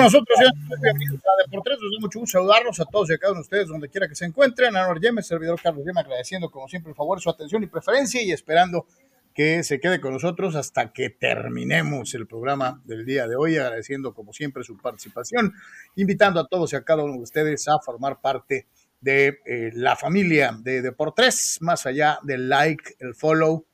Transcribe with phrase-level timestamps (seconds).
[0.00, 0.38] con nosotros.
[0.80, 1.78] Bienvenidos a Deportes.
[1.80, 4.08] Nos da mucho gusto saludarlos a todos y a cada uno de ustedes, donde quiera
[4.08, 4.74] que se encuentren.
[4.74, 8.32] Anor Yemes, servidor Carlos Yema, agradeciendo como siempre el favor, su atención y preferencia y
[8.32, 8.86] esperando
[9.34, 14.14] que se quede con nosotros hasta que terminemos el programa del día de hoy, agradeciendo
[14.14, 15.52] como siempre su participación,
[15.96, 18.66] invitando a todos y a cada uno de ustedes a formar parte
[19.02, 23.66] de eh, la familia de Deportes, más allá del like, el follow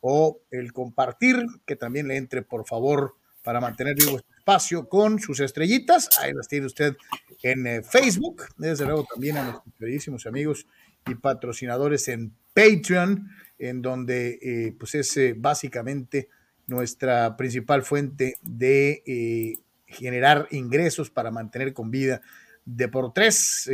[0.00, 5.20] o el compartir, que también le entre por favor para mantener vivo este espacio con
[5.20, 6.08] sus estrellitas.
[6.18, 6.96] Ahí las tiene usted
[7.42, 8.44] en eh, Facebook.
[8.56, 10.66] Desde luego también a nuestros queridísimos amigos
[11.06, 16.28] y patrocinadores en Patreon, en donde eh, pues es eh, básicamente
[16.66, 22.20] nuestra principal fuente de generar ingresos para mantener con vida
[22.64, 23.68] de por tres.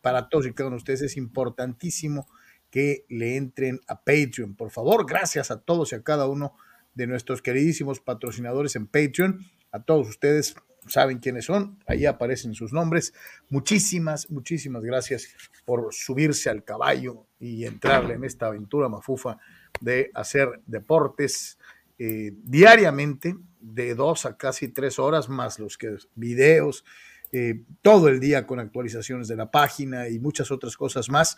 [0.00, 2.28] para todos y cada uno de ustedes es importantísimo
[2.70, 4.54] que le entren a Patreon.
[4.54, 6.54] Por favor, gracias a todos y a cada uno
[6.94, 9.40] de nuestros queridísimos patrocinadores en Patreon.
[9.72, 10.54] A todos ustedes
[10.86, 13.12] saben quiénes son, ahí aparecen sus nombres.
[13.48, 15.28] Muchísimas, muchísimas gracias
[15.64, 19.38] por subirse al caballo y entrarle en esta aventura mafufa
[19.80, 21.58] de hacer deportes
[21.98, 26.84] eh, diariamente, de dos a casi tres horas, más los que videos,
[27.30, 31.36] eh, todo el día con actualizaciones de la página y muchas otras cosas más.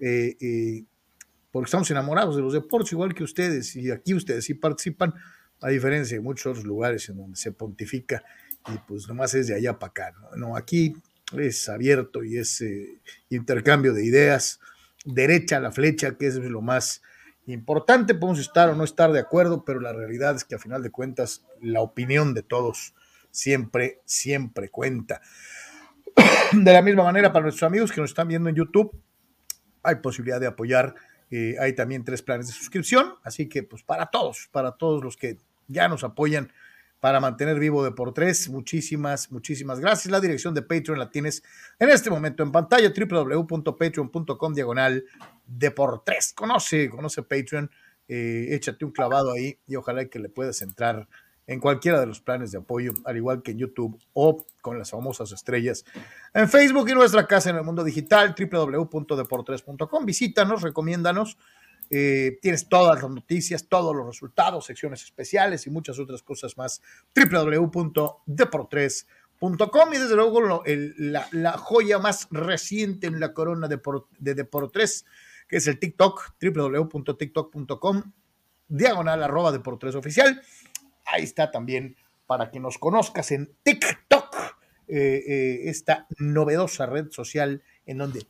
[0.00, 0.84] Eh,
[1.50, 5.14] porque estamos enamorados de los deportes, igual que ustedes, y aquí ustedes sí participan,
[5.60, 8.22] a diferencia de muchos otros lugares en donde se pontifica
[8.68, 10.14] y pues nomás es de allá para acá.
[10.36, 10.94] No, aquí
[11.36, 14.60] es abierto y es eh, intercambio de ideas,
[15.04, 17.02] derecha a la flecha, que es lo más
[17.46, 18.14] importante.
[18.14, 20.90] Podemos estar o no estar de acuerdo, pero la realidad es que a final de
[20.90, 22.94] cuentas la opinión de todos
[23.30, 25.20] siempre, siempre cuenta.
[26.52, 28.96] De la misma manera, para nuestros amigos que nos están viendo en YouTube,
[29.82, 30.94] hay posibilidad de apoyar
[31.30, 35.16] eh, hay también tres planes de suscripción, así que pues para todos, para todos los
[35.16, 36.52] que ya nos apoyan
[37.04, 40.10] para mantener vivo de por tres, muchísimas, muchísimas gracias.
[40.10, 41.42] La dirección de Patreon la tienes
[41.78, 45.04] en este momento en pantalla, www.patreon.com diagonal
[45.46, 46.32] de por tres.
[46.32, 47.70] Conoce, conoce Patreon,
[48.08, 51.06] eh, échate un clavado ahí y ojalá que le puedas entrar
[51.46, 54.90] en cualquiera de los planes de apoyo, al igual que en YouTube o con las
[54.90, 55.84] famosas estrellas
[56.32, 60.06] en Facebook y nuestra casa en el mundo digital, www.deportres.com.
[60.06, 61.36] Visítanos, recomiéndanos.
[61.90, 66.80] Eh, tienes todas las noticias, todos los resultados, secciones especiales y muchas otras cosas más.
[67.14, 73.78] www.deportres.com y desde luego la, joya más reciente en la corona de,
[74.18, 75.04] de Deportres,
[75.46, 78.12] que es el TikTok, www.tiktok.com,
[78.68, 80.40] diagonal arroba Deportres oficial
[81.04, 84.34] ahí está también para que nos conozcas en TikTok,
[84.88, 88.26] eh, eh, esta novedosa red social en donde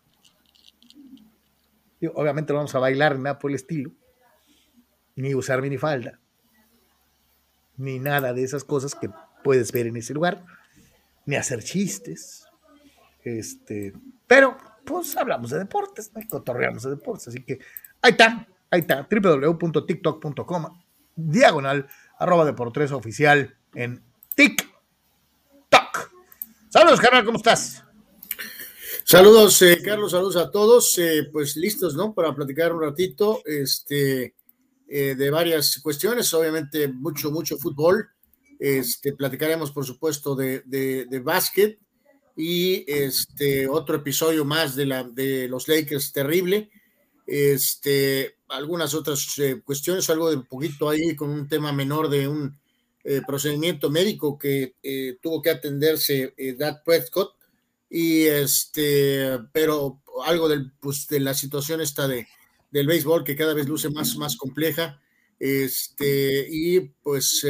[2.14, 3.92] obviamente no vamos a bailar nada por el estilo,
[5.16, 6.20] ni usar minifalda,
[7.76, 9.08] ni nada de esas cosas que
[9.42, 10.44] puedes ver en ese lugar,
[11.26, 12.46] ni hacer chistes,
[13.22, 13.94] este,
[14.26, 16.20] pero pues hablamos de deportes, ¿no?
[16.28, 17.58] cotorreamos de deportes, así que
[18.02, 20.82] ahí está, ahí está, www.tiktok.com,
[21.16, 21.88] diagonal
[22.18, 24.02] arroba Deportes Oficial en
[24.34, 26.10] TikTok.
[26.68, 27.84] Saludos, carnal, ¿cómo estás?
[29.04, 30.98] Saludos, eh, Carlos, saludos a todos.
[30.98, 32.14] Eh, pues listos, ¿no?
[32.14, 34.34] Para platicar un ratito este,
[34.88, 36.32] eh, de varias cuestiones.
[36.32, 38.08] Obviamente, mucho, mucho fútbol.
[38.58, 41.78] Este, platicaremos, por supuesto, de, de, de básquet
[42.36, 46.70] y este otro episodio más de, la, de los Lakers terrible.
[47.26, 52.28] Este, algunas otras eh, cuestiones, algo de un poquito ahí con un tema menor de
[52.28, 52.58] un
[53.02, 57.34] eh, procedimiento médico que eh, tuvo que atenderse Dad Prescott,
[57.88, 62.26] y este, pero algo del, pues, de la situación esta de,
[62.70, 65.00] del béisbol que cada vez luce más, más compleja,
[65.38, 67.44] este, y pues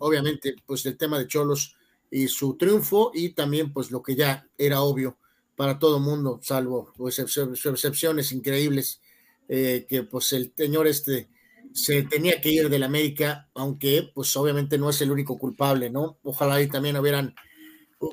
[0.00, 1.76] obviamente pues el tema de Cholos
[2.10, 5.16] y su triunfo y también pues lo que ya era obvio
[5.56, 9.00] para todo mundo, salvo pues, excepciones increíbles
[9.48, 11.28] eh, que pues el señor este
[11.72, 16.18] se tenía que ir del América, aunque pues obviamente no es el único culpable, ¿no?
[16.22, 17.34] Ojalá ahí también hubieran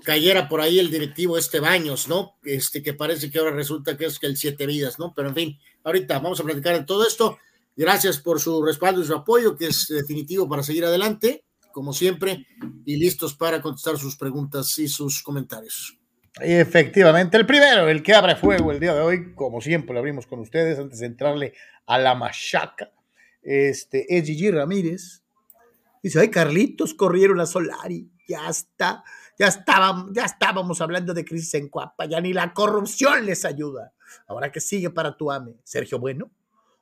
[0.04, 2.36] cayera por ahí el directivo este Baños, ¿no?
[2.44, 5.14] Este que parece que ahora resulta que es que el siete vidas, ¿no?
[5.16, 7.38] Pero en fin, ahorita vamos a platicar de todo esto.
[7.76, 11.44] Gracias por su respaldo y su apoyo, que es definitivo para seguir adelante,
[11.74, 12.48] como siempre,
[12.86, 15.98] y listos para contestar sus preguntas y sus comentarios.
[16.42, 20.28] Efectivamente, el primero, el que abre fuego el día de hoy, como siempre lo abrimos
[20.28, 21.54] con ustedes, antes de entrarle
[21.86, 22.92] a la machaca,
[23.42, 25.24] este, es Gigi Ramírez.
[26.04, 29.04] Dice, ay, Carlitos corrieron a Solari, ya está,
[29.40, 33.94] ya estábamos, ya estábamos hablando de crisis en Cuapa, ya ni la corrupción les ayuda.
[34.28, 36.32] Ahora que sigue para tu ame, Sergio Bueno,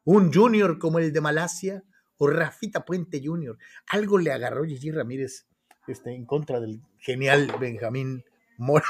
[0.03, 1.83] un junior como el de Malasia
[2.17, 3.57] o Rafita Puente Junior.
[3.87, 5.47] Algo le agarró Gigi Ramírez
[5.87, 8.23] este, en contra del genial Benjamín
[8.57, 8.85] Mora.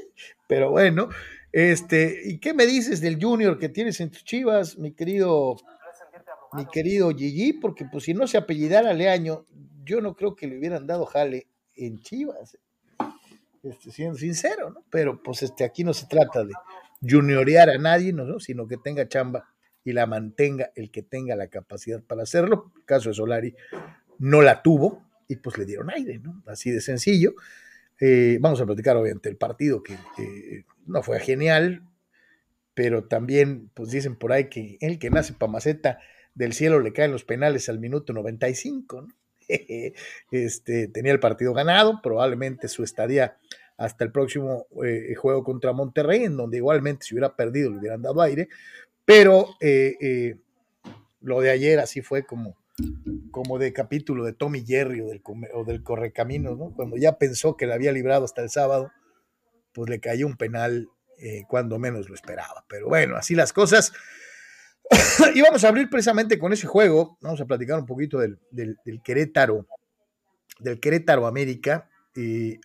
[0.48, 1.08] Pero bueno,
[1.52, 5.56] este, ¿y qué me dices del Junior que tienes en tus chivas, mi querido,
[6.52, 7.54] mi querido Gigi?
[7.54, 9.46] Porque pues si no se apellidara Leaño,
[9.84, 12.58] yo no creo que le hubieran dado jale en Chivas,
[13.62, 14.84] este, siendo sincero, ¿no?
[14.90, 16.52] Pero pues este, aquí no se trata de
[17.00, 18.40] juniorear a nadie, ¿no?
[18.40, 19.50] sino que tenga chamba
[19.84, 22.72] y la mantenga el que tenga la capacidad para hacerlo.
[22.76, 23.54] El caso de Solari
[24.18, 26.42] no la tuvo y pues le dieron aire, ¿no?
[26.46, 27.34] Así de sencillo.
[28.00, 29.96] Eh, vamos a platicar obviamente el partido que
[30.86, 31.82] no fue genial,
[32.74, 35.98] pero también pues dicen por ahí que el que nace pa' maceta
[36.34, 39.08] del cielo le caen los penales al minuto 95, ¿no?
[40.30, 43.36] este, tenía el partido ganado, probablemente su estadía
[43.76, 48.02] hasta el próximo eh, juego contra Monterrey, en donde igualmente si hubiera perdido le hubieran
[48.02, 48.48] dado aire,
[49.04, 50.36] pero eh, eh,
[51.20, 52.56] lo de ayer así fue como,
[53.36, 55.20] como de capítulo de Tommy Jerry o del,
[55.52, 56.72] o del Correcaminos, ¿no?
[56.74, 58.90] Cuando ya pensó que le había librado hasta el sábado,
[59.74, 60.88] pues le cayó un penal
[61.46, 62.64] cuando menos lo esperaba.
[62.66, 63.92] Pero bueno, así las cosas.
[65.34, 69.02] y vamos a abrir precisamente con ese juego, vamos a platicar un poquito del, del,
[69.04, 69.66] Querétaro,
[70.58, 72.58] del Querétaro América, eh,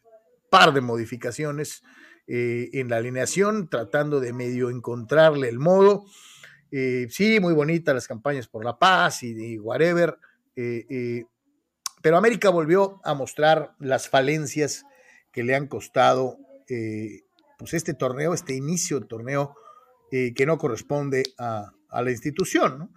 [0.50, 1.84] par de modificaciones
[2.28, 6.06] eh, en la alineación, tratando de medio encontrarle el modo.
[6.72, 10.18] Eh, sí, muy bonitas las campañas por la paz y, y whatever,
[10.56, 11.26] eh,
[12.02, 14.86] pero América volvió a mostrar las falencias
[15.32, 16.38] que le han costado
[17.58, 19.56] pues este torneo, este inicio de torneo
[20.10, 22.92] que no corresponde a, la institución.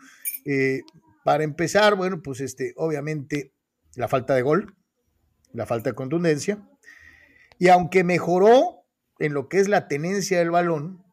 [0.45, 0.83] Eh,
[1.25, 3.53] para empezar, bueno, pues este, obviamente
[3.97, 4.77] la falta de gol,
[5.53, 6.69] la falta de contundencia,
[7.59, 8.85] y aunque mejoró
[9.19, 11.04] en lo que es la tenencia del balón,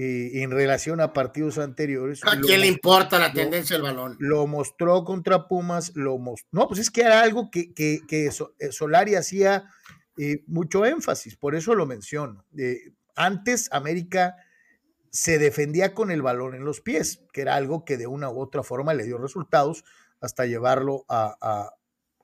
[0.00, 2.20] eh, en relación a partidos anteriores.
[2.24, 4.16] ¿A quién le importa la tendencia del balón?
[4.20, 6.48] Lo mostró contra Pumas, lo mostró.
[6.52, 9.64] No, pues es que era algo que, que, que eh, Solari hacía
[10.46, 12.44] mucho énfasis, por eso lo menciono.
[13.16, 14.36] antes América
[15.10, 18.40] se defendía con el balón en los pies, que era algo que de una u
[18.40, 19.84] otra forma le dio resultados
[20.20, 21.72] hasta llevarlo a,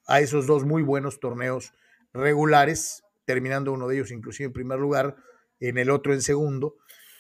[0.07, 1.75] a, esos dos muy buenos torneos
[2.13, 5.17] regulares, terminando uno de ellos inclusive en primer lugar,
[5.59, 6.77] en el otro en segundo,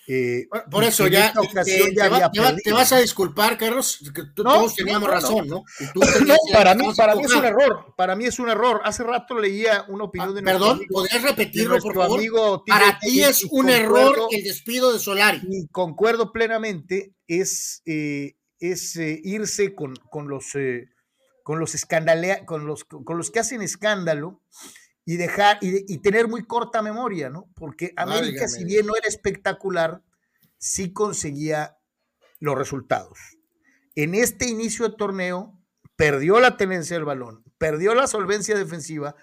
[0.06, 5.64] eh, por eso ya, te, vas a disculpar, Carlos, que todos teníamos razón, ¿no?
[6.52, 8.82] para mí, para mí es un error, para mí es un error.
[8.84, 12.18] Hace rato leía una opinión ah, de Perdón, ¿podrías repetirlo, por favor?
[12.18, 15.40] Amigo, para ti es un error el despido de Solari.
[15.48, 20.52] Y concuerdo plenamente, es, eh, es eh, irse con, con los
[21.42, 21.86] con los
[22.46, 24.40] con los, con los que hacen escándalo
[25.04, 27.50] y dejar y, tener muy corta memoria, ¿no?
[27.54, 30.02] Porque América, si bien no era espectacular,
[30.58, 31.76] sí conseguía
[32.40, 33.18] los resultados.
[33.94, 35.60] En este inicio de torneo,
[35.96, 39.14] perdió la tenencia del balón, perdió la solvencia defensiva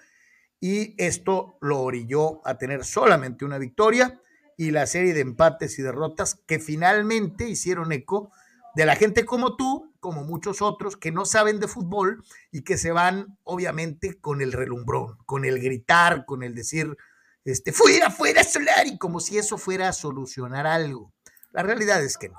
[0.60, 4.20] y esto lo orilló a tener solamente una victoria
[4.56, 8.30] y la serie de empates y derrotas que finalmente hicieron eco
[8.74, 12.78] de la gente como tú, como muchos otros, que no saben de fútbol y que
[12.78, 16.96] se van, obviamente, con el relumbrón, con el gritar, con el decir,
[17.44, 21.12] este, fuera, fuera Solari, como si eso fuera a solucionar algo.
[21.52, 22.38] La realidad es que no.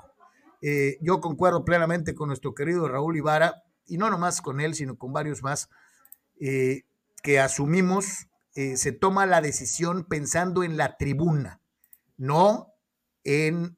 [0.62, 4.96] Eh, yo concuerdo plenamente con nuestro querido Raúl Ibarra, y no nomás con él, sino
[4.96, 5.68] con varios más,
[6.40, 6.82] eh,
[7.22, 11.60] que asumimos, eh, se toma la decisión pensando en la tribuna,
[12.16, 12.72] no
[13.24, 13.76] en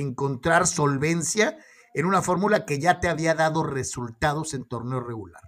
[0.00, 1.58] encontrar solvencia
[1.94, 5.42] en una fórmula que ya te había dado resultados en torneo regular.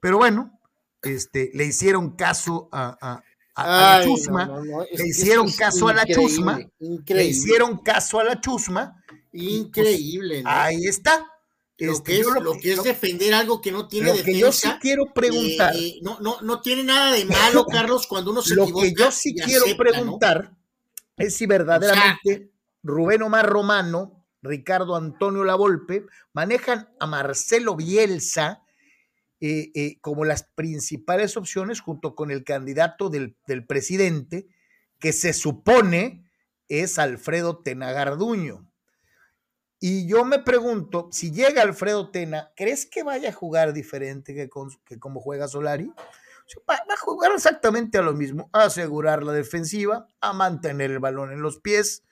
[0.00, 0.58] Pero bueno,
[1.02, 3.22] este, le hicieron caso a,
[3.56, 9.02] la chusma, le hicieron caso a la chusma, le hicieron caso a la chusma.
[9.32, 10.42] Increíble.
[10.44, 11.28] Ahí está.
[11.78, 14.52] Lo, este, que es, lo, que es, defender algo que no tiene lo Que yo
[14.52, 15.74] sí quiero preguntar.
[15.74, 18.92] Eh, no, no, no tiene nada de malo, Carlos, cuando uno se lo Lo que
[18.96, 20.52] yo sí quiero preguntar
[21.16, 22.51] es si verdaderamente
[22.82, 28.62] Rubén Omar Romano, Ricardo Antonio Lavolpe, manejan a Marcelo Bielsa
[29.44, 33.36] eh, eh, como las principales opciones junto con el candidato del,
[33.66, 34.46] presidente,
[35.00, 36.30] que se supone
[36.68, 38.68] es Alfredo Tenagarduño.
[39.80, 44.48] Y yo me pregunto, si llega Alfredo Tena, ¿crees que vaya a jugar diferente que,
[44.84, 45.92] que como juega Solari?
[46.68, 51.00] Va, va, a jugar exactamente a lo mismo, a asegurar la defensiva, a mantener el
[51.00, 52.04] balón en los pies,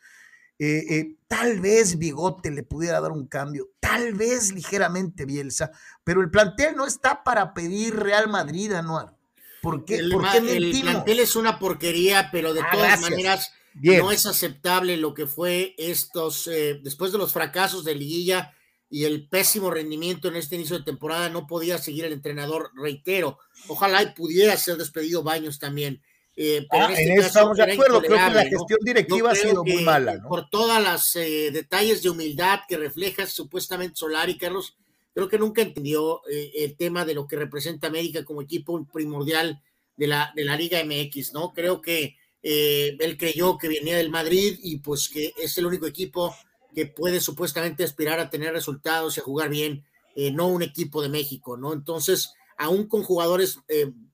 [0.63, 5.73] eh, eh, tal vez Bigote le pudiera dar un cambio, tal vez ligeramente Bielsa,
[6.05, 9.17] pero el plantel no está para pedir Real Madrid, Anuar.
[9.63, 14.99] ¿Por qué, el, plantel es una porquería, pero de ah, todas maneras no es aceptable
[14.99, 18.55] lo que fue estos, eh, después de los fracasos de Liguilla,
[18.91, 23.39] y el pésimo rendimiento en este inicio de temporada no podía seguir el entrenador, reitero.
[23.69, 26.03] Ojalá y pudiera ser despedido Baños también.
[26.43, 29.35] Eh, pero ah, en, este eso estamos de acuerdo, creo que la gestión directiva ha
[29.35, 30.17] sido muy mala.
[30.17, 30.27] ¿no?
[30.27, 34.75] Por todas las eh, detalles de humildad que refleja supuestamente Solari, Carlos,
[35.13, 39.61] creo que nunca entendió eh, el tema de lo que representa América como equipo primordial
[39.99, 41.53] de la, de la Liga MX, ¿no?
[41.53, 46.35] Creo que él creyó que venía del Madrid y pues que es el único equipo
[46.75, 49.85] que puede supuestamente aspirar a tener resultados y a jugar bien,
[50.33, 51.75] no un equipo de México, ¿no?
[51.75, 53.59] Entonces, aún con jugadores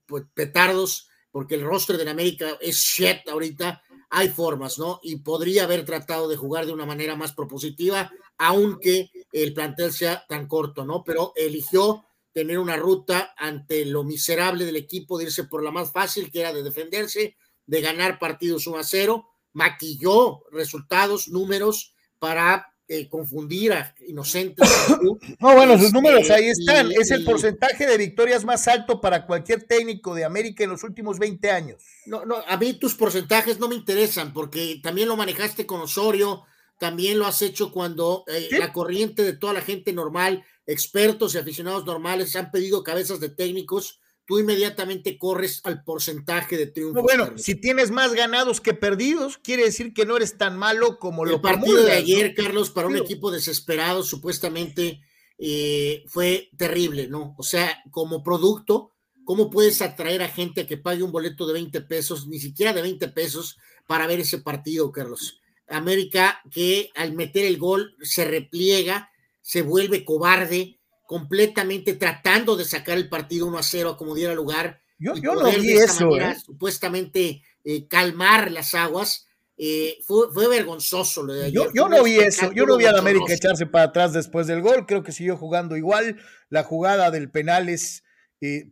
[0.07, 5.01] pues, petardos, porque el roster de América es shit ahorita, hay formas, ¿no?
[5.03, 10.25] Y podría haber tratado de jugar de una manera más propositiva, aunque el plantel sea
[10.27, 11.05] tan corto, ¿no?
[11.05, 15.93] Pero eligió tener una ruta ante lo miserable del equipo, de irse por la más
[15.93, 22.73] fácil, que era de defenderse, de ganar partidos 1 a 0, maquilló resultados, números para
[22.89, 24.69] eh, confundir a inocentes.
[25.41, 26.91] no, bueno, sus números ahí están.
[26.93, 31.19] es el porcentaje de victorias más alto para cualquier técnico de América en los últimos
[31.19, 31.83] 20 años.
[32.07, 36.45] No, no, a mí tus porcentajes no me interesan porque también lo manejaste con Osorio,
[36.79, 41.39] también lo has hecho cuando eh, la corriente de toda la gente normal, expertos y
[41.39, 47.03] aficionados normales han pedido cabezas de técnicos tú inmediatamente corres al porcentaje de triunfos.
[47.03, 51.25] bueno, si tienes más ganados que perdidos, quiere decir que no eres tan malo como
[51.25, 55.01] el lo partido de ayer, Carlos, para un equipo desesperado, supuestamente
[55.39, 57.35] eh, fue terrible, ¿no?
[57.39, 58.91] O sea, como producto,
[59.25, 62.73] ¿cómo puedes atraer a gente a que pague un boleto de 20 pesos, ni siquiera
[62.73, 65.41] de 20 pesos, para ver ese partido, Carlos?
[65.69, 72.99] América que al meter el gol se repliega, se vuelve cobarde, completamente tratando de sacar
[72.99, 74.81] el partido 1 a 0 como diera lugar.
[74.99, 76.17] Yo, yo no vi eso.
[76.19, 76.37] ¿eh?
[76.45, 79.27] Supuestamente eh, calmar las aguas.
[79.59, 82.93] Eh, fue, fue, vergonzoso lo de Yo, yo no vi eso, yo no vi a
[82.93, 86.21] la América echarse para atrás después del gol, creo que siguió jugando igual,
[86.51, 88.05] la jugada del penal es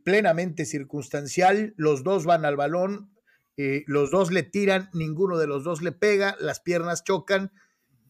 [0.05, 3.15] plenamente circunstancial, los dos van al balón,
[3.57, 7.51] los dos le tiran, ninguno de los dos le pega, las piernas chocan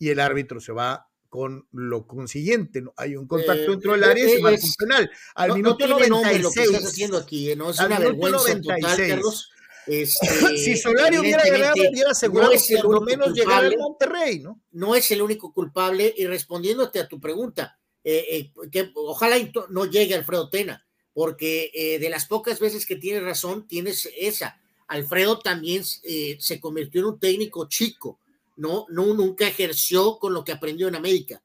[0.01, 2.95] y el árbitro se va con lo consiguiente, ¿no?
[2.97, 5.11] Hay un contacto eh, dentro del área y se marca un penal.
[5.35, 6.43] Al no, minuto no 96.
[6.45, 7.57] lo que estás haciendo aquí, ¿eh?
[7.57, 7.71] ¿no?
[7.71, 8.81] Es una vergüenza 96.
[8.81, 9.51] total, Carlos.
[9.87, 13.65] Este, si Solari hubiera ganado, hubiera asegurado no es el por lo menos culpable, llegar
[13.65, 14.63] al Monterrey, ¿no?
[14.71, 16.15] No es el único culpable.
[16.17, 19.37] Y respondiéndote a tu pregunta, eh, eh, que ojalá
[19.71, 24.59] no llegue Alfredo Tena, porque eh, de las pocas veces que tienes razón, tienes esa.
[24.87, 28.21] Alfredo también se convirtió en un técnico chico
[28.57, 31.43] no, no, nunca ejerció con lo que aprendió en América.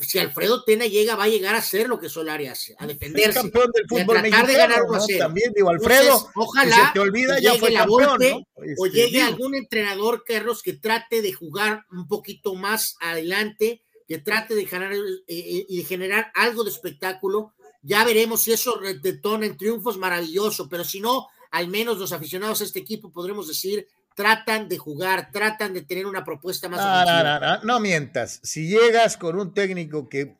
[0.00, 3.40] Si Alfredo Tena llega, va a llegar a hacer lo que Solari hace, a defenderse.
[3.40, 4.80] campeón del fútbol a tratar de ganar
[5.18, 8.44] También digo, Alfredo, ojalá te olvida, ya fue la campeón,
[8.78, 14.18] o este, llegue algún entrenador, Carlos, que trate de jugar un poquito más adelante, que
[14.18, 17.54] trate de generar, eh, eh, y generar algo de espectáculo.
[17.82, 22.60] Ya veremos si eso detona en triunfos, maravilloso, pero si no, al menos los aficionados
[22.60, 23.86] a este equipo podremos decir
[24.16, 28.40] tratan de jugar, tratan de tener una propuesta más no, no, mientas.
[28.42, 30.38] Si llegas con un técnico que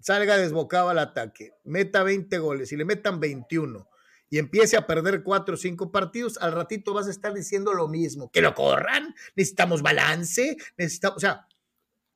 [0.00, 3.88] salga desbocado al ataque, meta 20 goles y le metan 21
[4.30, 7.88] y empiece a perder 4 o 5 partidos, al ratito vas a estar diciendo lo
[7.88, 11.48] mismo, que lo corran, necesitamos balance, necesitamos, o sea,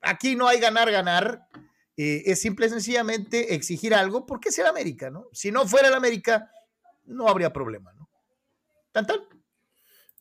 [0.01, 1.49] aquí no hay ganar, ganar,
[1.97, 5.27] eh, es simple y sencillamente exigir algo porque es el América, ¿no?
[5.33, 6.49] Si no fuera el América,
[7.07, 8.09] no habría problema, ¿no?
[8.93, 9.32] Tan, tan.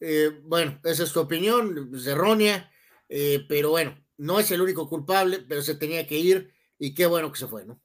[0.04, 2.68] Eh, bueno, esa es tu opinión, es errónea,
[3.08, 7.06] eh, pero bueno, no es el único culpable, pero se tenía que ir y qué
[7.06, 7.80] bueno que se fue, ¿no?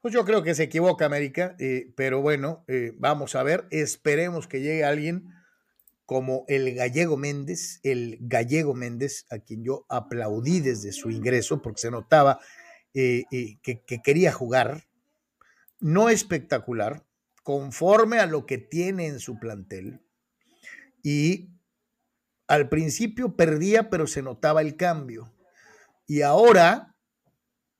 [0.00, 2.64] Pues yo creo que se equivoca América, eh, pero bueno,
[2.96, 5.28] vamos a ver, esperemos que llegue alguien
[6.06, 11.82] como el gallego Méndez, el gallego Méndez, a quien yo aplaudí desde su ingreso porque
[11.82, 12.40] se notaba
[12.92, 13.26] que,
[13.62, 14.84] que quería jugar,
[15.78, 17.04] no espectacular,
[17.44, 20.00] conforme a lo que tiene en su plantel,
[21.02, 21.50] y
[22.46, 25.32] al principio perdía, pero se notaba el cambio.
[26.06, 26.96] Y ahora,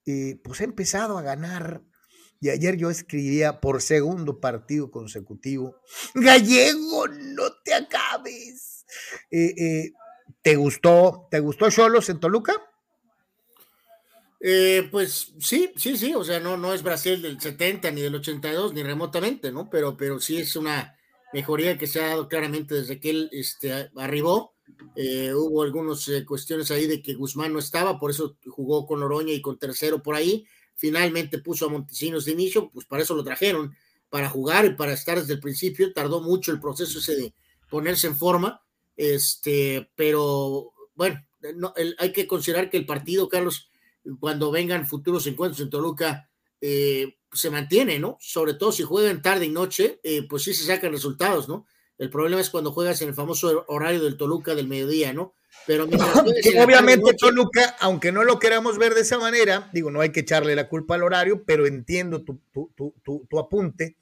[0.06, 1.82] eh, pues ha empezado a ganar.
[2.40, 5.76] Y ayer yo escribía por segundo partido consecutivo,
[6.14, 8.84] Gallego, no te acabes.
[9.30, 9.92] Eh, eh,
[10.40, 12.54] ¿Te gustó, te gustó Cholos en Toluca?
[14.90, 18.74] pues sí, sí, sí, o sea, no, no es Brasil del 70 ni del 82,
[18.74, 19.70] ni remotamente, ¿no?
[19.70, 20.96] Pero, pero sí es una,
[21.32, 24.54] mejoría que se ha dado claramente desde que él este, arribó.
[24.96, 29.02] Eh, hubo algunas eh, cuestiones ahí de que Guzmán no estaba, por eso jugó con
[29.02, 30.46] Oroña y con tercero por ahí.
[30.74, 33.74] Finalmente puso a Montesinos de inicio, pues para eso lo trajeron,
[34.08, 35.92] para jugar y para estar desde el principio.
[35.92, 37.34] Tardó mucho el proceso ese de
[37.70, 38.62] ponerse en forma,
[38.96, 41.24] este, pero bueno,
[41.56, 43.70] no, hay que considerar que el partido, Carlos,
[44.20, 46.28] cuando vengan futuros encuentros en Toluca,
[46.60, 48.18] eh, se mantiene, ¿no?
[48.20, 51.66] Sobre todo si juegan tarde y noche, eh, pues sí se sacan resultados, ¿no?
[51.98, 55.34] El problema es cuando juegas en el famoso horario del Toluca del mediodía, ¿no?
[55.66, 55.84] Pero
[56.64, 60.56] obviamente Toluca, aunque no lo queramos ver de esa manera, digo, no hay que echarle
[60.56, 63.96] la culpa al horario, pero entiendo tu, tu, apunte.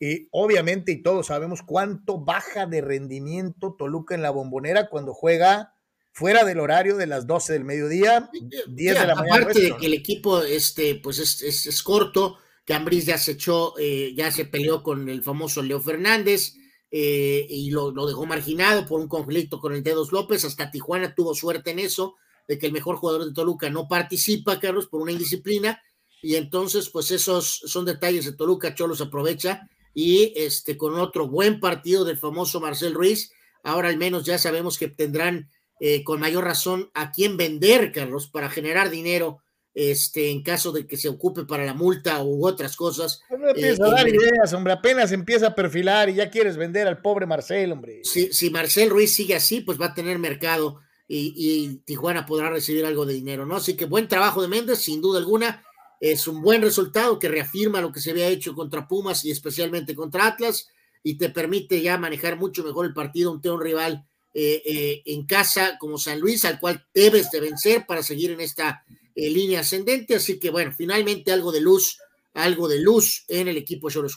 [0.00, 5.71] Y obviamente, y todos sabemos cuánto baja de rendimiento Toluca en la bombonera cuando juega
[6.12, 8.30] fuera del horario de las 12 del mediodía,
[8.68, 9.36] 10 de la mañana.
[9.36, 13.74] Aparte de que el equipo este, pues es, es, corto, que Ambris ya se echó,
[13.78, 16.54] eh, ya se peleó con el famoso Leo Fernández
[16.90, 20.44] eh, y lo, lo, dejó marginado por un conflicto con el Dedos López.
[20.44, 22.16] Hasta Tijuana tuvo suerte en eso,
[22.46, 25.80] de que el mejor jugador de Toluca no participa, Carlos, por una indisciplina.
[26.20, 31.60] Y entonces, pues esos son detalles de Toluca, Cholos aprovecha y este con otro buen
[31.60, 33.32] partido del famoso Marcel Ruiz.
[33.62, 35.50] Ahora al menos ya sabemos que tendrán
[35.84, 39.42] eh, con mayor razón a quién vender, Carlos, para generar dinero
[39.74, 43.20] este, en caso de que se ocupe para la multa u otras cosas.
[43.36, 47.02] No empieza a dar ideas, hombre, apenas empieza a perfilar y ya quieres vender al
[47.02, 48.00] pobre Marcel, hombre.
[48.04, 52.48] Si, si Marcel Ruiz sigue así, pues va a tener mercado y, y, Tijuana podrá
[52.48, 53.56] recibir algo de dinero, ¿no?
[53.56, 55.64] Así que buen trabajo de Méndez, sin duda alguna.
[55.98, 59.96] Es un buen resultado que reafirma lo que se había hecho contra Pumas y especialmente
[59.96, 60.68] contra Atlas
[61.02, 65.26] y te permite ya manejar mucho mejor el partido ante un rival eh, eh, en
[65.26, 68.82] casa como San Luis, al cual debes de vencer para seguir en esta
[69.14, 70.14] eh, línea ascendente.
[70.14, 71.98] Así que bueno, finalmente algo de luz,
[72.32, 74.16] algo de luz en el equipo de Choros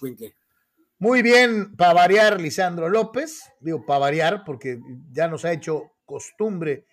[0.99, 4.79] Muy bien, para variar, Lisandro López, digo para variar, porque
[5.11, 6.85] ya nos ha hecho costumbre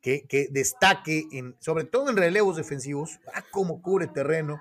[0.00, 4.60] que, que destaque, en, sobre todo en relevos defensivos, ah, cómo cubre terreno.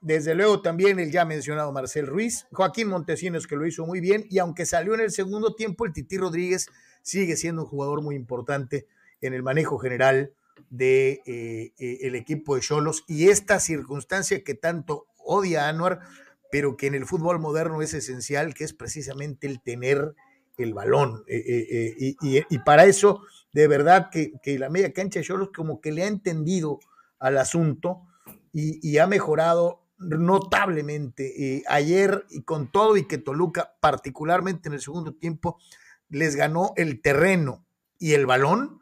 [0.00, 4.26] desde luego también el ya mencionado Marcel Ruiz, Joaquín Montesinos que lo hizo muy bien.
[4.30, 6.68] Y aunque salió en el segundo tiempo, el Titi Rodríguez
[7.06, 8.88] sigue siendo un jugador muy importante
[9.20, 10.32] en el manejo general
[10.70, 16.00] de eh, eh, el equipo de Cholos y esta circunstancia que tanto odia a Anuar,
[16.50, 20.16] pero que en el fútbol moderno es esencial, que es precisamente el tener
[20.58, 21.22] el balón.
[21.28, 26.02] Eh, y, para eso, de verdad que, la media cancha de Cholos como que le
[26.02, 26.80] ha entendido
[27.20, 28.02] al asunto
[28.52, 31.62] y, ha mejorado notablemente.
[31.68, 35.58] ayer y con todo y que Toluca, particularmente en el segundo tiempo,
[36.08, 37.66] les ganó el terreno
[37.98, 38.80] y el balón,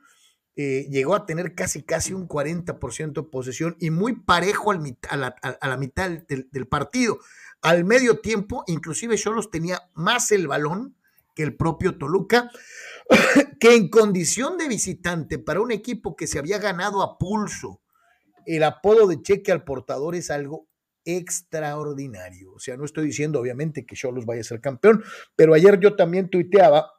[0.56, 5.68] eh, llegó a tener casi casi un 40% de posesión y muy parejo al a,
[5.68, 7.18] la, mitad del, partido.
[7.60, 10.96] Al medio tiempo, inclusive Cholos tenía más el balón
[11.34, 12.50] que el propio Toluca,
[13.60, 17.80] que en condición de visitante para un equipo que se había ganado a pulso
[18.46, 20.68] el apodo de cheque al portador es algo
[21.04, 22.52] extraordinario.
[22.52, 25.02] O sea, no estoy diciendo obviamente que Cholos vaya a ser campeón,
[25.36, 26.92] pero ayer yo también tuiteaba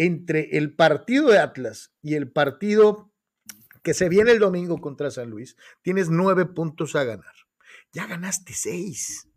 [0.00, 3.12] entre el partido de Atlas y el partido
[3.82, 7.34] que se viene el domingo contra San Luis, tienes nueve puntos a ganar.
[7.92, 9.28] Ya ganaste seis.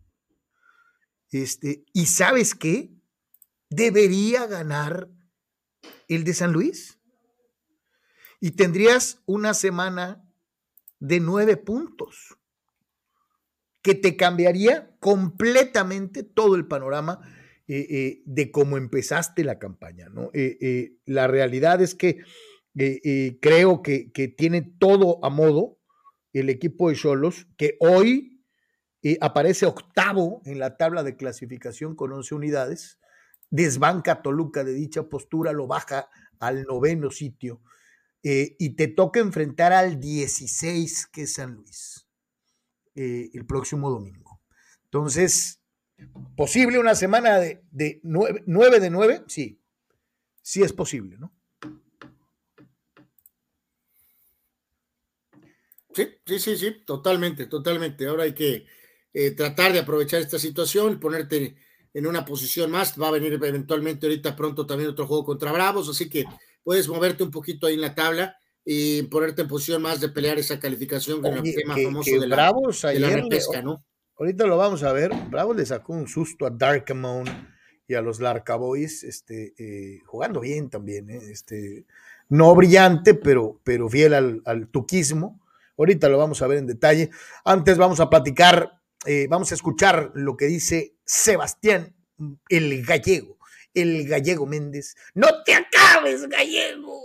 [1.30, 2.94] Este, ¿Y sabes qué?
[3.68, 5.10] Debería ganar
[6.08, 6.98] el de San Luis.
[8.40, 10.26] Y tendrías una semana
[10.98, 12.38] de nueve puntos,
[13.82, 17.20] que te cambiaría completamente todo el panorama
[17.66, 20.10] eh, eh, de cómo empezaste la campaña.
[20.10, 20.28] ¿no?
[20.34, 22.18] Eh, la realidad es que
[23.40, 25.78] creo que, tiene todo a modo
[26.34, 28.44] el equipo de Cholos, que hoy
[29.20, 32.98] aparece octavo en la tabla de clasificación con 11 unidades,
[33.48, 37.62] desbanca a Toluca de dicha postura, lo baja al noveno sitio.
[38.22, 42.06] y te toca enfrentar al 16, que es San Luis,
[42.94, 44.42] el próximo domingo.
[44.84, 45.63] Entonces,
[46.36, 49.22] ¿Posible una semana de, de nueve, de nueve?
[49.26, 49.60] Sí,
[50.42, 51.32] sí es posible, ¿no?
[55.94, 58.06] Sí, sí, sí, sí, totalmente, totalmente.
[58.06, 58.66] Ahora hay que
[59.12, 61.54] eh, tratar de aprovechar esta situación, ponerte
[61.94, 63.00] en una posición más.
[63.00, 66.24] Va a venir eventualmente ahorita pronto también otro juego contra Bravos, así que
[66.64, 70.38] puedes moverte un poquito ahí en la tabla y ponerte en posición más de pelear
[70.38, 73.84] esa calificación con el tema famoso de la, Bravos de la repesca, ¿no?
[74.16, 75.12] Ahorita lo vamos a ver.
[75.28, 77.24] Bravo le sacó un susto a Darkamon
[77.88, 81.20] y a los Larca Boys, este, eh, jugando bien también, ¿eh?
[81.30, 81.84] este,
[82.28, 85.40] no brillante, pero, pero fiel al, tuquismo.
[85.76, 87.10] Ahorita lo vamos a ver en detalle.
[87.44, 91.94] Antes vamos a platicar, eh, vamos a escuchar lo que dice Sebastián,
[92.48, 93.38] el gallego,
[93.74, 94.94] el gallego Méndez.
[95.14, 97.02] No te acabes, gallego.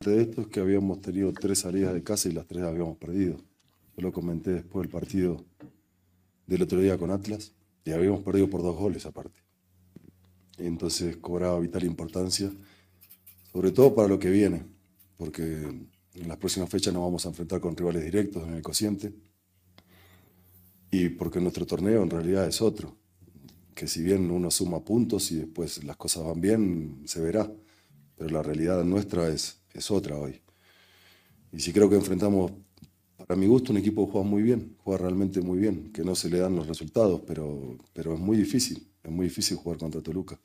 [0.00, 3.38] De esto es que habíamos tenido tres salidas de casa y las tres habíamos perdido
[3.96, 5.44] lo comenté después del partido
[6.46, 7.52] del otro día con Atlas,
[7.84, 9.40] y habíamos perdido por dos goles aparte.
[10.58, 12.52] Entonces cobraba vital importancia,
[13.52, 14.64] sobre todo para lo que viene,
[15.16, 15.42] porque
[16.14, 19.12] en las próximas fechas nos vamos a enfrentar con rivales directos en el cociente.
[20.90, 22.96] Y porque nuestro torneo en realidad es otro.
[23.74, 27.50] Que si bien uno suma puntos y después las cosas van bien, se verá.
[28.16, 30.42] Pero la realidad nuestra es, es otra hoy.
[31.50, 32.52] Y si creo que enfrentamos,
[33.32, 36.28] para mi gusto, un equipo juega muy bien, juega realmente muy bien, que no se
[36.28, 40.38] le dan los resultados, pero, pero es muy difícil, es muy difícil jugar contra Toluca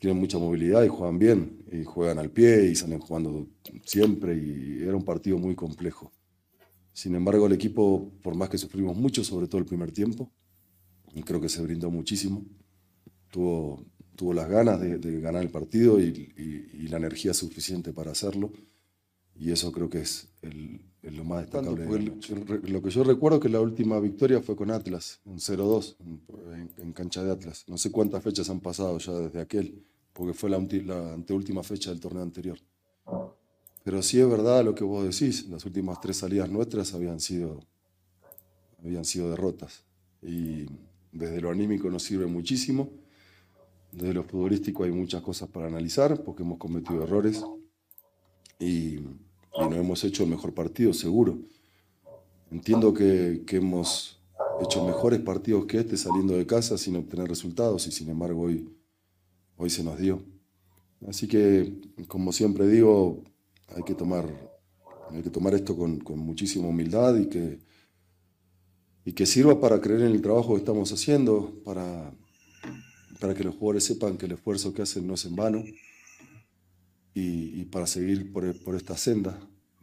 [0.00, 3.46] tienen mucha movilidad y juegan bien, y juegan al pie y salen jugando
[3.84, 6.10] siempre, y era un partido muy complejo.
[6.92, 10.28] Sin embargo, el equipo, por más que sufrimos mucho, sobre todo el primer tiempo,
[11.14, 12.44] y creo que se brindó muchísimo,
[13.30, 13.86] tuvo,
[14.16, 18.50] tuvo las ganas de, ganar el partido y, la energía suficiente para hacerlo,
[19.36, 20.32] y eso creo que es
[21.02, 21.86] lo más destacable.
[22.62, 25.96] lo que yo recuerdo que la última victoria fue con Atlas, un 0-2
[26.78, 27.64] en cancha de Atlas.
[27.66, 32.00] No sé cuántas fechas han pasado ya desde aquel porque fue la, anteúltima fecha del
[32.00, 32.58] torneo anterior.
[33.84, 37.60] Pero sí es verdad lo que vos decís, las últimas tres salidas nuestras habían sido,
[38.82, 39.84] habían sido derrotas.
[40.22, 40.66] Y
[41.10, 42.90] desde lo anímico nos sirve muchísimo,
[43.90, 47.44] desde lo futbolístico hay muchas cosas para analizar, porque hemos cometido errores
[48.58, 49.00] y,
[49.58, 51.38] no hemos hecho el mejor partido, seguro.
[52.50, 54.20] Entiendo que, que hemos
[54.62, 58.68] hecho mejores partidos que este saliendo de casa sin obtener resultados y sin embargo hoy
[59.62, 60.22] hoy se nos dio.
[61.06, 61.72] Así que,
[62.08, 63.22] como siempre digo,
[63.68, 64.26] hay que tomar,
[65.10, 67.60] hay que tomar esto con, muchísima humildad y que,
[69.04, 72.12] y que sirva para creer en el trabajo que estamos haciendo, para,
[73.20, 75.62] para que los jugadores sepan que el esfuerzo que hacen no es en vano
[77.14, 79.38] y, para seguir por, esta senda.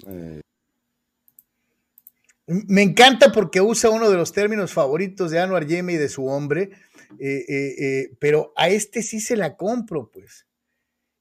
[0.08, 0.42] Eh,
[2.48, 6.26] Me encanta porque usa uno de los términos favoritos de Anuar Yeme y de su
[6.26, 6.72] hombre,
[7.20, 10.48] eh, eh, pero a este sí se la compro, pues.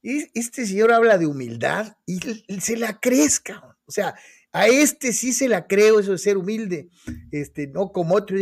[0.03, 2.21] Y este señor habla de humildad y,
[2.61, 3.77] se la crezca.
[3.85, 4.15] O sea,
[4.53, 6.89] a este sí se la creo, eso de ser humilde.
[7.33, 8.39] Este, no como otro,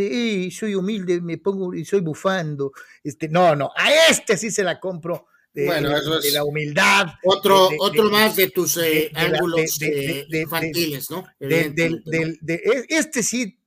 [0.51, 2.71] soy humilde, me pongo y soy bufando.
[3.03, 5.25] Este, no, no, a este sí se la compro.
[5.53, 7.07] De, bueno, eso es la humildad.
[7.23, 8.79] Otro, otro más de tus
[9.13, 11.25] ángulos infantiles, ¿no?
[11.39, 13.57] este sí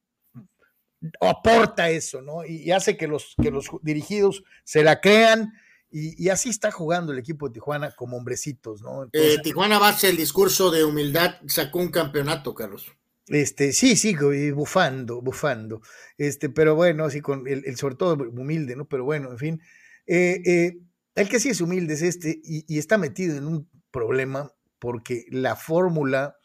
[1.21, 2.45] aporta eso, ¿no?
[2.45, 5.53] Y, hace que los, que los dirigidos se la crean.
[5.93, 9.09] Y, así está jugando el equipo de Tijuana como hombrecitos, ¿no?
[9.12, 12.93] Eh, Tijuana base el discurso de humildad, sacó un campeonato, Carlos.
[13.27, 14.14] Este, sí, sí,
[14.53, 15.83] bufando, bufando.
[16.16, 18.87] Este, pero bueno, sí, con el, sobre todo humilde, ¿no?
[18.87, 19.62] Pero bueno, en fin.
[20.07, 20.79] Eh, eh,
[21.20, 25.26] el que sí es humilde es este y, y está metido en un problema porque
[25.30, 26.37] la fórmula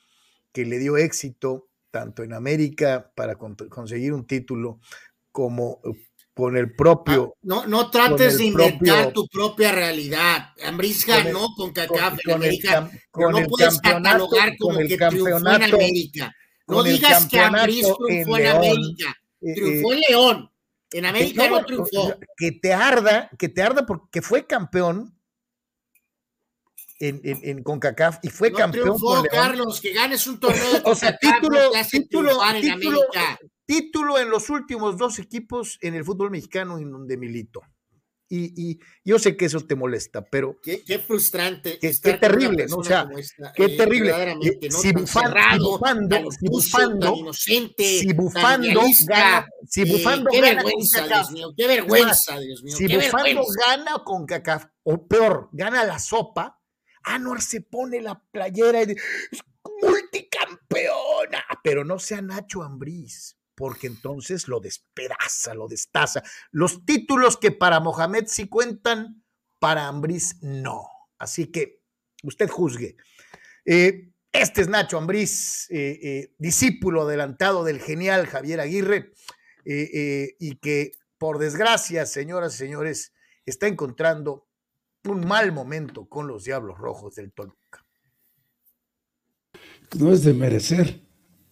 [0.51, 4.79] que le dio éxito tanto en América para conseguir un título
[5.31, 5.91] como eh,
[6.33, 7.33] con el propio.
[7.33, 10.49] Ah, no, no trates de inventar tu propia realidad.
[10.65, 16.33] Ambris ganó con CACAF en América, no puedes catalogar como que triunfó en América.
[16.67, 20.51] No digas que Ambris triunfó en, América, eh, triunfó en León.
[20.95, 22.17] En América no, triunfó.
[22.37, 25.19] Que te arda, que te arda porque fue campeón
[27.01, 28.95] en, en, en, CONCACAF y fue campeón.
[28.95, 31.59] Triunfó, Carlos, que ganes un torneo de O sea, título,
[31.91, 33.01] título, título,
[33.65, 37.61] título, en los últimos dos equipos en el fútbol mexicano en donde milito.
[38.27, 40.59] Y, y, yo sé que eso te molesta, pero.
[40.61, 41.77] Qué, qué frustrante.
[41.79, 42.77] Qué, qué terrible, ¿no?
[42.77, 43.07] O sea,
[43.55, 44.11] qué eh, terrible.
[44.41, 50.99] Eh, si, bufando, si bufando, inocente, si bufando, gana, si eh, bufando qué gana vergüenza,
[51.01, 52.75] con Dios mío, qué vergüenza, Dios mío.
[52.75, 53.67] Si qué bufando vergüenza.
[53.67, 56.59] gana con CACAF, o peor, gana la sopa,
[57.03, 59.01] Anuar se pone la playera y dice,
[59.81, 66.21] multicampeona, pero no sea Nacho Ambriz, porque entonces lo despedaza, lo destaza.
[66.51, 69.23] Los títulos que para Mohamed sí cuentan,
[69.59, 70.87] para Ambriz no.
[71.17, 71.81] Así que
[72.23, 72.97] usted juzgue.
[73.65, 79.13] Eh, este es Nacho Ambriz, eh, eh, discípulo adelantado del genial Javier Aguirre,
[79.67, 83.13] y que por desgracia, señoras y señores,
[83.45, 84.47] está encontrando
[85.05, 87.85] un mal momento con los Diablos Rojos del Toluca.
[89.97, 91.01] No es de merecer,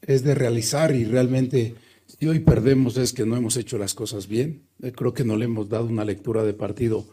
[0.01, 1.75] es de realizar y realmente
[2.23, 4.65] si hoy perdemos es que no hemos hecho las cosas bien.
[4.81, 7.05] Eh, creo que no le hemos dado una lectura de partido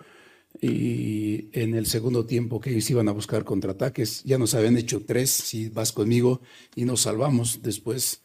[0.60, 5.02] y en el segundo tiempo que ellos iban a buscar contraataques, ya nos habían hecho
[5.04, 6.42] tres, si vas conmigo,
[6.76, 7.60] y nos salvamos.
[7.60, 8.22] Después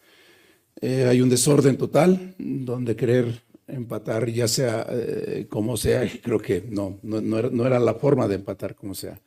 [0.79, 6.65] eh, hay un desorden total donde querer empatar, ya sea eh, como sea, creo que
[6.69, 9.19] no, no, era, la forma de empatar como sea.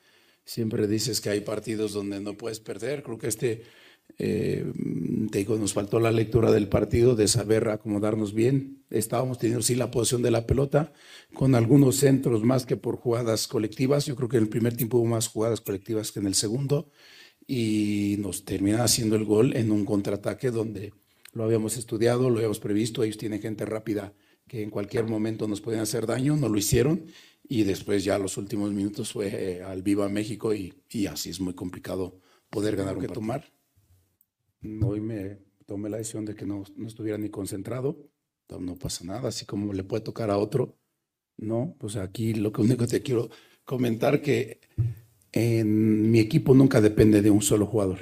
[0.45, 3.65] Siempre dices que hay partidos donde no puedes perder, creo que este,
[4.19, 4.65] eh,
[5.31, 8.83] te digo, nos faltó la lectura del partido, de saber acomodarnos bien.
[8.91, 10.93] Estábamos teniendo sí la posición de la pelota,
[11.35, 14.07] con algunos centros más que por jugadas colectivas.
[14.07, 16.91] Yo creo que en el primer tiempo hubo más jugadas colectivas que en el segundo.
[17.51, 20.93] y nos terminan haciendo el gol en un contraataque donde
[21.33, 24.13] lo habíamos estudiado, lo habíamos previsto, ellos tienen gente rápida
[24.49, 27.05] que en cualquier momento nos podían hacer daño, no lo hicieron
[27.49, 31.41] y después ya los últimos minutos fue eh, al Viva México y, y, así es
[31.41, 33.53] muy complicado poder ganar un que tomar.
[34.63, 38.11] Hoy me tomé la decisión de que no, no estuviera ni concentrado,
[38.59, 40.79] no pasa nada, así como le puede tocar a otro,
[41.37, 43.29] no, pues aquí lo que único te quiero
[43.65, 44.61] comentar que
[45.33, 47.99] en mi equipo nunca depende de un solo jugador.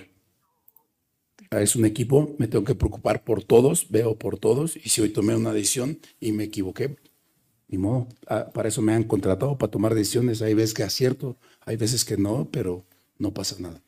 [1.51, 5.11] Es un equipo, me tengo que preocupar por todos, veo por todos, y si hoy
[5.11, 6.97] tomé una decisión y me equivoqué,
[7.69, 10.43] ni modo, ah, para eso me han contratado, para tomar decisiones.
[10.43, 12.85] Hay veces que acierto, hay veces que no, pero
[13.19, 13.83] no pasa nada.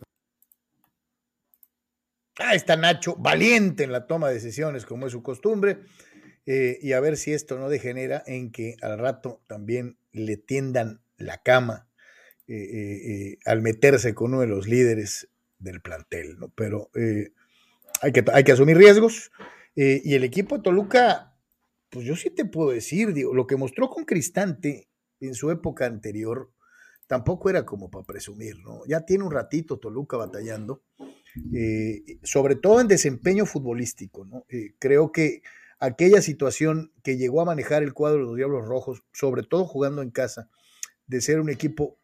[2.38, 5.80] Ahí está Nacho, valiente en la toma de decisiones, como es su costumbre,
[6.46, 11.02] eh, y a ver si esto no degenera en que al rato también le tiendan
[11.16, 11.88] la cama
[12.46, 16.48] eh, eh, al meterse con uno de los líderes del plantel, ¿no?
[16.54, 16.90] Pero
[18.00, 19.30] hay, que, hay que asumir riesgos,
[19.74, 21.28] y el equipo de Toluca
[21.90, 24.88] pues yo sí te puedo decir, digo, lo que mostró con Cristante
[25.20, 26.52] en su época anterior,
[27.06, 28.82] tampoco era como para presumir, ¿no?
[28.86, 30.82] Ya tiene un ratito Toluca batallando,
[31.54, 34.26] eh, sobre todo en desempeño futbolístico.
[34.48, 35.42] Eh, creo que
[35.78, 40.02] aquella situación que llegó a manejar el cuadro de los Diablos Rojos, sobre todo jugando
[40.02, 40.48] en casa,
[41.06, 41.98] de ser un equipo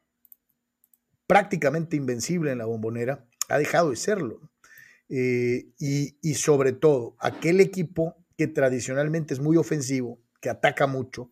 [1.26, 4.40] prácticamente invencible en la bombonera, ha dejado de serlo.
[5.08, 11.30] Eh, y sobre todo, aquel equipo que tradicionalmente es muy ofensivo, que ataca mucho,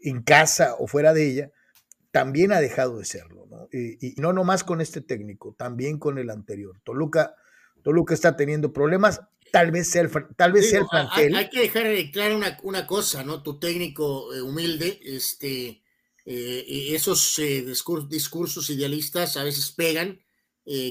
[0.00, 1.52] en casa o fuera de ella,
[2.12, 3.46] también ha dejado de serlo.
[3.50, 3.68] ¿no?
[3.72, 6.78] Y, no nomás con este técnico, también con el anterior.
[6.84, 7.34] Toluca,
[7.82, 11.34] Toluca está teniendo problemas, tal vez sea el, tal vez sea el plantel.
[11.34, 13.42] Hay, que dejar de claro una, cosa, ¿no?
[13.42, 15.82] Tu técnico eh, humilde, este,
[16.24, 17.64] eh, esos eh,
[18.08, 20.20] discursos idealistas a veces pegan,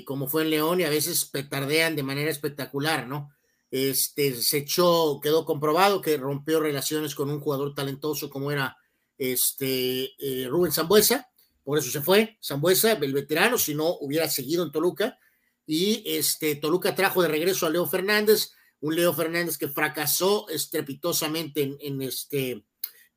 [0.06, 3.32] como fue en León, y a veces petardean de manera espectacular, ¿no?
[3.70, 8.76] Este, se echó, quedó comprobado que rompió relaciones con un jugador talentoso como era
[9.22, 11.30] este, eh, Rubén Zambuesa,
[11.64, 15.20] por eso se fue, Zambuesa, el veterano, si no hubiera seguido en Toluca,
[15.68, 21.78] y este, Toluca trajo de regreso a Leo Fernández, un Leo Fernández que fracasó estrepitosamente
[21.82, 22.66] en, este,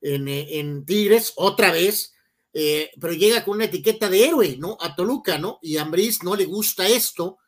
[0.02, 2.12] en, Tigres, otra vez,
[2.52, 4.76] eh, pero llega con una etiqueta de héroe, ¿no?
[4.80, 5.58] A Toluca, ¿no?
[5.62, 7.38] Y a Ambriz no le gusta esto,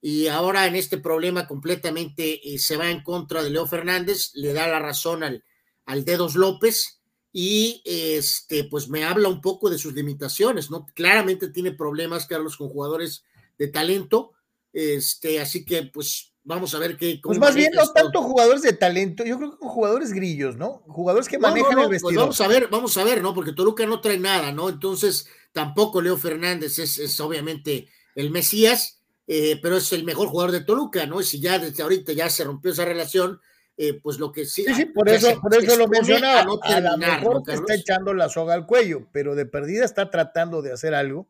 [0.00, 4.54] y ahora en este problema completamente eh, se va en contra de Leo Fernández, le
[4.54, 5.44] da la razón al,
[5.84, 6.96] al Dedos López
[7.38, 10.86] y este, pues me habla un poco de sus limitaciones, ¿no?
[10.94, 13.24] Claramente tiene problemas, Carlos, con jugadores
[13.58, 14.32] de talento,
[14.72, 17.20] este, así que pues vamos a ver qué.
[17.22, 20.82] Pues más bien no tanto jugadores de talento, yo creo que con jugadores grillos, ¿no?
[20.86, 22.22] Jugadores que manejan el pues vestido.
[22.22, 23.34] vamos a ver, vamos a ver, ¿no?
[23.34, 24.70] Porque Toluca no trae nada, ¿no?
[24.70, 30.52] Entonces tampoco Leo Fernández es, es obviamente el Mesías eh, pero es el mejor jugador
[30.52, 31.20] de Toluca, ¿no?
[31.20, 33.40] Y si ya desde ahorita ya se rompió esa relación,
[33.76, 34.64] eh, pues lo que sí.
[34.64, 36.46] Sí, sí, por eso, por eso lo mencionaba.
[36.62, 40.62] A, lo mejor te está echando la soga al cuello, pero de perdida está tratando
[40.62, 41.28] de hacer algo,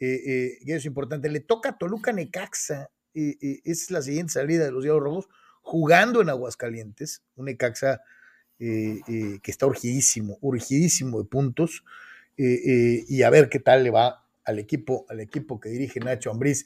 [0.00, 1.28] eh, y es importante.
[1.28, 5.28] Le toca a Toluca Necaxa, y es la siguiente salida de los Diablos Rojos,
[5.60, 8.00] jugando en Aguascalientes, un Necaxa
[8.58, 11.84] que está urgidísimo, urgidísimo de puntos,
[12.36, 16.64] y a ver qué tal le va al equipo, al equipo que dirige Nacho Ambriz.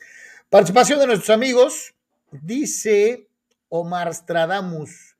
[0.48, 1.94] Participación de nuestros amigos.
[2.30, 3.28] Dice
[3.68, 5.15] Omar Stradamus.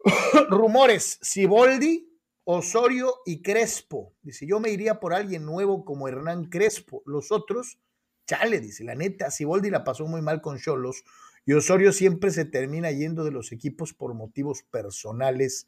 [0.48, 2.08] Rumores, Siboldi,
[2.44, 4.14] Osorio y Crespo.
[4.22, 7.02] Dice, yo me iría por alguien nuevo como Hernán Crespo.
[7.04, 7.78] Los otros,
[8.26, 11.04] chale, dice, la neta, Siboldi la pasó muy mal con Cholos
[11.48, 15.66] y Osorio siempre se termina yendo de los equipos por motivos personales,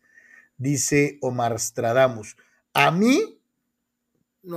[0.59, 2.37] dice Omar Stradamus.
[2.75, 3.41] A mí,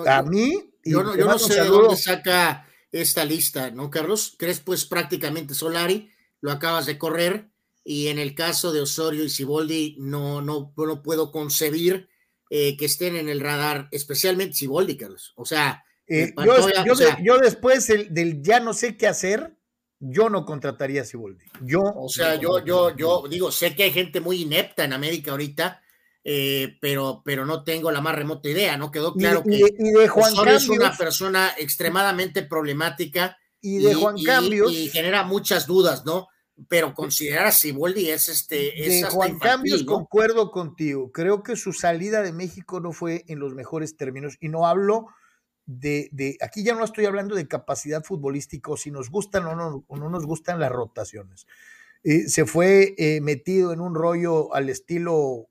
[0.06, 0.70] a mí...
[0.84, 4.36] Yo no, yo no sé de dónde saca esta lista, ¿no, Carlos?
[4.38, 7.53] Crespo es prácticamente Solari, lo acabas de correr,
[7.84, 12.10] y en el caso de Osorio y Siboldi no, no, no puedo concebir
[12.50, 15.34] eh, que estén en el radar, especialmente Siboldi, Carlos.
[15.36, 16.34] O sea, eh,
[17.24, 19.56] yo, después del, ya no sé qué hacer,
[20.00, 21.46] yo no contrataría a Siboldi.
[21.62, 25.32] Yo, o sea, yo, yo, yo digo, sé que hay gente muy inepta en América
[25.32, 25.82] ahorita
[26.26, 28.92] eh, pero, pero no tengo la más remota idea, ¿no?
[28.92, 35.68] Quedó claro que es una persona extremadamente problemática y de Juan Cambios y, genera muchas
[35.68, 36.30] dudas, ¿no?
[36.68, 38.86] Pero considerar a Siboldi es este.
[38.86, 41.12] Es de Juan Cambios concuerdo contigo.
[41.12, 45.08] Creo que su salida de México no fue en los mejores términos y no hablo
[45.66, 49.86] de, de aquí ya no estoy hablando de capacidad futbolística, si nos gustan o no,
[49.90, 51.48] no nos gustan las rotaciones.
[52.04, 55.48] Eh, se fue eh, metido en un rollo al estilo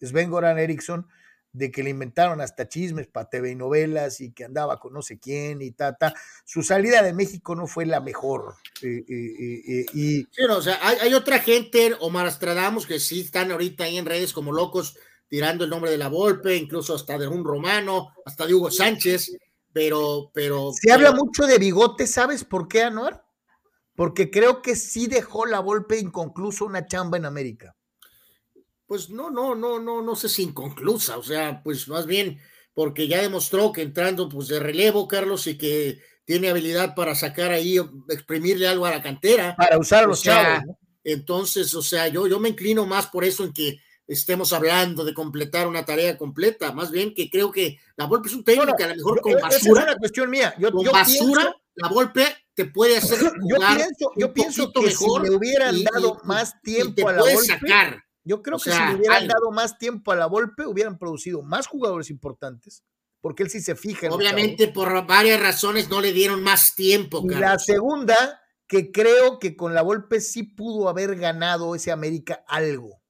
[0.00, 1.08] Sven Goran Eriksson
[1.54, 5.02] de que le inventaron hasta chismes para TV y novelas y que andaba con no
[5.02, 6.12] sé quién y ta, ta.
[6.44, 8.56] Su salida de México no fue la mejor.
[8.82, 10.22] Eh, eh, eh, y...
[10.24, 13.96] Sí, no, o sea, hay, hay, otra gente, Omar Astradamos, que sí están ahorita ahí
[13.96, 18.08] en redes como locos tirando el nombre de la Volpe, incluso hasta de un romano,
[18.26, 19.30] hasta de Hugo Sánchez,
[19.72, 20.32] pero...
[20.34, 20.94] pero Se pero...
[20.94, 23.24] habla mucho de bigote, ¿sabes por qué, Anuar?
[23.94, 27.76] Porque creo que sí dejó la Volpe inconcluso una chamba en América.
[28.94, 32.38] Pues no, no, no, no, no sé si inconclusa, o sea, pues más bien
[32.74, 37.50] porque ya demostró que entrando pues de relevo, Carlos, y que tiene habilidad para sacar
[37.50, 37.76] ahí,
[38.08, 39.56] exprimirle algo a la cantera.
[39.56, 40.66] Para usar a los o sea, chavos.
[40.68, 40.78] ¿no?
[41.02, 45.12] Entonces, o sea, yo, yo me inclino más por eso en que estemos hablando de
[45.12, 48.76] completar una tarea completa, más bien que creo que la Volpe es un técnico No,
[48.76, 50.54] que a lo mejor yo- con esa basura, es una cuestión mía.
[50.56, 55.22] Yo, con yo basura, pienso- la Volpe te puede hacer yo pienso, un que mejor
[55.24, 58.03] si le hubieran y- dado y- más y tiempo te a la puede Volpe, sacar.
[58.24, 59.34] Yo creo o que sea, si le hubieran algo.
[59.34, 62.82] dado más tiempo a la Volpe, hubieran producido más jugadores importantes,
[63.20, 67.18] porque él sí se fija en Obviamente por varias razones no le dieron más tiempo,
[67.18, 67.32] chavos.
[67.32, 67.64] Y la Carlos.
[67.64, 73.02] segunda, que creo que con la Volpe sí pudo haber ganado ese América algo.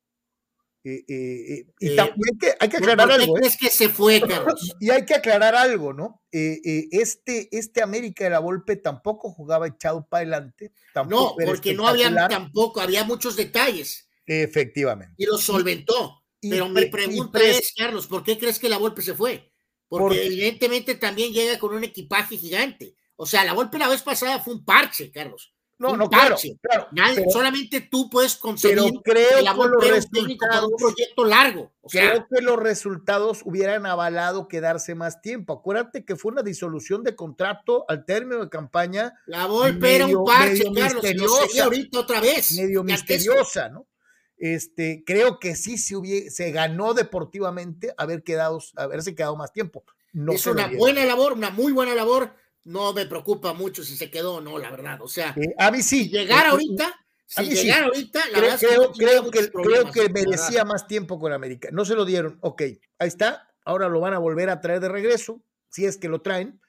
[0.86, 3.70] Eh, eh, eh, y también hay que, hay que ¿Por aclarar qué algo, crees que
[3.70, 4.76] se fue, Carlos?
[4.80, 6.22] Y hay que aclarar algo, ¿no?
[6.30, 10.72] Este, este América de la Volpe tampoco jugaba echado para adelante.
[10.88, 15.14] No, tampoco porque no había tampoco, había muchos detalles Efectivamente.
[15.18, 16.22] y los solventó.
[16.40, 19.14] Y Pero pre- mi y pregunta es, Carlos, ¿por qué crees que la Volpe se
[19.14, 19.50] fue?
[19.88, 22.96] Porque Porque- evidentemente también llega con un equipaje gigante.
[23.16, 25.52] O sea, la Volpe la vez pasada fue un parche, Carlos.
[25.78, 26.56] No, un no, claro, parche.
[26.62, 26.86] claro.
[26.92, 30.02] Nadie- pero solamente tú puedes concebir pero creo que la que los Volpe era un
[30.02, 31.72] resultados- proyecto largo.
[31.80, 35.52] O sea, creo que los resultados hubieran avalado quedarse más tiempo.
[35.52, 40.24] Acuérdate que fue una disolución de contrato al término de campaña la Volpe era un
[40.24, 41.04] parche, Carlos.
[41.04, 42.52] y lo ahorita otra vez.
[42.52, 43.86] medio misteriosa, ¿no?
[44.36, 49.84] Este, creo que sí se, hubie- se ganó deportivamente haber quedado, haberse quedado más tiempo.
[50.12, 52.34] No es una buena labor, una muy buena labor.
[52.64, 55.00] No me preocupa mucho si se quedó o no, la verdad.
[55.02, 56.04] O sea, Eh, a mí sí.
[56.04, 56.94] si llegar ahorita,
[57.26, 57.62] si mí sí.
[57.66, 61.68] llegar ahorita, la creo, que creo- que, creo que merecía más tiempo con América.
[61.72, 62.38] No se lo dieron.
[62.40, 62.62] Ok,
[62.98, 63.50] ahí está.
[63.64, 66.60] Ahora lo van a volver a traer de regreso, si es que lo traen.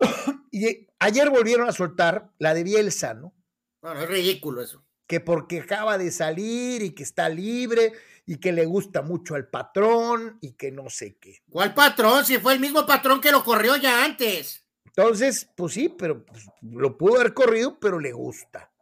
[0.50, 3.34] y ayer volvieron a soltar la de Bielsa, ¿no?
[3.82, 4.84] Bueno, es ridículo eso.
[5.06, 7.92] Que porque acaba de salir y que está libre
[8.26, 11.42] y que le gusta mucho al patrón y que no sé qué.
[11.50, 12.24] ¿Cuál patrón?
[12.24, 14.64] Si fue el mismo patrón que lo corrió ya antes.
[14.86, 18.72] Entonces, pues sí, pero pues, lo pudo haber corrido, pero le gusta.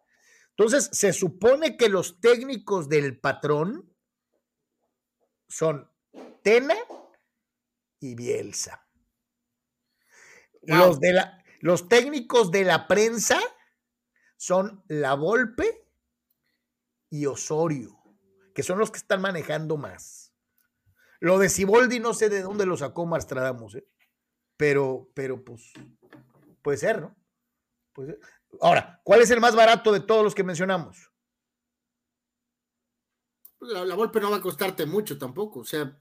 [0.50, 3.90] Entonces, se supone que los técnicos del patrón
[5.48, 5.90] son
[6.42, 6.76] Tena
[7.98, 8.86] y Bielsa.
[10.62, 10.78] Wow.
[10.78, 13.40] Los, de la, los técnicos de la prensa
[14.36, 15.81] son La Volpe
[17.12, 18.02] y Osorio,
[18.54, 20.32] que son los que están manejando más.
[21.20, 23.86] Lo de Siboldi no sé de dónde lo sacó Marstradamus, ¿eh?
[24.56, 25.74] pero, pero pues
[26.62, 27.14] puede ser, ¿no?
[27.92, 28.20] Puede ser.
[28.62, 31.10] Ahora, ¿cuál es el más barato de todos los que mencionamos?
[33.60, 35.60] La, la Volpe no va a costarte mucho tampoco.
[35.60, 35.94] O sea,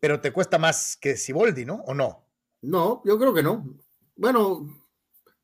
[0.00, 1.82] Pero te cuesta más que Siboldi, ¿no?
[1.86, 2.24] ¿O no?
[2.62, 3.66] no, yo creo que no.
[4.14, 4.84] Bueno,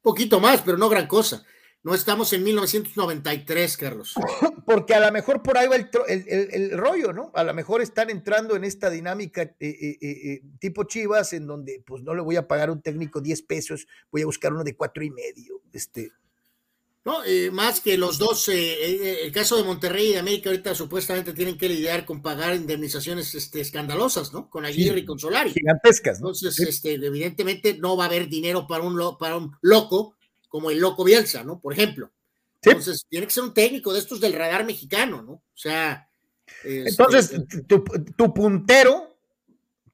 [0.01, 1.45] poquito más, pero no gran cosa.
[1.87, 4.15] No estamos en 1993, Carlos.
[4.67, 7.31] Porque a lo mejor por ahí va el, el- el- el rollo, ¿no?
[7.33, 11.83] A lo mejor están entrando en esta dinámica eh, eh, eh, tipo Chivas, en donde
[11.87, 14.65] pues no le voy a pagar a un técnico 10 pesos, voy a buscar uno
[14.65, 15.63] de cuatro y medio.
[15.73, 16.11] Este,
[17.05, 17.21] No,
[17.53, 21.69] más que los dos, el caso de Monterrey y de América ahorita supuestamente tienen que
[21.69, 24.51] lidiar con pagar indemnizaciones este, escandalosas, ¿no?
[24.51, 25.53] Con Aguirre y con Solari.
[25.53, 26.31] gigantescas, ¿no?
[26.31, 26.65] Entonces, Sí.
[26.65, 30.16] este, evidentemente no va a haber dinero para un, lo- para un loco
[30.57, 31.61] como el loco Bielsa, ¿no?
[31.61, 32.11] Por ejemplo.
[32.63, 32.71] Sí.
[32.71, 35.33] Entonces, tiene que ser un técnico de estos del radar mexicano, ¿no?
[35.33, 36.09] O sea.
[36.65, 39.19] este, Entonces, eh, tu, tu puntero,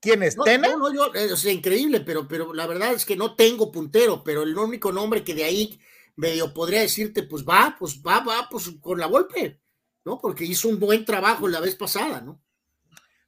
[0.00, 0.36] ¿quién es?
[0.36, 0.68] no, ¿Tena?
[0.68, 3.72] no, no, yo, eh, o sea, increíble, pero, pero la verdad es que no tengo
[3.72, 5.80] puntero, pero el único nombre que de ahí
[6.14, 9.60] medio podría decirte, pues va, pues va, va, pues con la golpe,
[10.04, 10.20] ¿no?
[10.20, 12.40] Porque hizo un buen trabajo la vez pasada, ¿no?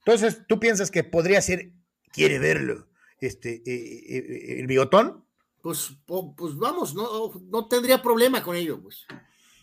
[0.06, 1.72] Entonces, ¿tú piensas que podría ser,
[2.12, 2.86] quiere verlo,
[3.20, 5.24] este, eh, eh, eh, el bigotón?
[5.64, 5.92] Pues,
[6.36, 9.06] pues vamos, no, no tendría problema con ello, pues.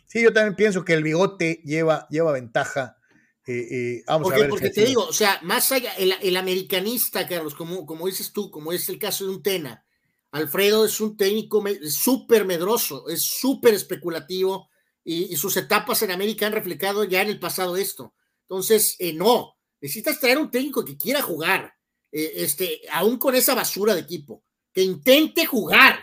[0.08, 2.98] Sí, yo también pienso que el bigote lleva, lleva ventaja.
[3.46, 3.68] eh,
[4.00, 4.50] eh, vamos Porque, a ver.
[4.50, 8.50] porque te digo, o sea, más allá, el, el americanista, Carlos, como, como dices tú,
[8.50, 9.86] como es el caso de un Tena,
[10.32, 14.70] Alfredo es un técnico me- súper medroso, es súper especulativo
[15.04, 18.16] y, y sus etapas en América han reflejado ya en el pasado esto.
[18.50, 21.76] Entonces, eh, no, necesitas traer un técnico que quiera jugar,
[22.12, 24.44] eh, este, aún con esa basura de equipo,
[24.74, 26.00] que intente jugar,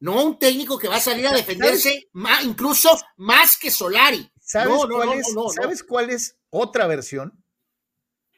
[0.00, 4.30] no un técnico que va a salir a defenderse más, incluso más que Solari.
[4.40, 5.48] ¿Sabes, No, cuál no, es, no.
[5.50, 7.40] ¿Sabes cuál es otra versión?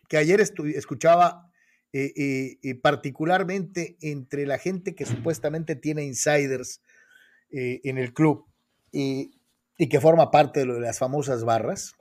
[0.09, 1.51] que ayer escuchaba
[1.95, 6.83] eh, eh, particularmente entre la gente que supuestamente tiene insiders
[7.49, 8.47] en el club
[8.91, 9.31] y
[9.79, 11.95] que forma parte de, lo de las famosas barras.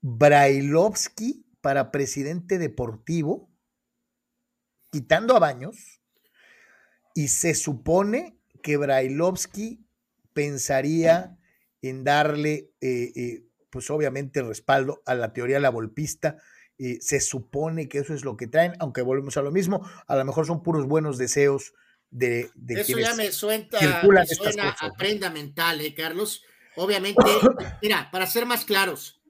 [0.00, 3.48] Brailovsky para presidente deportivo,
[4.90, 5.98] quitando a Baños,
[7.14, 9.84] y se supone que Brailovsky
[10.32, 11.36] pensaría
[11.82, 16.36] en darle, eh, eh, pues obviamente, respaldo a la teoría de la golpista.
[16.78, 20.14] Eh, se supone que eso es lo que traen, aunque volvemos a lo mismo, a
[20.14, 21.74] lo mejor son puros buenos deseos
[22.10, 23.66] de, de Eso ya me suena,
[24.26, 26.44] suena a prenda mental, ¿eh, Carlos?
[26.76, 27.20] Obviamente,
[27.82, 29.20] mira, para ser más claros,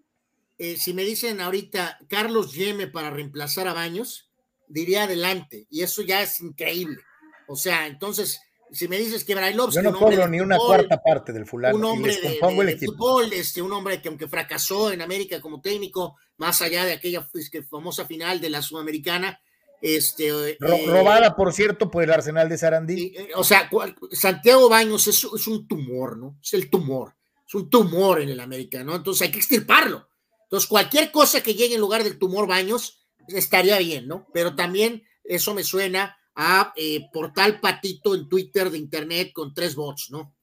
[0.58, 4.27] si me dicen ahorita Carlos Yeme para reemplazar a Baños,
[4.68, 7.02] diría adelante, y eso ya es increíble.
[7.48, 8.40] O sea, entonces,
[8.70, 9.82] si me dices que Brailovsky.
[9.82, 11.76] Yo no cobro ni una cuarta parte del fulano.
[11.76, 12.38] Un hombre de,
[12.86, 17.26] fútbol, este, un hombre que aunque fracasó en América como técnico, más allá de aquella
[17.26, 19.40] pues, famosa final de la Sudamericana,
[19.80, 23.12] este, eh, robada, por cierto, por el Arsenal de Sarandí.
[23.16, 23.70] Eh, o sea,
[24.10, 26.36] Santiago Baños es, es, un tumor, ¿no?
[26.42, 27.14] Es el tumor.
[27.46, 28.96] Es un tumor en el América, ¿no?
[28.96, 30.08] Entonces hay que extirparlo.
[30.42, 32.97] Entonces, cualquier cosa que llegue en lugar del tumor Baños
[33.28, 34.26] estaría bien, ¿no?
[34.32, 39.74] Pero también eso me suena a eh, Portal Patito en Twitter de Internet con tres
[39.74, 40.34] bots, ¿no?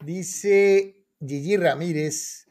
[0.00, 2.42] Dice Gigi Ramírez,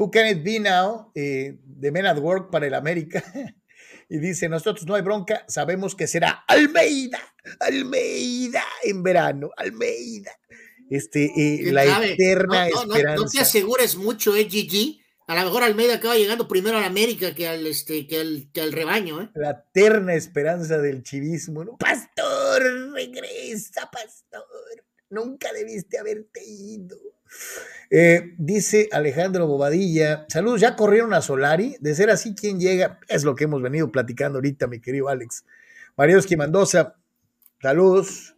[0.00, 1.12] Who can it be now?
[1.14, 3.22] Eh, de Men at Work para el América.
[4.08, 7.20] y dice, nosotros no hay bronca, sabemos que será Almeida,
[7.60, 10.32] Almeida en verano, Almeida.
[10.88, 13.14] Este, eh, la eterna esperanza.
[13.14, 14.99] No, te asegures mucho, eh, Gigi,
[15.30, 18.50] a lo mejor Almeida acaba llegando primero a la América que al, este, que al,
[18.52, 19.22] que al rebaño.
[19.22, 19.30] ¿eh?
[19.34, 21.76] La eterna esperanza del chivismo, ¿no?
[21.76, 24.42] Pastor, regresa, pastor.
[25.08, 26.98] Nunca debiste haberte ido.
[27.90, 32.98] Eh, dice Alejandro Bobadilla, saludos, ya corrieron a Solari, de ser así, ¿quién llega?
[33.06, 35.44] Es lo que hemos venido platicando ahorita, mi querido Alex.
[35.96, 36.96] Mariosky Mendoza,
[37.62, 38.34] saludos.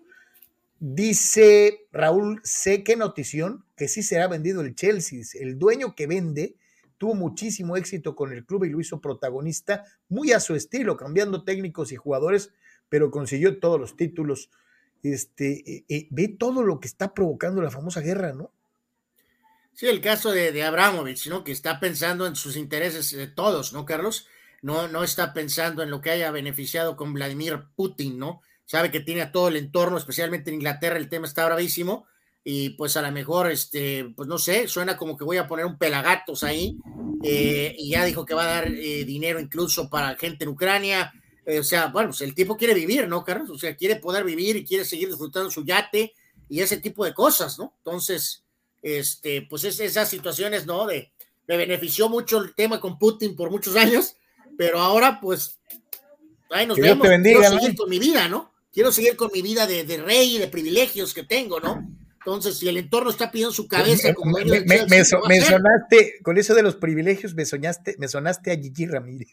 [0.78, 5.22] Dice Raúl, sé qué notición, que sí será vendido el Chelsea.
[5.40, 6.56] El dueño que vende
[7.02, 11.42] tuvo muchísimo éxito con el club y lo hizo protagonista, muy a su estilo, cambiando
[11.42, 12.52] técnicos y jugadores,
[12.88, 14.50] pero consiguió todos los títulos.
[15.02, 18.52] Este, eh, eh, ve todo lo que está provocando la famosa guerra, ¿no?
[19.72, 21.42] Sí, el caso de, de Abramovich, ¿no?
[21.42, 24.28] Que está pensando en sus intereses de todos, ¿no, Carlos?
[24.60, 28.42] No, no está pensando en lo que haya beneficiado con Vladimir Putin, ¿no?
[28.64, 32.06] Sabe que tiene a todo el entorno, especialmente en Inglaterra, el tema está bravísimo,
[32.44, 35.64] y pues a lo mejor, este, pues no sé, suena como que voy a poner
[35.64, 36.76] un pelagatos ahí,
[37.22, 41.12] eh, y ya dijo que va a dar eh, dinero incluso para gente en Ucrania,
[41.46, 43.50] eh, o sea, bueno, pues el tipo quiere vivir, ¿no, Carlos?
[43.50, 46.14] O sea, quiere poder vivir y quiere seguir disfrutando su yate
[46.48, 47.74] y ese tipo de cosas, ¿no?
[47.78, 48.44] Entonces,
[48.80, 50.86] este, pues es, esas situaciones, ¿no?
[50.86, 51.12] De,
[51.46, 54.16] me benefició mucho el tema con Putin por muchos años,
[54.56, 55.60] pero ahora, pues,
[56.50, 57.06] ahí nos vemos.
[57.06, 58.52] Quiero seguir con mi vida, ¿no?
[58.72, 61.86] Quiero seguir con mi vida de, de rey y de privilegios que tengo, ¿no?
[62.24, 66.76] Entonces, si el entorno está pidiendo su cabeza como me, sonaste, con eso de los
[66.76, 69.28] privilegios, me soñaste, me sonaste a Gigi Ramírez.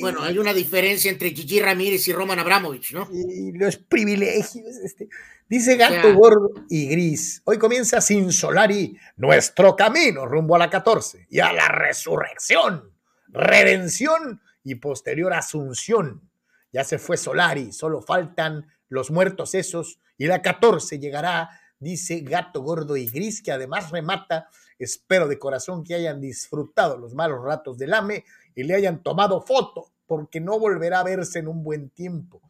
[0.00, 3.08] bueno, hay una diferencia entre Gigi Ramírez y Roman Abramovich, ¿no?
[3.12, 5.08] Y los privilegios, este.
[5.48, 7.40] Dice Gato Gordo y Gris.
[7.44, 12.92] Hoy comienza sin Solari nuestro camino rumbo a la 14 y a la resurrección,
[13.28, 16.30] redención y posterior asunción.
[16.70, 22.62] Ya se fue Solari, solo faltan los muertos esos y la 14 llegará, dice Gato
[22.62, 27.78] Gordo y Gris, que además remata, espero de corazón que hayan disfrutado los malos ratos
[27.78, 28.24] del AME
[28.54, 32.42] y le hayan tomado foto, porque no volverá a verse en un buen tiempo.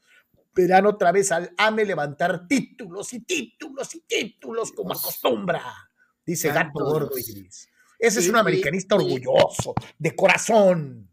[0.55, 5.63] Verán otra vez al AME levantar títulos y títulos y títulos como acostumbra,
[6.25, 7.69] dice Gato Gordo y Gris.
[7.99, 11.11] Ese es un americanista orgulloso, de corazón.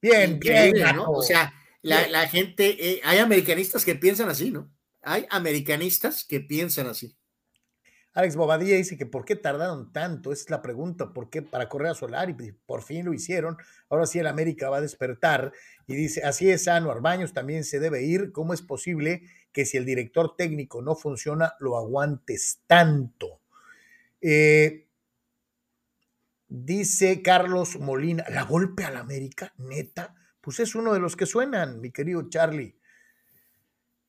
[0.00, 0.74] Bien, bien.
[1.06, 1.52] O sea,
[1.82, 4.72] la, gente, eh, hay americanistas que piensan así, ¿no?
[5.02, 7.16] Hay americanistas que piensan así.
[8.14, 11.68] Alex Bobadilla dice que por qué tardaron tanto, Esa es la pregunta, ¿por qué para
[11.68, 12.28] correr a Solar?
[12.28, 13.56] Y por fin lo hicieron,
[13.88, 15.52] ahora sí el América va a despertar
[15.86, 19.78] y dice, así es, Anuar Baños también se debe ir, ¿cómo es posible que si
[19.78, 23.40] el director técnico no funciona, lo aguantes tanto?
[24.20, 24.86] Eh,
[26.48, 29.54] dice Carlos Molina, ¿la golpe al América?
[29.56, 32.76] Neta, pues es uno de los que suenan, mi querido Charlie.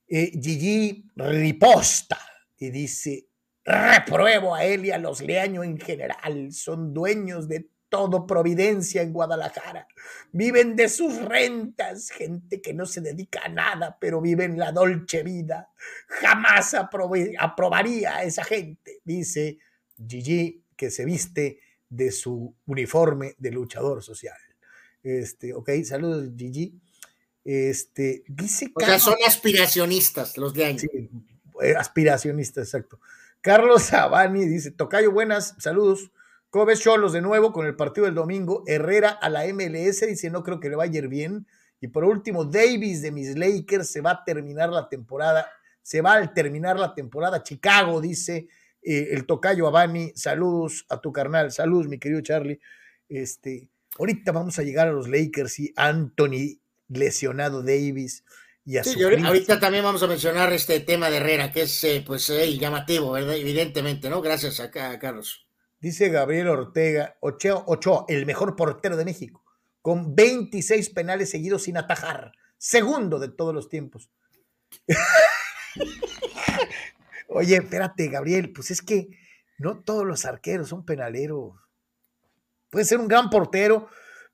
[0.09, 2.19] Eh, Gigi riposta
[2.57, 3.27] y dice,
[3.63, 9.13] repruebo a él y a los leaños en general, son dueños de todo Providencia en
[9.13, 9.87] Guadalajara,
[10.31, 14.71] viven de sus rentas, gente que no se dedica a nada, pero vive en la
[14.71, 15.69] dolce vida,
[16.07, 19.59] jamás aprobaría a esa gente, dice
[20.07, 24.37] Gigi, que se viste de su uniforme de luchador social.
[25.03, 26.79] Este, ok, saludos Gigi.
[27.43, 30.83] Este, dice o sea, son aspiracionistas los de años.
[31.61, 32.99] Eh, aspiracionistas, exacto.
[33.41, 36.11] Carlos Sabani dice, Tocayo, buenas, saludos.
[36.49, 38.63] ¿Cómo ves Cholos de nuevo con el partido del domingo?
[38.67, 41.45] Herrera a la MLS dice, no creo que le vaya a ir bien.
[41.81, 45.51] Y por último, Davis de mis Lakers se va a terminar la temporada,
[45.81, 47.43] se va a terminar la temporada.
[47.43, 48.47] Chicago, dice
[48.81, 52.61] eh, el Tocayo Abani, saludos a tu carnal, saludos mi querido Charlie.
[53.09, 53.67] Este,
[53.97, 58.23] ahorita vamos a llegar a los Lakers y Anthony lesionado Davis.
[58.65, 62.03] Y a sí, ahorita también vamos a mencionar este tema de Herrera, que es eh,
[62.05, 63.35] pues eh, llamativo, ¿verdad?
[63.35, 64.21] Evidentemente, ¿no?
[64.21, 65.45] Gracias a, Carlos.
[65.81, 69.43] Dice Gabriel Ortega, Ochoa, Ochoa, el mejor portero de México,
[69.81, 74.09] con 26 penales seguidos sin atajar, segundo de todos los tiempos.
[77.27, 79.09] Oye, espérate, Gabriel, pues es que
[79.57, 81.62] no todos los arqueros son penaleros.
[82.73, 83.87] Puede ser un gran portero,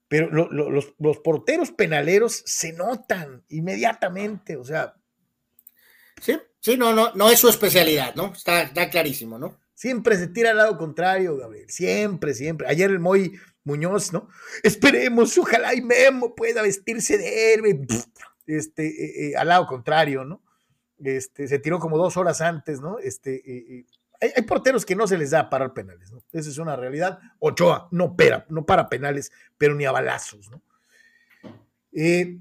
[0.08, 4.96] pero los, porteros penaleros se notan inmediatamente, o sea.
[6.22, 8.32] Sí, sí, no, no, no es su especialidad, ¿no?
[8.32, 9.60] Está, está clarísimo, ¿no?
[9.74, 11.70] Siempre se tira al lado contrario, Gabriel.
[11.70, 12.70] Siempre, siempre.
[12.70, 14.30] Ayer el Moy Muñoz, ¿no?
[14.64, 17.82] Esperemos, ojalá y Memo pueda vestirse de héroe.
[18.48, 20.42] Este, eh, eh, al lado contrario, ¿no?
[21.04, 23.00] Este, se tiró como dos horas antes, ¿no?
[23.00, 23.86] Este, eh,
[24.22, 26.24] hay, porteros que no se les da parar penales, ¿no?
[26.32, 27.20] Esa es una realidad.
[27.40, 30.62] Ochoa no para, no para penales, pero ni a balazos, ¿no?
[31.92, 32.38] Eh,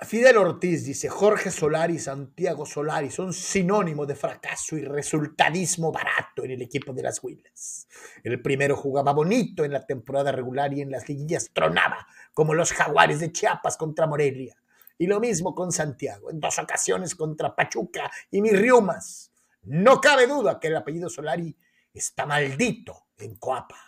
[0.00, 6.44] Fidel Ortiz dice, Jorge Solari y Santiago Solari son sinónimos de fracaso y resultadismo barato
[6.44, 7.88] en el equipo de las Huilas.
[8.22, 12.72] El primero jugaba bonito en la temporada regular y en las liguillas tronaba, como los
[12.72, 14.56] jaguares de Chiapas contra Morelia.
[14.98, 19.32] Y lo mismo con Santiago, en dos ocasiones contra Pachuca y Mirriumas.
[19.66, 21.56] No cabe duda que el apellido Solari
[21.92, 23.78] está maldito en Coapa.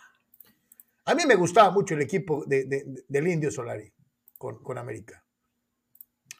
[1.05, 3.91] A mí me gustaba mucho el equipo del Indio Solari
[4.37, 5.23] con, América.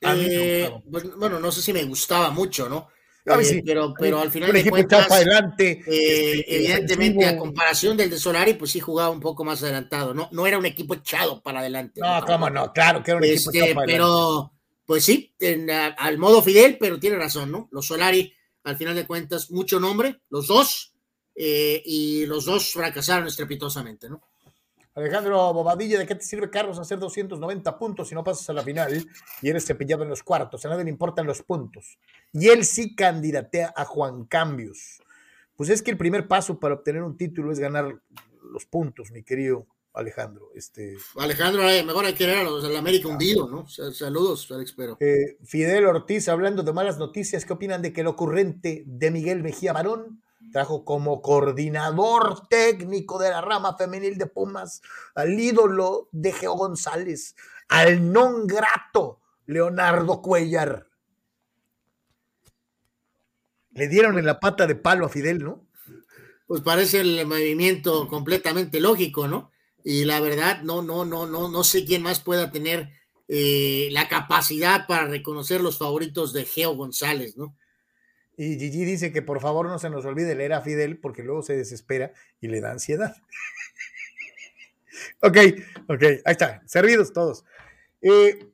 [0.01, 2.89] Eh, bueno, no sé si me gustaba mucho, ¿no?
[3.25, 8.53] Eh, pero, pero al final de cuentas, adelante, eh, evidentemente, a comparación del de Solari,
[8.53, 10.29] pues sí jugaba un poco más adelantado, ¿no?
[10.31, 11.99] No era un equipo echado para adelante.
[11.99, 14.53] No, cómo no, claro que era un equipo este, echado para Pero,
[14.85, 15.33] pues sí,
[15.97, 17.67] al modo Fidel, pero tiene razón, ¿no?
[17.71, 18.33] Los Solari
[18.67, 20.93] al final de cuentas, mucho nombre, los dos,
[21.33, 24.21] eh, y los dos fracasaron estrepitosamente, ¿no?
[24.93, 28.63] Alejandro Bobadilla, ¿de qué te sirve, Carlos, hacer 290 puntos si no pasas a la
[28.63, 29.07] final
[29.41, 30.65] y eres cepillado en los cuartos?
[30.65, 31.97] A nadie le importan los puntos.
[32.33, 35.01] Y él sí candidatea a Juan Cambios.
[35.55, 38.01] Pues es que el primer paso para obtener un título es ganar
[38.51, 40.51] los puntos, mi querido Alejandro.
[40.53, 43.67] Este, Alejandro, eh, mejor hay que ver a los del América hundido, ¿no?
[43.67, 44.97] Saludos, Alex Pero.
[44.99, 49.41] Eh, Fidel Ortiz, hablando de malas noticias, ¿qué opinan de que el ocurrente de Miguel
[49.41, 50.21] Mejía Barón
[50.51, 54.81] trajo como coordinador técnico de la rama femenil de Pumas
[55.15, 57.35] al ídolo de Geo González,
[57.67, 60.87] al non grato Leonardo Cuellar?
[63.71, 65.65] Le dieron en la pata de palo a Fidel, ¿no?
[66.47, 69.51] Pues parece el movimiento completamente lógico, ¿no?
[69.89, 72.89] Y la verdad no, no, no, no, no sé quién más pueda tener
[73.29, 77.55] eh, la capacidad para reconocer los favoritos de Geo González, ¿no?
[78.35, 81.41] Y Gigi dice que por favor no se nos olvide leer a Fidel porque luego
[81.41, 82.11] se desespera
[82.41, 83.15] y le da ansiedad.
[85.21, 85.37] ok,
[85.87, 87.45] ok, ahí está, servidos todos.
[88.01, 88.45] Eh,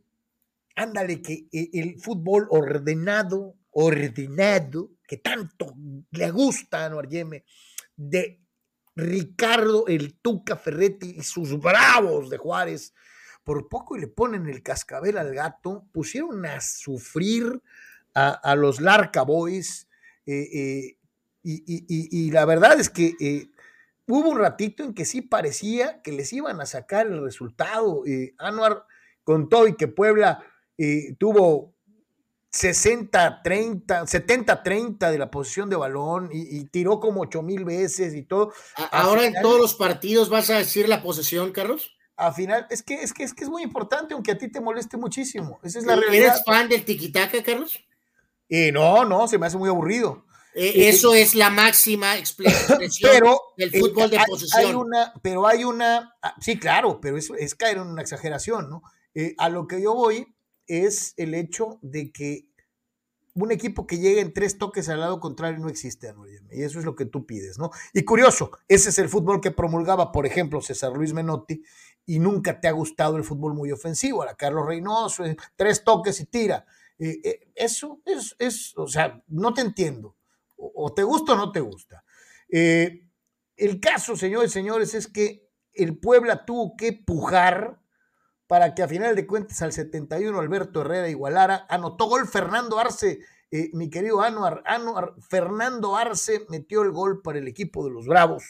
[0.76, 5.74] ándale, que eh, el fútbol ordenado, ordenado, que tanto
[6.12, 8.43] le gusta a Anuar de
[8.96, 12.94] Ricardo el Tuca Ferretti y sus bravos de Juárez,
[13.44, 17.62] por poco y le ponen el cascabel al gato, pusieron a sufrir
[18.14, 19.88] a, los Larca Boys,
[20.26, 20.98] eh, eh,
[21.42, 23.50] y, la verdad es que eh,
[24.08, 28.04] hubo un ratito en que sí parecía que les iban a sacar el resultado.
[28.38, 28.86] Anuar
[29.24, 30.46] contó y que Puebla
[31.18, 31.76] tuvo
[32.54, 38.14] 60, 30, 70, 30 de la posición de balón y, tiró como 8 mil veces
[38.14, 38.54] y todo.
[38.92, 41.98] Ahora en todos los partidos vas a decir la posesión, Carlos.
[42.16, 44.62] A final, es que, es que es que es muy importante, aunque a ti te
[44.62, 45.60] moleste muchísimo.
[45.64, 46.28] Esa es la realidad.
[46.28, 47.80] ¿Eres fan del tiquitaca, Carlos?
[48.48, 50.24] Y no, no, se me hace muy aburrido.
[50.54, 54.64] Eh, eso es la máxima expresión pero, del fútbol de posesión.
[54.64, 58.70] Hay una, pero hay una, ah, sí, claro, pero eso es caer en una exageración,
[58.70, 58.84] ¿no?
[59.16, 60.33] Eh, a lo que yo voy
[60.68, 62.48] es el hecho de que
[63.36, 66.14] un equipo que llegue en tres toques al lado contrario no existe,
[66.52, 67.72] y eso es lo que tú pides, ¿no?
[67.94, 71.64] Y curioso, ese es el fútbol que promulgaba, por ejemplo, César Luis Menotti,
[72.06, 75.84] y nunca te ha gustado el fútbol muy ofensivo, a la Carlos Reynoso, eh, tres
[75.84, 76.66] toques y tira.
[77.00, 80.16] Eh, eh, eso es, es, o sea, no te entiendo,
[80.56, 82.04] o, te gusta o no te gusta.
[82.48, 87.83] el caso, señores señores, es que el Puebla tuvo que pujar
[88.54, 91.66] para que a final de cuentas al 71 Alberto Herrera igualara.
[91.70, 97.40] Anotó gol Fernando Arce, eh, mi querido Anuar, Anuar, Fernando Arce metió el gol para
[97.40, 98.44] el equipo de los Bravos.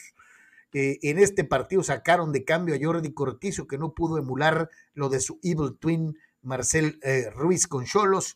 [0.73, 5.07] Eh, en este partido sacaron de cambio a Jordi Cortizo, que no pudo emular lo
[5.07, 8.35] de su Evil Twin Marcel eh, Ruiz con Cholos.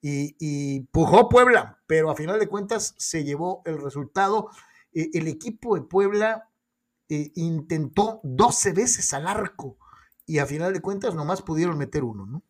[0.00, 4.50] Y, y, pujó Puebla, pero a final de cuentas se llevó el resultado.
[4.92, 6.48] el equipo de Puebla
[7.08, 9.78] intentó 12 veces al arco
[10.28, 12.42] y a final de cuentas nomás pudieron meter uno, ¿no?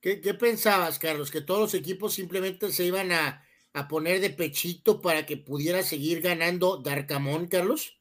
[0.00, 1.32] ¿Qué, qué pensabas, Carlos?
[1.32, 3.42] ¿Que todos los equipos simplemente se iban a,
[3.72, 7.98] a, poner de pechito para que pudiera seguir ganando Darcamón, Carlos?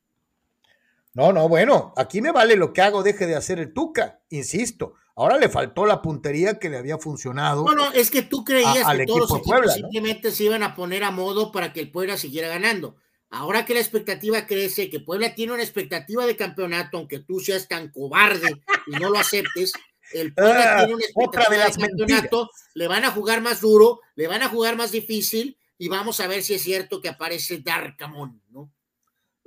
[1.16, 4.94] No, no, bueno, aquí me vale lo que hago, deje de hacer el Tuca, insisto.
[5.16, 7.66] Ahora le faltó la puntería que le había funcionado.
[7.66, 10.36] No, no, es que tú creías a, que todos los equipos Puebla, simplemente ¿no?
[10.36, 12.98] se iban a poner a modo para que el Puebla siguiera ganando.
[13.30, 17.68] Ahora que la expectativa crece, que Puebla tiene una expectativa de campeonato, aunque tú seas
[17.68, 19.74] tan cobarde y no lo aceptes,
[20.14, 22.72] el Puebla ah, tiene una expectativa de, de campeonato, mentiras.
[22.74, 26.28] le van a jugar más duro, le van a jugar más difícil y vamos a
[26.28, 28.72] ver si es cierto que aparece Darkamon, ¿no?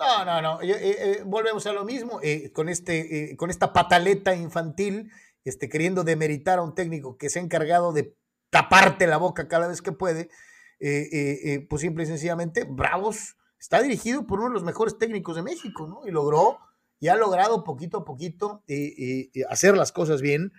[0.01, 4.35] No, no, no, eh, eh, volvemos a lo mismo, eh, con, este, con esta pataleta
[4.35, 5.11] infantil,
[5.45, 8.17] este, queriendo demeritar a un técnico que se ha encargado de
[8.49, 10.31] taparte la boca cada vez que puede,
[10.79, 15.87] pues simple y sencillamente, bravos, está dirigido por uno de los mejores técnicos de México,
[15.87, 16.09] ¿no?
[16.09, 16.59] Y logró,
[16.99, 20.53] y ha logrado poquito a poquito eh, eh, hacer las cosas bien,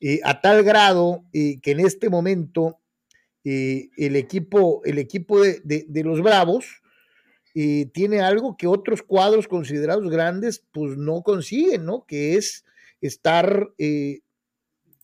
[0.00, 2.80] eh, a tal grado que en este momento
[3.44, 6.82] el equipo, el equipo de, de, de los Bravos
[7.54, 12.04] tiene algo que otros cuadros considerados grandes pues no consiguen, ¿no?
[12.04, 12.64] Que es
[13.00, 13.70] estar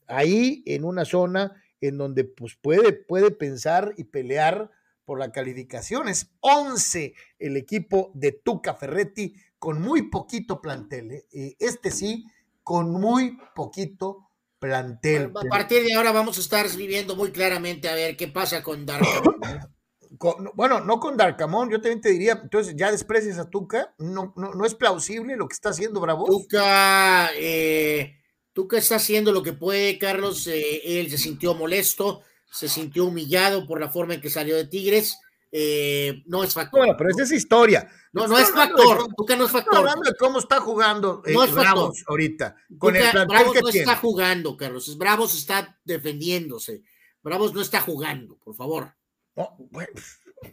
[0.08, 4.70] ahí en una zona en donde pues puede, puede pensar y pelear
[5.04, 6.08] por la calificación.
[6.08, 11.12] Es 11 el equipo de Tuca Ferretti con muy poquito plantel.
[11.12, 11.56] ¿eh?
[11.58, 12.24] Este sí,
[12.62, 14.28] con muy poquito
[14.58, 15.28] plantel.
[15.28, 18.62] Bueno, a partir de ahora vamos a estar viviendo muy claramente a ver qué pasa
[18.62, 19.40] con Darkamon.
[20.18, 24.34] Con, bueno, no con Darkamon, yo también te diría, entonces ya desprecias a Tuca, no,
[24.36, 26.26] no, no es plausible lo que está haciendo Bravo.
[26.26, 28.20] Tuca, eh,
[28.52, 32.20] Tuca está haciendo lo que puede, Carlos, eh, él se sintió molesto,
[32.52, 35.18] se sintió humillado por la forma en que salió de Tigres.
[35.50, 36.80] Eh, no es factor.
[36.80, 37.90] Bueno, pero esa es historia.
[38.12, 39.08] No, no es factor.
[39.16, 39.76] Tuca no es factor.
[39.76, 42.12] hablando de cómo está jugando eh, no es Bravos factor.
[42.12, 42.56] ahorita.
[42.78, 43.84] Con Tuca, el Bravos que no tiene.
[43.84, 44.98] está jugando, Carlos.
[44.98, 46.82] Bravos está defendiéndose.
[47.22, 48.94] Bravos no está jugando, por favor.
[49.34, 49.92] No, bueno,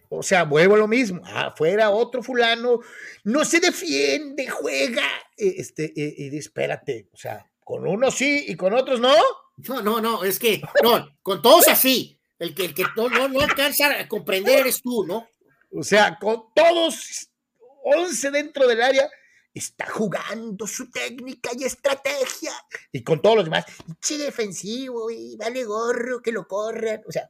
[0.10, 1.22] o sea, vuelvo a lo mismo.
[1.26, 2.80] Afuera otro fulano
[3.26, 5.04] no se defiende, juega.
[5.36, 9.14] Este, y, y espérate, o sea, con unos sí y con otros no.
[9.68, 12.20] No, no, no, es que, no, con todos así.
[12.38, 15.28] El que, el que no, no, no alcanza a comprender eres tú, ¿no?
[15.72, 17.30] O sea, con todos
[17.84, 19.10] 11 dentro del área,
[19.54, 22.54] está jugando su técnica y estrategia.
[22.92, 23.66] Y con todos los demás,
[24.02, 27.02] che defensivo, y vale gorro, que lo corran.
[27.08, 27.30] O sea,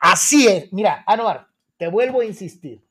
[0.00, 0.72] así es.
[0.72, 2.82] Mira, Anuar, te vuelvo a insistir.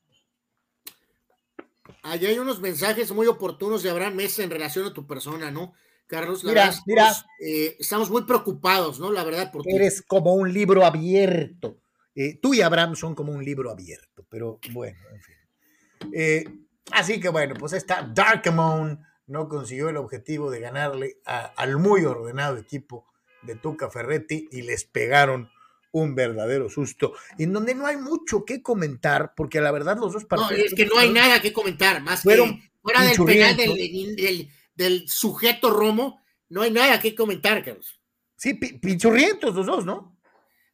[2.02, 5.74] Allá hay unos mensajes muy oportunos de Abraham Mesa en relación a tu persona, ¿no?
[6.08, 7.08] Carlos, la mira, verdad, mira.
[7.08, 9.12] Estamos, eh, estamos, muy preocupados, ¿no?
[9.12, 11.82] La verdad, porque eres como un libro abierto.
[12.14, 15.34] Eh, tú y Abraham son como un libro abierto, pero bueno, en fin.
[16.12, 16.44] Eh,
[16.92, 22.04] así que bueno, pues esta Darkamon no consiguió el objetivo de ganarle a, al muy
[22.04, 23.06] ordenado equipo
[23.42, 25.50] de Tuca Ferretti y les pegaron
[25.92, 30.24] un verdadero susto, en donde no hay mucho que comentar, porque la verdad los dos
[30.24, 30.58] partidos...
[30.58, 34.16] No, es que no hay nada que comentar, más fueron que fuera del penal del,
[34.16, 38.00] del del sujeto Romo, no hay nada que comentar, Carlos.
[38.36, 40.16] Sí, pinchurrientos los dos, ¿no?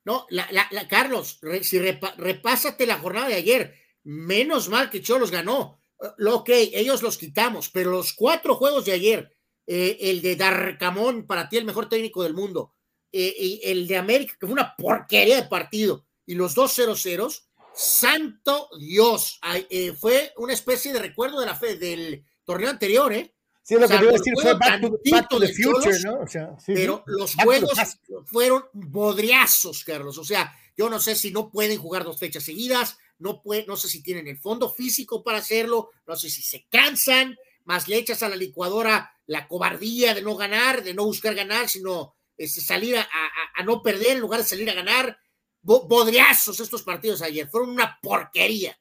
[0.04, 4.90] No, la, la, la Carlos, re, si repa, repásate la jornada de ayer, menos mal
[4.90, 5.80] que Cholos ganó.
[6.18, 9.34] Lo ok, ellos los quitamos, pero los cuatro juegos de ayer,
[9.66, 12.74] eh, el de Darcamón, para ti el mejor técnico del mundo,
[13.10, 16.94] eh, y el de América, que fue una porquería de partido, y los dos 0
[16.96, 19.40] ceros, santo Dios,
[19.70, 23.33] eh, fue una especie de recuerdo de la fe del torneo anterior, ¿eh?
[23.64, 25.48] Sí, lo o sea, que te iba a decir fue back to, back to the
[25.48, 26.20] future, Cholos, ¿no?
[26.20, 27.12] O sea, sí, pero sí.
[27.18, 30.18] los juegos fueron bodriazos, Carlos.
[30.18, 33.76] O sea, yo no sé si no pueden jugar dos fechas seguidas, no, puede, no
[33.76, 37.96] sé si tienen el fondo físico para hacerlo, no sé si se cansan, más le
[37.96, 42.60] echas a la licuadora la cobardía de no ganar, de no buscar ganar, sino este,
[42.60, 45.18] salir a, a, a, no perder en lugar de salir a ganar.
[45.62, 48.78] Bodriazos estos partidos ayer, fueron una porquería.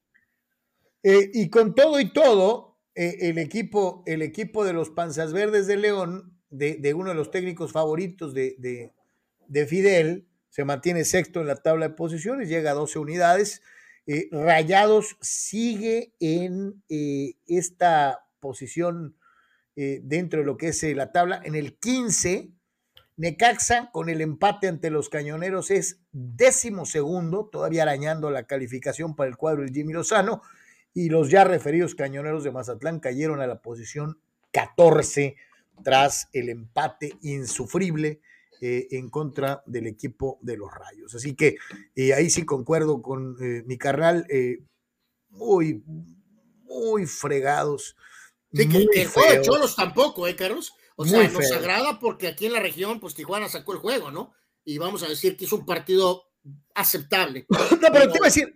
[1.01, 5.67] Eh, y con todo y todo, eh, el, equipo, el equipo de los Panzas Verdes
[5.67, 8.93] de León, de, de uno de los técnicos favoritos de, de,
[9.47, 13.61] de, Fidel, se mantiene sexto en la tabla de posiciones, llega a 12 unidades.
[14.05, 19.17] Eh, Rayados sigue en eh, esta posición
[19.75, 21.41] dentro de lo que es la tabla.
[21.43, 22.51] En el 15,
[23.15, 29.29] Necaxa con el empate ante los Cañoneros es décimo segundo, todavía arañando la calificación para
[29.29, 30.41] el cuadro del Jimmy Lozano.
[30.93, 34.19] Y los ya referidos Cañoneros de Mazatlán cayeron a la posición
[34.51, 35.35] 14
[35.83, 38.21] tras el empate insufrible
[38.61, 41.15] eh, en contra del equipo de los Rayos.
[41.15, 41.57] Así que
[41.95, 44.25] eh, ahí sí concuerdo con eh, mi carnal,
[45.29, 45.83] muy,
[46.63, 47.95] muy fregados.
[48.53, 50.73] Sí, que, el juego de Cholos tampoco, ¿eh, Carlos?
[50.95, 54.33] O sea, nos agrada porque aquí en la región, pues Tijuana sacó el juego, ¿no?
[54.63, 56.25] Y vamos a decir que es un partido
[56.73, 57.45] aceptable.
[57.81, 58.55] No, pero te iba a decir,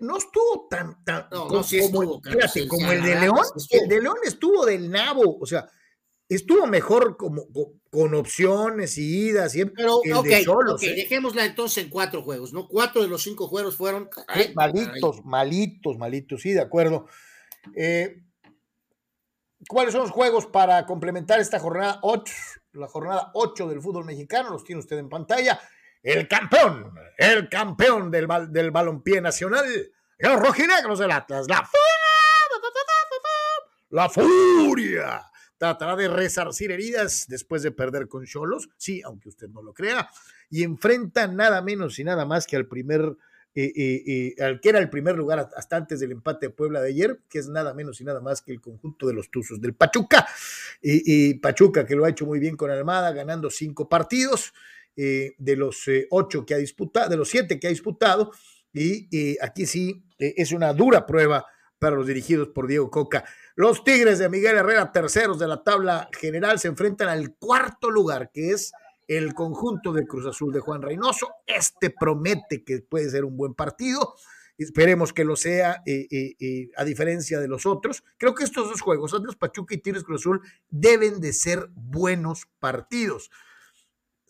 [0.00, 2.20] no estuvo tan, tan no, como, sí estuvo,
[2.68, 3.40] como el de León.
[3.70, 5.68] El de León estuvo del nabo, o sea,
[6.28, 7.46] estuvo mejor como,
[7.90, 9.54] con opciones y idas.
[9.54, 10.94] Y Pero, ok, ¿eh?
[10.94, 12.68] dejémosla entonces en cuatro juegos, ¿no?
[12.68, 14.08] Cuatro de los cinco juegos fueron.
[14.54, 17.06] malitos, malitos, malitos, sí, de acuerdo.
[17.74, 18.22] Eh,
[19.68, 22.34] ¿Cuáles son los juegos para complementar esta jornada 8?
[22.72, 25.60] La jornada 8 del fútbol mexicano, los tiene usted en pantalla.
[26.02, 29.64] El campeón, el campeón del, del balompié nacional,
[30.18, 31.68] los rojinegros del Atlas, la,
[33.90, 35.22] la furia.
[35.58, 40.08] Tratará de resarcir heridas después de perder con Cholos, sí, aunque usted no lo crea,
[40.50, 43.16] y enfrenta nada menos y nada más que al primer,
[43.54, 46.80] eh, eh, eh, al que era el primer lugar hasta antes del empate de Puebla
[46.80, 49.60] de ayer, que es nada menos y nada más que el conjunto de los Tuzos
[49.60, 50.26] del Pachuca,
[50.80, 54.52] y, Pachuca que lo ha hecho muy bien con Almada, ganando cinco partidos
[54.96, 58.32] de los ocho que ha disputado, de los siete que ha disputado,
[58.72, 61.46] y aquí sí es una dura prueba
[61.82, 63.24] para los dirigidos por Diego Coca.
[63.56, 68.30] Los Tigres de Miguel Herrera, terceros de la tabla general, se enfrentan al cuarto lugar,
[68.32, 68.72] que es
[69.08, 71.28] el conjunto de Cruz Azul de Juan Reynoso.
[71.44, 74.14] Este promete que puede ser un buen partido.
[74.56, 78.04] Esperemos que lo sea, eh, eh, eh, a diferencia de los otros.
[78.16, 80.40] Creo que estos dos juegos, Atlas Pachuca y Tigres Cruz Azul,
[80.70, 83.30] deben de ser buenos partidos.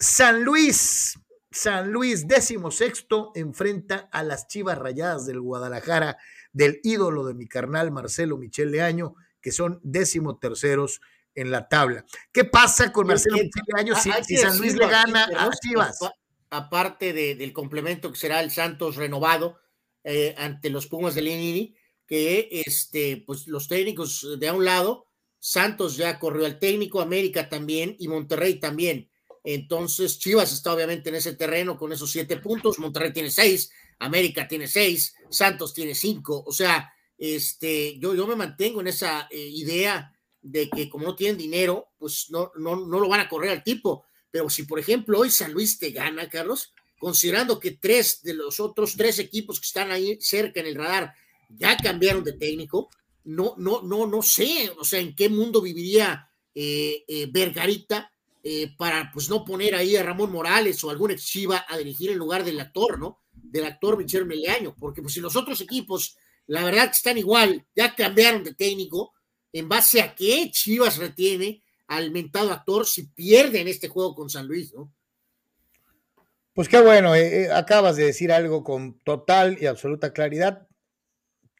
[0.02, 1.16] San Luis,
[1.52, 6.18] San Luis, décimo sexto, enfrenta a las Chivas Rayadas del Guadalajara
[6.52, 11.00] del ídolo de mi carnal Marcelo Michel Leaño, que son décimo terceros
[11.36, 12.04] en la tabla.
[12.32, 16.00] ¿Qué pasa con Marcelo Michel Leaño si, San Luis le gana a Chivas?
[16.50, 19.60] Aparte del complemento que será el Santos renovado
[20.02, 21.76] eh, ante los Pumas de Linini,
[22.08, 25.06] que este, pues los técnicos de a un lado,
[25.38, 29.11] Santos ya corrió al técnico, América también y Monterrey también.
[29.44, 34.46] Entonces, Chivas está obviamente en ese terreno con esos siete puntos, Monterrey tiene seis, América
[34.46, 39.38] tiene seis, Santos tiene cinco, o sea, este, yo, yo me mantengo en esa eh,
[39.38, 43.50] idea de que como no tienen dinero, pues no, no, no lo van a correr
[43.50, 44.04] al tipo.
[44.30, 48.58] Pero si, por ejemplo, hoy San Luis te gana, Carlos, considerando que tres de los
[48.58, 51.14] otros tres equipos que están ahí cerca en el radar
[51.48, 52.90] ya cambiaron de técnico,
[53.24, 58.11] no, no, no, no sé, o sea, en qué mundo viviría eh, eh Vergarita
[58.44, 62.10] eh, para pues no poner ahí a Ramón Morales o algún ex Chiva a dirigir
[62.10, 63.20] en lugar del actor, ¿no?
[63.32, 66.16] Del actor Michel Meleaño, porque pues si los otros equipos,
[66.46, 69.12] la verdad que están igual, ya cambiaron de técnico,
[69.52, 74.48] en base a qué Chivas retiene al mentado actor si pierden este juego con San
[74.48, 74.92] Luis, ¿no?
[76.54, 80.66] Pues qué bueno, eh, eh, acabas de decir algo con total y absoluta claridad.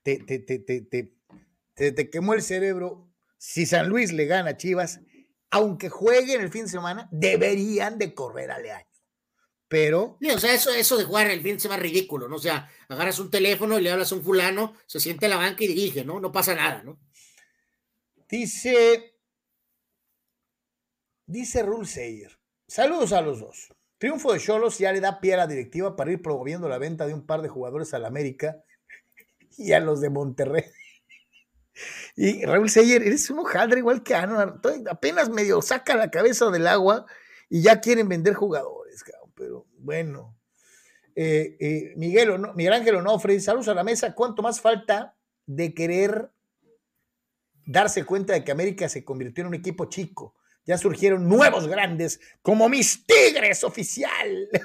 [0.03, 3.09] Te, te, te, te, te quemó el cerebro.
[3.39, 5.01] Si San Luis le gana a Chivas,
[5.53, 8.87] aunque jueguen el fin de semana, deberían de correr a Leaño.
[9.69, 10.19] Pero.
[10.21, 12.37] o sea, eso, eso de jugar el fin de semana es ridículo, ¿no?
[12.37, 15.37] O sea, agarras un teléfono y le hablas a un fulano, se siente a la
[15.37, 16.21] banca y dirige, ¿no?
[16.21, 16.99] No pasa nada, ¿no?
[18.29, 19.15] Dice.
[21.27, 22.39] Dice Rule Sayer.
[22.67, 23.69] Saludos a los dos.
[23.99, 27.07] Triunfo de Cholos ya le da pie a la directiva para ir promoviendo la venta
[27.07, 28.65] de un par de jugadores al América
[29.57, 30.65] y a los de Monterrey.
[32.17, 34.61] Y Raúl Seyer, eres un hojaldre igual que Anuar.
[34.91, 37.07] Apenas medio saca la cabeza del agua
[37.49, 39.05] y ya quieren vender jugadores,
[39.35, 40.39] pero bueno.
[41.15, 44.15] Eh, eh, Miguel, Miguel Ángel Onofre, saludos a la mesa.
[44.15, 45.17] ¿Cuánto más falta
[45.47, 46.31] de querer
[47.67, 50.35] darse cuenta de que América se convirtió en un equipo chico?
[50.65, 54.49] Ya surgieron nuevos grandes, como mis Tigres oficial.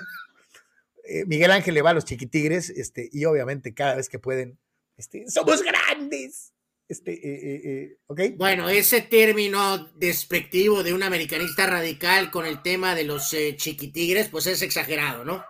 [1.10, 4.60] Eh, Miguel Ángel le va a los chiquitigres, este, y obviamente cada vez que pueden,
[4.98, 6.52] este, somos grandes.
[6.90, 12.96] Este, eh, eh, eh, bueno, ese término despectivo de un americanista radical con el tema
[12.96, 15.44] de los chiquitigres, pues es exagerado, ¿no?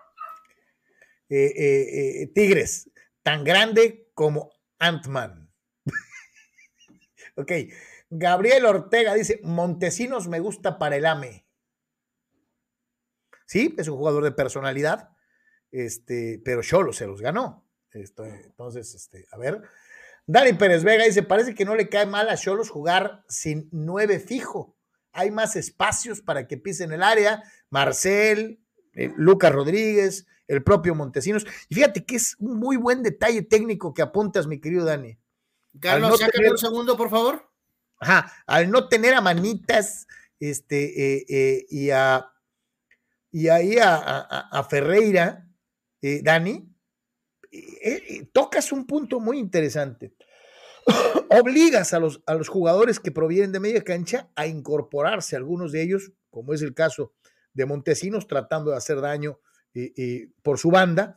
[1.30, 2.90] tigres,
[3.22, 5.52] tan grande como Ant-Man.
[7.36, 7.52] ok,
[8.10, 11.46] Gabriel Ortega dice, Montesinos me gusta para el AME.
[13.46, 15.10] Sí, es un jugador de personalidad,
[15.72, 17.70] este, pero Cholo se los ganó.
[17.94, 19.62] entonces, este, a ver,
[20.28, 24.20] Dani Pérez Vega dice, parece que no le cae mal a Cholos jugar sin nueve
[24.20, 24.76] fijo.
[25.14, 27.44] Hay más espacios para que pisen el área.
[27.70, 28.60] Marcel,
[28.94, 31.46] eh, Lucas Rodríguez, el propio Montesinos.
[31.70, 35.18] Y fíjate que es un muy buen detalle técnico que apuntas, mi querido Dani.
[35.80, 37.50] Carlos, no un segundo, por favor.
[38.00, 40.08] Ajá, al no tener a Manitas
[40.42, 42.30] este, eh, eh, y, a,
[43.32, 45.48] y ahí a, Ferreira,
[46.02, 46.70] Dani,
[48.34, 50.17] tocas un punto muy interesante.
[51.30, 55.82] Obligas a los, a los jugadores que provienen de media cancha a incorporarse, algunos de
[55.82, 57.14] ellos, como es el caso
[57.54, 59.40] de Montesinos, tratando de hacer daño
[60.42, 61.16] por su banda,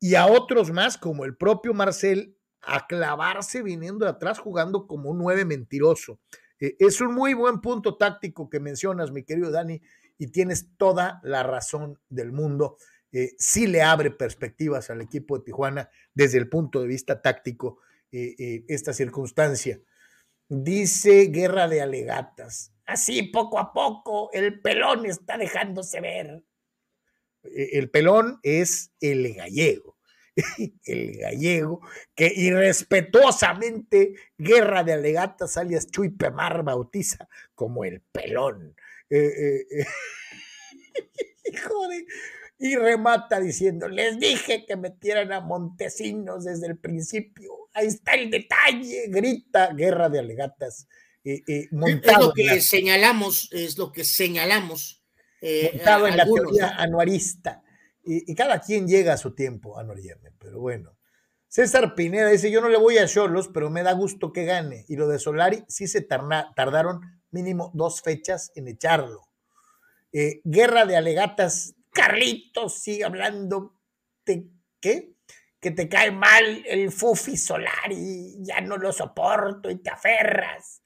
[0.00, 5.10] y a otros más, como el propio Marcel, a clavarse viniendo de atrás jugando como
[5.10, 6.20] un nueve mentiroso.
[6.60, 9.80] Eh, es un muy buen punto táctico que mencionas, mi querido Dani,
[10.18, 12.76] y tienes toda la razón del mundo.
[13.12, 17.78] Eh, sí le abre perspectivas al equipo de Tijuana desde el punto de vista táctico
[18.14, 19.80] eh, esta circunstancia.
[20.48, 22.72] Dice Guerra de Alegatas.
[22.86, 26.44] Así poco a poco el pelón está dejándose ver.
[27.42, 29.98] E, el pelón es el gallego,
[30.84, 31.80] el gallego
[32.14, 38.76] que irrespetuosamente Guerra de Alegatas alias Chuy Pemar bautiza como el pelón.
[39.10, 39.86] Eh, eh, eh.
[42.64, 47.68] y remata diciendo, les dije que metieran a Montesinos desde el principio.
[47.74, 50.88] Ahí está el detalle, grita Guerra de Alegatas.
[51.22, 55.04] es lo que señalamos, es lo que señalamos
[55.42, 57.62] eh, en la teoría anuarista.
[58.02, 59.98] Y, cada quien llega a su tiempo, Anuar
[60.38, 60.96] pero bueno.
[61.46, 64.86] César Pineda dice, yo no le voy a Cholos, pero me da gusto que gane.
[64.88, 69.28] Y lo de Solari sí se tardaron mínimo dos fechas en echarlo.
[70.14, 73.76] Eh, guerra de alegatas, Carlitos sigue hablando
[74.26, 74.48] de
[74.80, 75.14] qué?
[75.60, 80.82] Que te cae mal el Fufi Solari, ya no lo soporto y te aferras.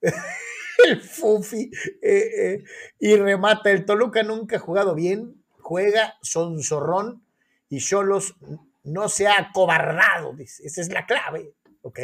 [0.86, 2.64] el Fufi eh, eh,
[2.98, 3.70] y remata.
[3.70, 7.26] El Toluca nunca ha jugado bien, juega sonzorrón
[7.68, 8.36] y Cholos
[8.84, 10.34] no se ha acobardado.
[10.38, 11.98] Esa es la clave, ¿ok?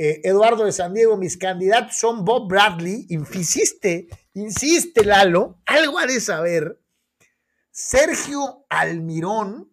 [0.00, 6.06] Eh, Eduardo de San Diego, mis candidatos son Bob Bradley, insiste, insiste Lalo, algo ha
[6.06, 6.78] de saber,
[7.80, 9.70] Sergio Almirón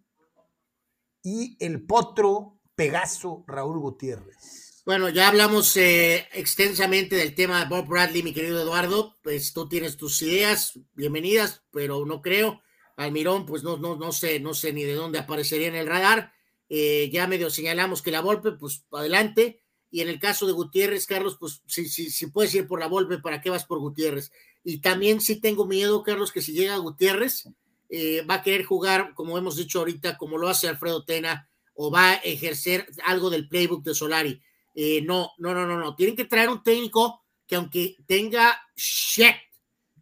[1.24, 4.84] y el potro Pegaso Raúl Gutiérrez.
[4.86, 9.18] Bueno, ya hablamos eh, extensamente del tema de Bob Bradley, mi querido Eduardo.
[9.24, 12.62] Pues tú tienes tus ideas, bienvenidas, pero no creo.
[12.96, 16.32] Almirón, pues no, no, no sé, no sé ni de dónde aparecería en el radar.
[16.70, 19.64] Eh, ya medio señalamos que la Volpe, pues adelante.
[19.90, 22.88] Y en el caso de Gutiérrez, Carlos, pues si, si, si puedes ir por la
[22.88, 24.32] Volpe, ¿para qué vas por Gutiérrez?
[24.64, 27.50] Y también sí tengo miedo, Carlos, que si llega Gutiérrez,
[27.90, 31.92] eh, va a querer jugar, como hemos dicho ahorita, como lo hace Alfredo Tena, o
[31.92, 34.42] va a ejercer algo del playbook de Solari
[34.76, 35.96] eh, no, no, no, no, no.
[35.96, 39.36] Tienen que traer un técnico que aunque tenga shit,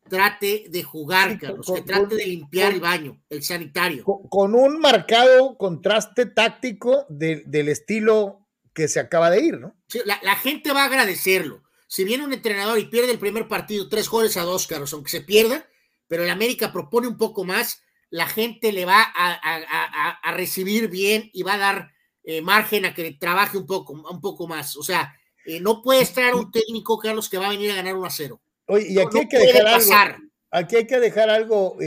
[0.10, 4.04] trate de jugar, Carlos, que trate de limpiar el baño, el sanitario.
[4.04, 9.76] Con, un marcado contraste táctico del estilo que se acaba de ir, ¿no?
[9.88, 11.62] Sí, la, gente va a agradecerlo.
[11.88, 15.12] Si viene un entrenador y pierde el primer partido, tres goles a dos, Carlos, aunque
[15.12, 15.68] se pierda,
[16.14, 21.42] pero el América propone un poco más, la gente le va a recibir bien y
[21.42, 21.92] va a dar
[22.24, 24.78] eh, margen a que trabaje un poco, un poco más.
[24.78, 25.12] O sea,
[25.44, 28.12] eh, no puede estar un técnico, Carlos, que va a venir a ganar 1 a
[28.12, 28.40] 0.
[28.68, 30.18] Oye, y aquí hay que dejar algo.
[30.52, 31.78] Aquí hay que dejar algo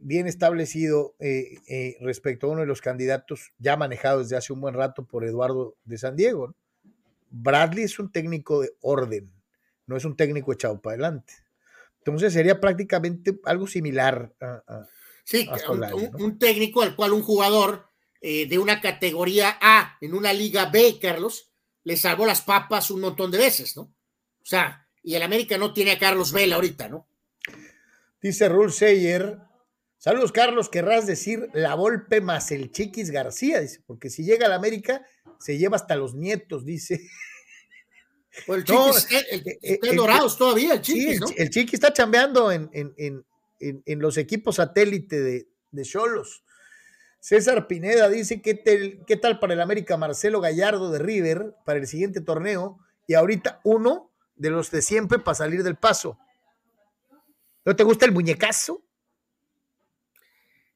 [0.00, 4.74] bien establecido eh, respecto a uno de los candidatos ya manejado desde hace un buen
[4.74, 6.56] rato por Eduardo de San Diego.
[7.30, 9.30] Bradley es un técnico de orden,
[9.86, 11.45] no es un técnico echado para adelante.
[12.06, 14.86] Entonces sería prácticamente algo similar a,
[15.24, 15.48] sí,
[16.18, 17.88] un, técnico al cual un jugador
[18.20, 21.50] eh, de una categoría A en una liga B, Carlos,
[21.82, 23.82] le salvó las papas un montón de veces, ¿no?
[23.82, 27.08] O sea, y el América no tiene a Carlos Vela ahorita, ¿no?
[28.22, 29.40] Dice Rul Seyer,
[29.98, 34.52] saludos Carlos, querrás decir la Volpe más el Chiquis García, dice, porque si llega al
[34.52, 35.04] América
[35.40, 37.00] se lleva hasta los nietos, dice.
[38.44, 39.08] Pues el Chiquis
[39.62, 41.26] está en Dorados todavía, el Chiquis, ¿no?
[41.36, 46.42] el, Chiquis está chambeando en, en, los equipos satélite de Cholos.
[47.26, 51.88] César Pineda dice, ¿qué, ¿qué tal para el América Marcelo Gallardo de River para el
[51.88, 52.78] siguiente torneo?
[53.08, 56.18] Y ahorita uno de los de siempre para salir del paso.
[57.64, 58.80] ¿No te gusta el muñecazo?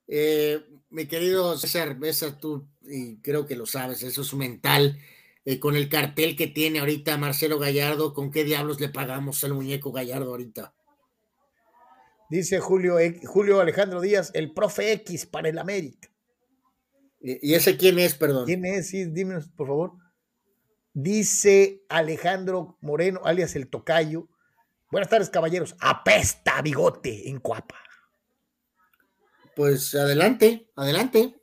[0.09, 4.99] Eh, mi querido César, Besa, tú, y creo que lo sabes, eso es mental.
[5.45, 9.55] Eh, con el cartel que tiene ahorita Marcelo Gallardo, ¿con qué diablos le pagamos al
[9.55, 10.75] muñeco Gallardo ahorita?
[12.29, 16.09] Dice Julio, Julio Alejandro Díaz, el profe X para el América.
[17.21, 18.47] ¿Y ese quién es, perdón?
[18.47, 18.89] ¿Quién es?
[18.89, 19.93] Sí, dime, por favor.
[20.93, 24.29] Dice Alejandro Moreno, alias el Tocayo.
[24.91, 25.77] Buenas tardes, caballeros.
[25.81, 27.77] Apesta bigote en Cuapa.
[29.55, 31.40] Pues adelante, adelante.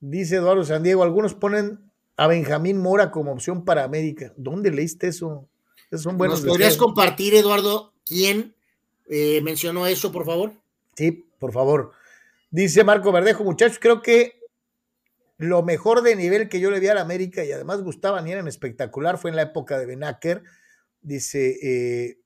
[0.00, 4.32] Dice Eduardo San Diego, algunos ponen a Benjamín Mora como opción para América.
[4.36, 5.48] ¿Dónde leíste eso?
[5.90, 6.40] Esos son buenos.
[6.40, 8.54] ¿Nos podrías compartir, Eduardo, quién
[9.08, 10.52] eh, mencionó eso, por favor?
[10.96, 11.92] Sí, por favor.
[12.50, 14.40] Dice Marco Verdejo, muchachos, creo que
[15.38, 18.32] lo mejor de nivel que yo le vi a la América y además gustaban y
[18.32, 20.42] eran espectacular fue en la época de Benaker.
[21.00, 22.18] Dice, eh,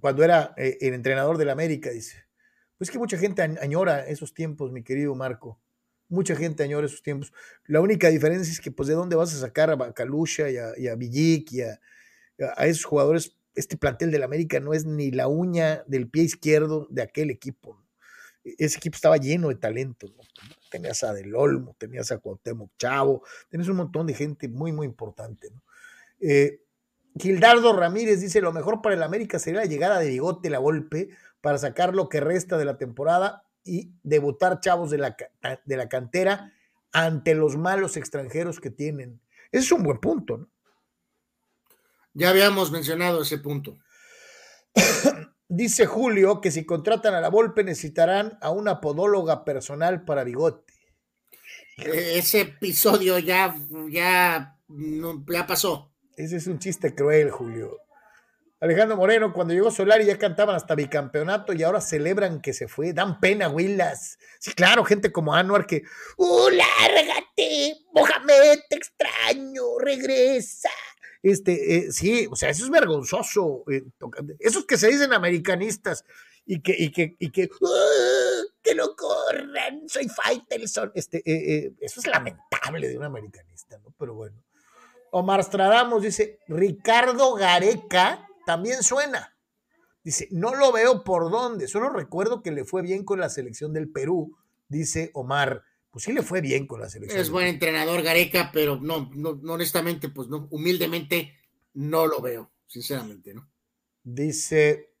[0.00, 2.26] cuando era eh, el entrenador del América, dice.
[2.76, 5.58] Pues que mucha gente añora esos tiempos, mi querido Marco.
[6.08, 7.32] Mucha gente añora esos tiempos.
[7.66, 10.72] La única diferencia es que, pues, ¿de dónde vas a sacar a Bacalusha y a,
[10.78, 13.36] y a y a, esos jugadores?
[13.54, 17.84] Este plantel del América no es ni la uña del pie izquierdo de aquel equipo.
[18.44, 20.06] E-, ese equipo estaba lleno de talento.
[20.70, 24.86] Tenías a Del Olmo, tenías a Cuauhtémoc Chavo, tenías un montón de gente muy, muy
[24.86, 25.50] importante.
[26.20, 26.62] Eh,
[27.18, 31.10] Gildardo Ramírez dice: Lo mejor para el América sería la llegada de Bigote, la golpe,
[31.40, 35.16] para sacar lo que resta de la temporada y debutar chavos de la,
[35.64, 36.52] de la cantera
[36.92, 39.20] ante los malos extranjeros que tienen.
[39.52, 40.48] Ese es un buen punto, ¿no?
[42.14, 43.78] Ya habíamos mencionado ese punto.
[45.48, 50.72] Dice Julio que si contratan a la Volpe necesitarán a una podóloga personal para bigote.
[51.76, 53.54] E-, ese episodio ya,
[53.90, 55.92] ya, ya pasó.
[56.16, 57.78] Ese es un chiste cruel, Julio.
[58.60, 62.92] Alejandro Moreno, cuando llegó Solari ya cantaban hasta bicampeonato y ahora celebran que se fue.
[62.92, 64.18] Dan pena, Willas.
[64.40, 65.84] Sí, claro, gente como Anuar que,
[66.16, 67.76] ¡Uh, lárgate!
[67.92, 70.70] Mohamed, te extraño, regresa.
[71.22, 73.62] Este, eh, sí, o sea, eso es vergonzoso.
[73.70, 73.84] Eh,
[74.40, 76.04] esos que se dicen americanistas
[76.44, 80.90] y que, y que, y que, ¡Ah, que lo corran, soy Faitelson.
[80.96, 83.94] Este, eh, eso es lamentable de un americanista, ¿no?
[83.96, 84.42] Pero bueno.
[85.10, 89.36] Omar Stradamos dice, Ricardo Gareca también suena.
[90.02, 93.74] Dice, no lo veo por dónde, solo recuerdo que le fue bien con la selección
[93.74, 94.38] del Perú,
[94.68, 95.64] dice Omar.
[95.90, 97.20] Pues sí le fue bien con la selección.
[97.20, 101.34] Es buen entrenador Gareca, pero no, no, honestamente, pues no, humildemente
[101.74, 103.50] no lo veo, sinceramente, ¿no?
[104.02, 104.94] Dice,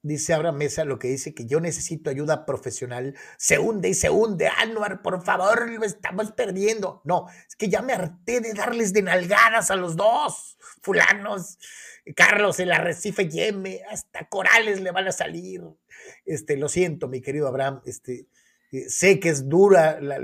[0.00, 3.14] dice Abraham Mesa lo que dice que yo necesito ayuda profesional.
[3.36, 4.48] Se hunde y se hunde.
[4.48, 7.02] Anuar, por favor, lo estamos perdiendo.
[7.04, 11.58] No, es que ya me harté de darles de nalgadas a los dos fulanos.
[12.12, 15.62] Carlos, el arrecife Yeme, hasta corales le van a salir.
[16.26, 18.26] Este, lo siento, mi querido Abraham, este,
[18.72, 20.18] eh, sé que es dura la,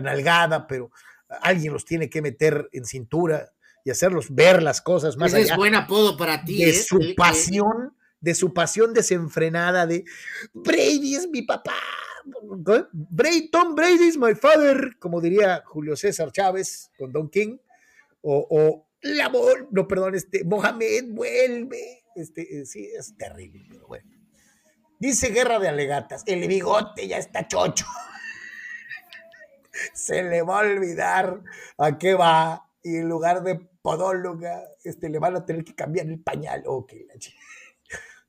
[0.00, 0.90] nalgada, pero
[1.28, 3.52] alguien los tiene que meter en cintura
[3.84, 6.64] y hacerlos ver las cosas más Ese es buen apodo para ti.
[6.64, 6.74] De ¿eh?
[6.74, 10.04] su pasión, de su pasión desenfrenada de
[10.52, 11.76] Brady es mi papá.
[13.52, 17.56] Tom Brady is my father, como diría Julio César Chávez con Don King,
[18.20, 19.32] o, o la
[19.70, 22.04] no, perdón, este, Mohamed vuelve.
[22.14, 24.08] Este, eh, sí, es terrible, pero bueno.
[24.98, 27.86] Dice Guerra de Alegatas, el bigote ya está chocho.
[29.94, 31.40] Se le va a olvidar
[31.78, 36.06] a qué va y en lugar de podóloga, este, le van a tener que cambiar
[36.06, 36.62] el pañal.
[36.66, 36.92] Ok,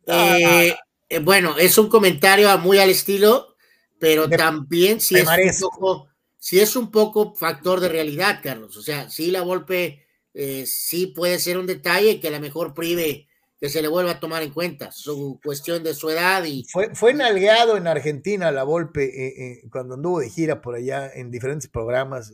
[0.07, 0.75] eh,
[1.09, 3.55] eh, bueno, es un comentario muy al estilo,
[3.99, 8.77] pero también si es, un poco, si es un poco factor de realidad, Carlos.
[8.77, 12.73] O sea, si la golpe eh, sí puede ser un detalle que a lo mejor
[12.73, 13.27] prive
[13.59, 16.95] que se le vuelva a tomar en cuenta su cuestión de su edad y fue,
[16.95, 21.29] fue nalgueado en Argentina la Volpe eh, eh, cuando anduvo de gira por allá en
[21.29, 22.33] diferentes programas.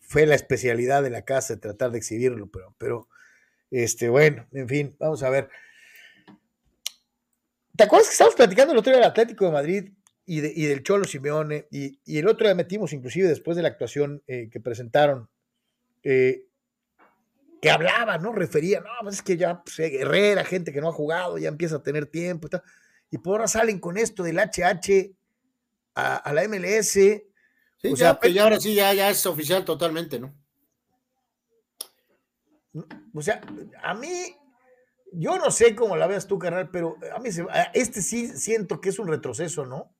[0.00, 3.08] Fue la especialidad de la casa tratar de exhibirlo pero pero
[3.70, 5.48] este bueno en fin vamos a ver.
[7.74, 9.92] ¿te acuerdas que estábamos platicando el otro día del Atlético de Madrid
[10.26, 14.60] y, del Cholo Simeone y, el otro día metimos inclusive después de la actuación que
[14.62, 15.30] presentaron
[17.62, 18.32] que hablaba, ¿no?
[18.32, 21.76] Refería, no, pues es que ya pues, Herrera, gente que no ha jugado, ya empieza
[21.76, 22.62] a tener tiempo y tal.
[23.08, 25.14] Y por ahora salen con esto del HH
[25.94, 26.90] a, la MLS.
[26.90, 27.22] Sí,
[27.84, 30.34] o sea, pues ya ahora sí, ya, ya es oficial totalmente, ¿no?
[33.14, 33.40] O sea,
[33.84, 34.10] a mí,
[35.12, 37.28] yo no sé cómo la veas tú, carnal, pero a mí
[37.74, 39.94] este sí siento que es un retroceso, ¿no?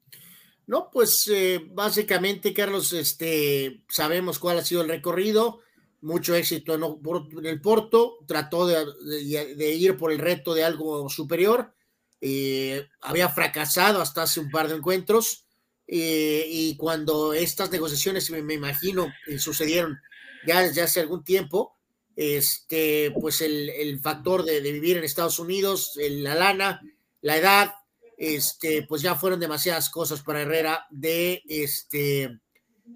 [0.66, 5.61] No, pues eh, básicamente, Carlos, este, sabemos cuál ha sido el recorrido
[6.02, 11.74] mucho éxito en, el Porto, trató de, ir por el reto de algo superior,
[12.20, 15.46] eh, había fracasado hasta hace un par de encuentros,
[15.86, 19.98] eh, y cuando estas negociaciones, me, imagino, eh, sucedieron
[20.46, 21.78] ya desde hace algún tiempo,
[22.16, 26.82] este, pues el, factor de, vivir en Estados Unidos, la lana,
[27.20, 27.74] la edad,
[28.18, 32.41] este, pues ya fueron demasiadas cosas para Herrera de este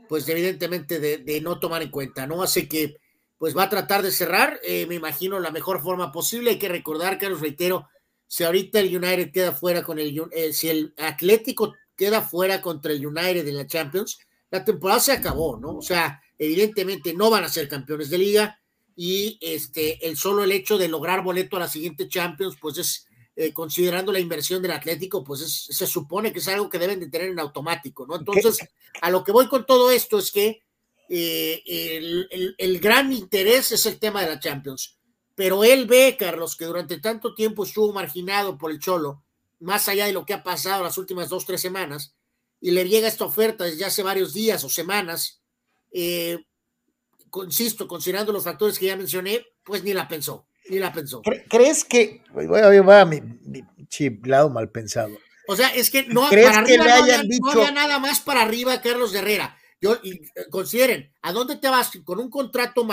[0.08, 2.42] pues evidentemente de, no tomar en cuenta, ¿no?
[2.42, 2.96] Así que,
[3.38, 6.50] pues va a tratar de cerrar, eh, me imagino, la mejor forma posible.
[6.50, 7.88] Hay que recordar, que los reitero,
[8.26, 12.92] si ahorita el United queda fuera con el, eh, si el Atlético queda fuera contra
[12.92, 14.18] el United en la Champions,
[14.50, 15.76] la temporada se acabó, ¿no?
[15.76, 18.60] O sea, evidentemente no van a ser campeones de liga
[18.94, 23.06] y este, el solo el hecho de lograr boleto a la siguiente Champions, pues es,
[23.38, 27.10] eh, considerando la inversión del Atlético, pues se supone que es algo que deben de
[27.10, 28.16] tener en automático, ¿no?
[28.16, 28.58] Entonces,
[29.02, 30.62] a lo que voy con todo esto es que
[31.10, 34.96] eh, el, el, gran interés es el tema de la Champions,
[35.34, 39.22] pero él ve, Carlos, que durante tanto tiempo estuvo marginado por el Cholo,
[39.60, 42.14] más allá de lo que ha pasado las últimas dos, tres semanas,
[42.58, 45.42] y le llega esta oferta desde hace varios días o semanas,
[45.92, 46.38] eh,
[47.44, 51.22] insisto, considerando los factores que ya mencioné, pues ni la pensó, ni la pensó.
[51.48, 53.20] ¿Crees que, voy a ver a mi,
[53.88, 55.16] chip lado mal pensado?
[55.48, 57.70] O sea, es que no, para arriba no, había, dicho...
[57.72, 59.56] nada más para arriba Carlos Herrera.
[59.80, 61.90] Yo, y, eh, consideren, ¿a dónde te vas?
[62.04, 62.86] ¿Con un contrato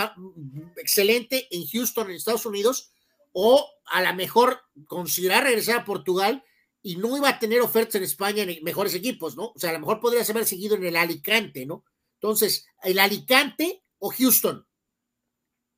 [0.76, 2.92] excelente en Houston, en Estados Unidos?
[3.32, 6.44] O a lo mejor considerar regresar a Portugal
[6.82, 9.52] y no iba a tener ofertas en España en mejores equipos, ¿no?
[9.54, 11.84] O sea, a lo mejor podrías haber seguido en el Alicante, ¿no?
[12.20, 14.66] Entonces, el Alicante o Houston.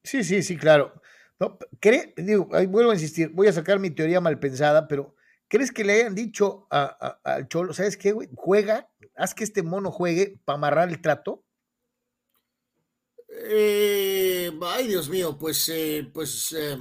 [0.02, 1.00] Sí, sí, sí, claro.
[1.38, 1.58] No,
[2.16, 5.14] digo, ahí vuelvo a insistir, voy a sacar mi teoría mal pensada, pero
[5.48, 8.28] ¿crees que le hayan dicho al Cholo, ¿sabes qué, güey?
[8.34, 11.44] Juega, haz que este mono juegue para amarrar el trato?
[13.28, 16.78] Eh, ay, Dios mío, pues, eh, pues, eh,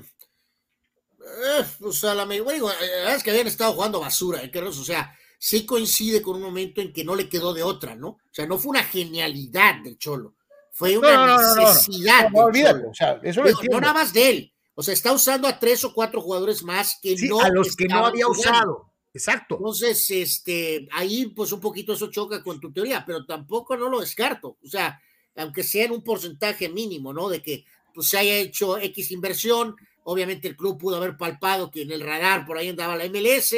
[1.79, 2.69] pues a la, bueno,
[3.13, 6.93] es que habían estado jugando basura, ¿eh, o sea, sí coincide con un momento en
[6.93, 8.09] que no le quedó de otra, ¿no?
[8.09, 10.35] O sea, no fue una genialidad del Cholo,
[10.75, 12.29] fue una necesidad.
[12.31, 14.53] No, o sea, eso no nada más de él.
[14.73, 17.39] O sea, está usando a tres o cuatro jugadores más que no.
[17.39, 18.91] A los que no había usado.
[19.13, 19.55] Exacto.
[19.55, 24.01] Entonces, este, ahí pues un poquito eso choca con tu teoría, pero tampoco no lo
[24.01, 24.57] descarto.
[24.61, 25.01] O sea,
[25.37, 27.29] aunque sea en un porcentaje mínimo, ¿no?
[27.29, 27.63] De que
[27.93, 32.01] pues se haya hecho X inversión, obviamente el club pudo haber palpado que en el
[32.01, 33.55] radar por ahí andaba la MLS,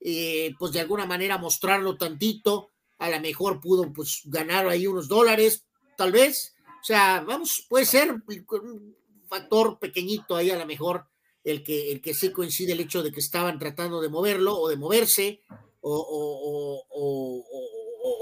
[0.00, 2.68] eh, pues de alguna manera mostrarlo tantito,
[3.00, 5.64] a lo mejor pudo pues ganar ahí unos dólares,
[5.96, 6.51] tal vez,
[6.82, 8.96] o sea, vamos, puede ser un
[9.28, 11.06] factor pequeñito ahí a lo mejor
[11.44, 14.68] el que, el que sí coincide el hecho de que estaban tratando de moverlo o
[14.68, 15.42] de moverse,
[15.80, 16.84] o,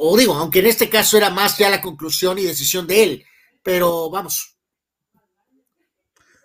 [0.02, 3.24] o digo, aunque en este caso era más ya la conclusión y decisión de él,
[3.62, 4.56] pero vamos,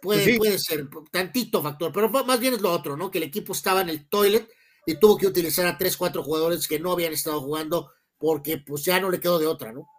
[0.01, 3.11] puede, puede ser tantito factor, pero más bien es lo otro, ¿no?
[3.11, 4.49] Que el equipo estaba en el toilet
[4.85, 8.85] y tuvo que utilizar a tres, cuatro jugadores que no habían estado jugando porque pues
[8.85, 9.89] ya no le quedó de otra, ¿no?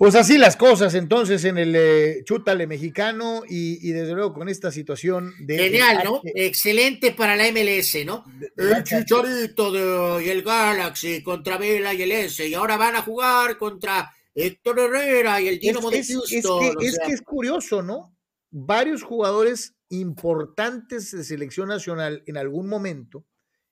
[0.00, 4.72] Pues así las cosas entonces en el eh, chútale mexicano y, desde luego con esta
[4.72, 5.58] situación de...
[5.58, 6.22] Genial, ¿no?
[6.24, 8.24] Excelente para la MLS, ¿no?
[8.56, 13.02] el Chicharito de, y el Galaxy contra Vela y el S y ahora van a
[13.02, 16.78] jugar contra Héctor Herrera y el Dinamo de Houston.
[16.80, 18.16] Es que, es curioso, ¿no?
[18.50, 23.26] Varios jugadores importantes de selección nacional en algún momento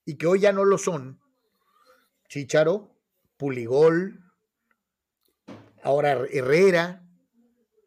[0.05, 1.19] y que hoy ya no lo son.
[2.29, 2.95] Chicharo,
[3.39, 4.28] Puligol,
[5.83, 7.07] ahora Herrera,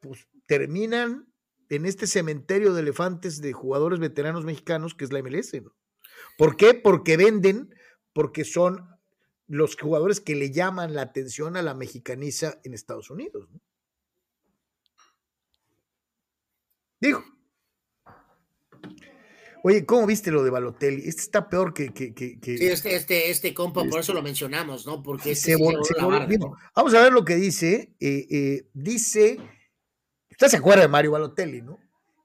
[0.02, 1.32] pues terminan
[1.70, 5.54] en este cementerio de elefantes de jugadores veteranos mexicanos que es la MLS.
[6.38, 6.74] ¿Por qué?
[6.74, 7.74] Porque venden,
[8.14, 8.90] porque son
[9.48, 13.50] los jugadores que le llaman la atención a la mexicaniza en Estados Unidos.
[13.52, 13.62] ¿no?
[17.00, 17.24] Digo.
[19.64, 21.08] Oye, ¿cómo viste lo de Balotelli?
[21.08, 21.94] Este está peor que.
[21.94, 22.14] que,
[22.44, 25.04] Sí, este, este, este compa, por eso lo mencionamos, ¿no?
[25.04, 27.96] Porque este Vamos a ver lo que dice.
[28.00, 29.38] Eh, eh, dice.
[30.30, 31.78] Usted se acuerda de Mario Balotelli, ¿no?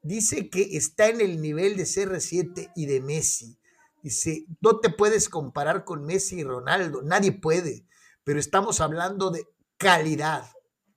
[0.03, 3.59] Dice que está en el nivel de CR7 y de Messi.
[4.03, 7.85] Dice, no te puedes comparar con Messi y Ronaldo, nadie puede,
[8.23, 9.49] pero estamos hablando de
[9.79, 10.49] calidad,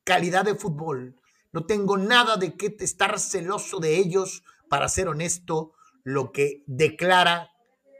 [0.03, 1.15] calidad de fútbol.
[1.51, 5.73] No tengo nada de qué estar celoso de ellos, para ser honesto,
[6.09, 7.51] lo que declara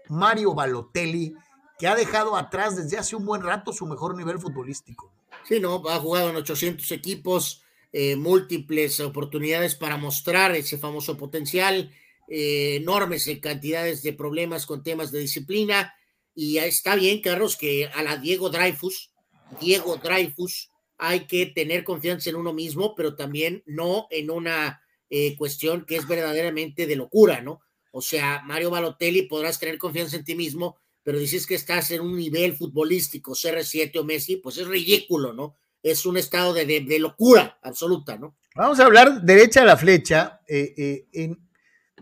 [0.08, 1.36] Mario Balotelli,
[1.78, 5.14] que ha dejado atrás desde hace un buen rato su mejor nivel futbolístico.
[5.48, 7.64] Sí, no, ha jugado en 800 equipos,
[7.94, 11.92] eh, múltiples oportunidades para mostrar ese famoso potencial
[12.28, 15.94] eh, enormes cantidades de problemas con temas de disciplina.
[16.36, 19.12] Y está bien, Carlos, que a la Diego Dreyfus,
[19.60, 25.36] Diego Dreyfus, hay que tener confianza en uno mismo, pero también no en una eh,
[25.38, 27.62] cuestión que es verdaderamente de locura, ¿no?
[27.92, 32.02] O sea, Mario Balotelli, podrás tener confianza en ti mismo, pero dices que estás en
[32.02, 35.56] un nivel futbolístico, CR7 o Messi, pues es ridículo, ¿no?
[35.82, 38.38] Es un estado de, de, locura absoluta, ¿no?
[38.56, 40.42] Vamos a hablar derecha a la flecha.
[40.48, 41.40] Eh, en,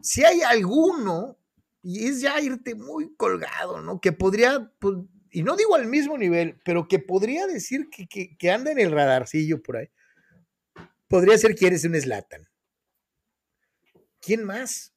[0.01, 1.38] si hay alguno,
[1.84, 4.01] y es ya irte muy colgado, ¿no?
[4.01, 4.95] Que podría pues,
[5.31, 9.61] y no digo al mismo nivel, pero que podría decir que, anda en el radarcillo
[9.61, 9.89] por ahí,
[11.07, 12.47] podría ser que eres un Slatan.
[14.19, 14.95] ¿Quién más?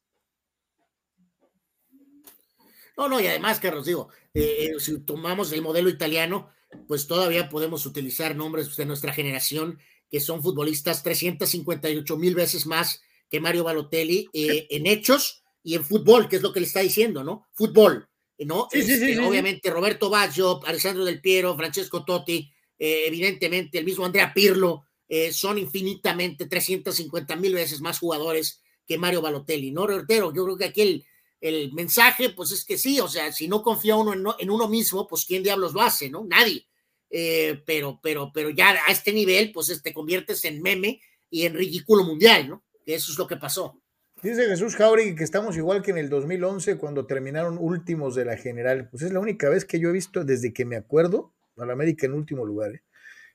[2.97, 6.51] No, no, y además, Carlos, digo, eh, eh, si tomamos el modelo italiano,
[6.87, 9.79] pues todavía podemos utilizar nombres de nuestra generación
[10.11, 13.01] que son futbolistas 358 mil veces más
[13.31, 16.81] que Mario Balotelli eh, en hechos y en fútbol, que es lo que le está
[16.81, 17.47] diciendo, ¿no?
[17.53, 18.09] Fútbol,
[18.39, 18.67] ¿no?
[18.73, 24.85] Este, obviamente Roberto Baggio, Alessandro Del Piero, Francesco Totti, eh, evidentemente el mismo Andrea Pirlo,
[25.09, 29.87] eh, son infinitamente 350 mil veces más jugadores que Mario Balotelli, ¿no?
[29.87, 31.07] Roberto, yo creo que aquí el,
[31.41, 34.69] el, mensaje, pues es que sí, o sea, si no confía uno en, en uno
[34.69, 36.25] mismo, pues ¿quién diablos lo hace, no?
[36.25, 36.67] Nadie.
[37.67, 41.01] pero, pero, pero ya a este nivel, pues te conviertes en meme
[41.31, 42.65] y en ridículo mundial, ¿no?
[42.87, 43.81] Eso es lo que pasó.
[44.23, 48.37] Dice Jesús Jauregui que estamos igual que en el 2011 cuando terminaron últimos de la
[48.37, 48.89] general.
[48.91, 51.73] Pues es la única vez que yo he visto desde que me acuerdo a la
[51.73, 52.73] América en último lugar.
[52.73, 52.83] ¿eh?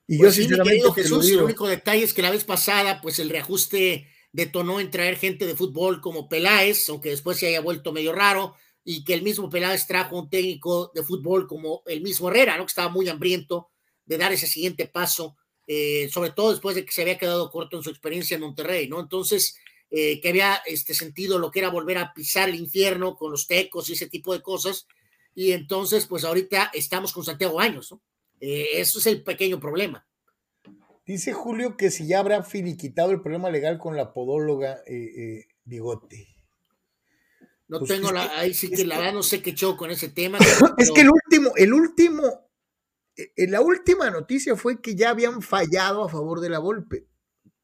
[0.07, 3.29] Y yo pues sinceramente Jesús, el único detalle es que la vez pasada pues el
[3.29, 8.13] reajuste detonó en traer gente de fútbol como Peláez, aunque después se haya vuelto medio
[8.13, 12.57] raro, y que el mismo Peláez trajo un técnico de fútbol como el mismo Herrera,
[12.57, 12.65] ¿no?
[12.65, 13.69] que estaba muy hambriento
[14.05, 15.35] de dar ese siguiente paso
[15.67, 18.87] eh, sobre todo después de que se había quedado corto en su experiencia en Monterrey,
[18.87, 18.99] ¿no?
[18.99, 19.55] Entonces,
[19.89, 23.47] eh, que había este sentido lo que era volver a pisar el infierno con los
[23.47, 24.87] tecos y ese tipo de cosas.
[25.33, 28.01] Y entonces, pues ahorita estamos con Santiago Años, ¿no?
[28.39, 30.05] Eh, eso es el pequeño problema.
[31.05, 34.81] Dice Julio que si ya habrá finiquitado el problema legal con la podóloga
[35.63, 36.27] Bigote.
[37.67, 40.09] No pues tengo la, ahí sí que, la verdad no sé qué show con ese
[40.09, 40.37] tema.
[40.77, 42.45] es que el último, el último
[43.17, 47.07] eh, la última noticia fue que ya habían fallado a favor de la Volpe,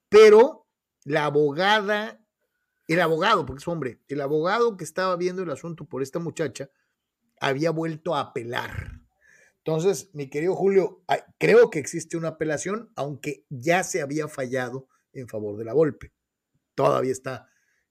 [0.09, 0.67] pero
[1.03, 2.23] la abogada,
[2.87, 6.69] el abogado, porque es hombre, el abogado que estaba viendo el asunto por esta muchacha,
[7.39, 9.00] había vuelto a apelar.
[9.63, 11.03] Entonces, mi querido Julio,
[11.37, 16.11] creo que existe una apelación, aunque ya se había fallado en favor de la Volpe.
[16.73, 17.47] Todavía está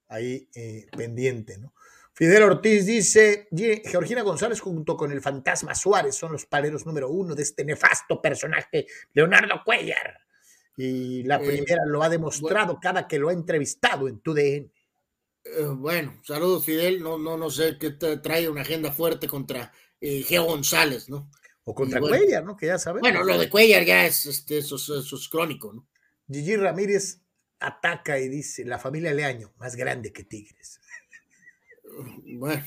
[0.09, 1.72] ahí eh, pendiente, ¿no?
[2.12, 7.34] Fidel Ortiz dice, Georgina González junto con el fantasma Suárez son los paleros número uno
[7.34, 10.20] de este nefasto personaje, Leonardo Cuellar.
[10.76, 14.70] Y la eh, primera lo ha demostrado cada que lo ha entrevistado en tu DN.
[15.44, 20.22] Eh, bueno, saludos Fidel, no, no, no sé qué trae una agenda fuerte contra eh,
[20.22, 21.30] Geo González, ¿no?
[21.65, 22.57] O contra Cuellar, ¿no?
[22.57, 23.01] Que ya sabes.
[23.01, 25.89] Bueno, lo de Cuellar ya es, este, eso, es crónico, ¿no?
[26.28, 27.23] Gigi Ramírez
[27.59, 30.81] ataca y dice, la familia Leaño, más grande que Tigres.
[32.39, 32.65] Bueno,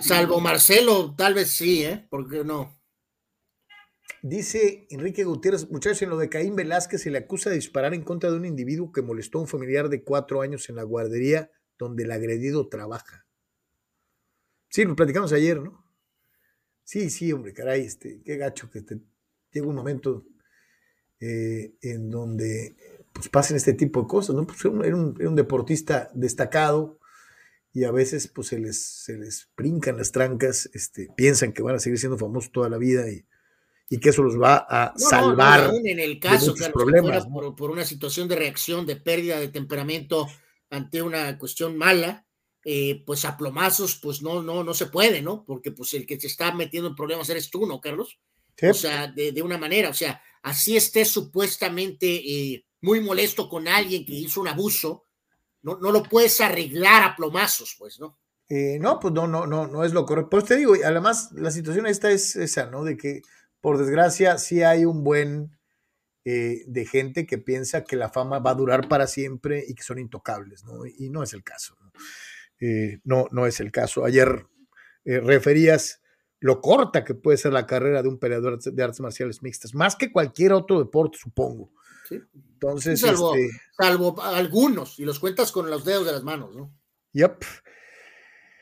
[0.00, 2.06] salvo Marcelo, tal vez sí, ¿eh?
[2.10, 2.78] ¿Por qué no?
[4.22, 8.02] Dice Enrique Gutiérrez, muchachos, en lo de Caín Velázquez se le acusa de disparar en
[8.02, 11.52] contra de un individuo que molestó a un familiar de cuatro años en la guardería
[11.78, 13.26] donde el agredido trabaja.
[14.70, 15.87] Sí, lo platicamos ayer, ¿no?
[16.88, 18.98] Sí, sí, hombre, caray, este, qué gacho que te,
[19.52, 20.24] llega un momento
[21.20, 22.76] eh, en donde
[23.12, 24.46] pues pasen este tipo de cosas, ¿no?
[24.46, 26.98] Pues era un deportista destacado,
[27.72, 31.76] y a veces pues se les, se les brincan las trancas, este, piensan que van
[31.76, 33.24] a seguir siendo famosos toda la vida y,
[33.90, 35.70] y que eso los va a salvar.
[35.84, 40.26] en el caso de problemas, por, por, una situación de reacción, de pérdida de temperamento
[40.70, 42.26] ante una cuestión mala,
[42.70, 45.42] eh, pues a plomazos, pues no, no, no se puede, ¿no?
[45.42, 48.18] Porque pues el que se está metiendo en problemas eres tú, ¿no, Carlos?
[48.62, 53.68] O sea, de, de, una manera, o sea, así estés supuestamente eh, muy molesto con
[53.68, 55.06] alguien que hizo un abuso,
[55.62, 58.18] no, lo puedes arreglar a plomazos, pues, ¿no?
[58.50, 60.28] Eh, no, pues no, no, no, no es lo correcto.
[60.28, 62.84] Pues te digo, además la situación esta es esa, ¿no?
[62.84, 63.22] De que,
[63.62, 65.58] por desgracia, sí hay un buen
[66.26, 69.82] eh, de gente que piensa que la fama va a durar para siempre y que
[69.82, 70.84] son intocables, ¿no?
[70.84, 71.92] Y no es el caso, ¿no?
[72.60, 74.04] Eh, no, no es el caso.
[74.04, 74.46] Ayer
[75.04, 76.02] referías
[76.40, 79.96] lo corta que puede ser la carrera de un peleador de artes marciales mixtas, más
[79.96, 81.72] que cualquier otro deporte, supongo.
[82.10, 86.72] Entonces, salvo, este salvo, algunos, y los cuentas con los dedos de las manos, ¿no?
[87.12, 87.44] Yep.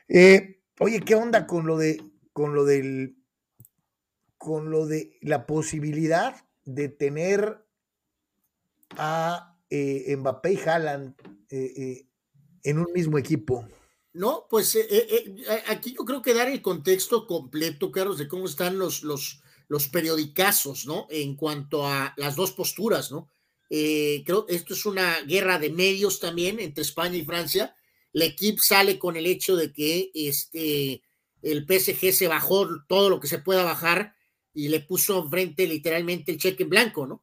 [0.09, 2.03] Eh, oye, ¿qué onda con lo de,
[2.33, 3.17] con lo del,
[4.37, 7.65] con lo de la posibilidad de tener
[8.97, 11.15] a eh, Mbappé y Haaland
[11.51, 12.07] eh,
[12.63, 13.69] en un mismo equipo?
[14.17, 14.79] No, pues
[15.67, 19.89] aquí yo creo que dar el contexto completo, Carlos, de cómo están los, los, los
[19.89, 21.07] periodicazos, ¿no?
[21.11, 23.31] En cuanto a las dos posturas, ¿no?
[23.69, 27.75] Eh, creo que esto es una guerra de medios también entre España y Francia.
[28.13, 31.03] El equipo sale con el hecho de que este,
[31.43, 34.15] el PSG se bajó todo lo que se pueda bajar
[34.55, 37.23] y le puso enfrente literalmente el cheque en blanco, ¿no?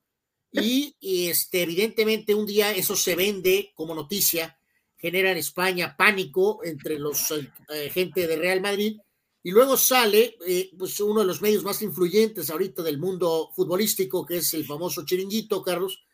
[0.52, 4.60] Y, este, evidentemente un día eso se vende como noticia,
[5.04, 9.02] genera en España pánico entre los eh, gente de Real Madrid
[9.44, 14.26] Y luego sale eh, pues uno de los medios más influyentes ahorita del mundo futbolístico,
[14.26, 16.06] que es el famoso Chiringuito, Carlos,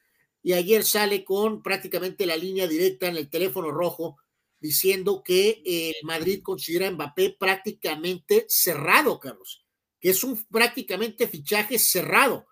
[0.41, 4.17] y ayer sale con prácticamente la línea directa en el teléfono rojo
[4.59, 9.63] diciendo que el Madrid considera a Mbappé prácticamente cerrado, Carlos,
[10.01, 12.47] que es un prácticamente fichaje cerrado.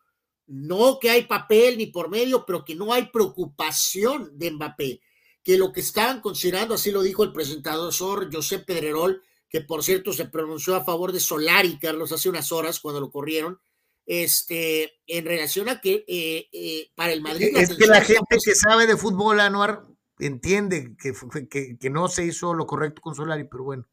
[0.45, 5.01] No que hay papel ni por medio, pero que no hay preocupación de Mbappé,
[5.48, 7.94] que lo que estaban considerando, así lo dijo el presentador
[8.30, 12.82] José Pedrerol, que por cierto se pronunció a favor de Solari, Carlos, hace unas horas
[12.82, 13.57] cuando lo corrieron,
[14.06, 17.56] este, en relación a que eh, eh, para el Madrid...
[17.56, 19.86] Es que la gente que sabe de fútbol, Anuar,
[20.19, 21.14] entiende que,
[21.49, 23.88] que, que, no se hizo lo correcto con Solari, pero bueno.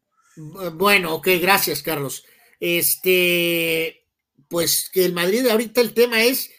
[0.73, 2.25] Bueno, ok, gracias, Carlos.
[2.59, 4.09] Este,
[4.49, 6.51] pues que el Madrid ahorita el tema es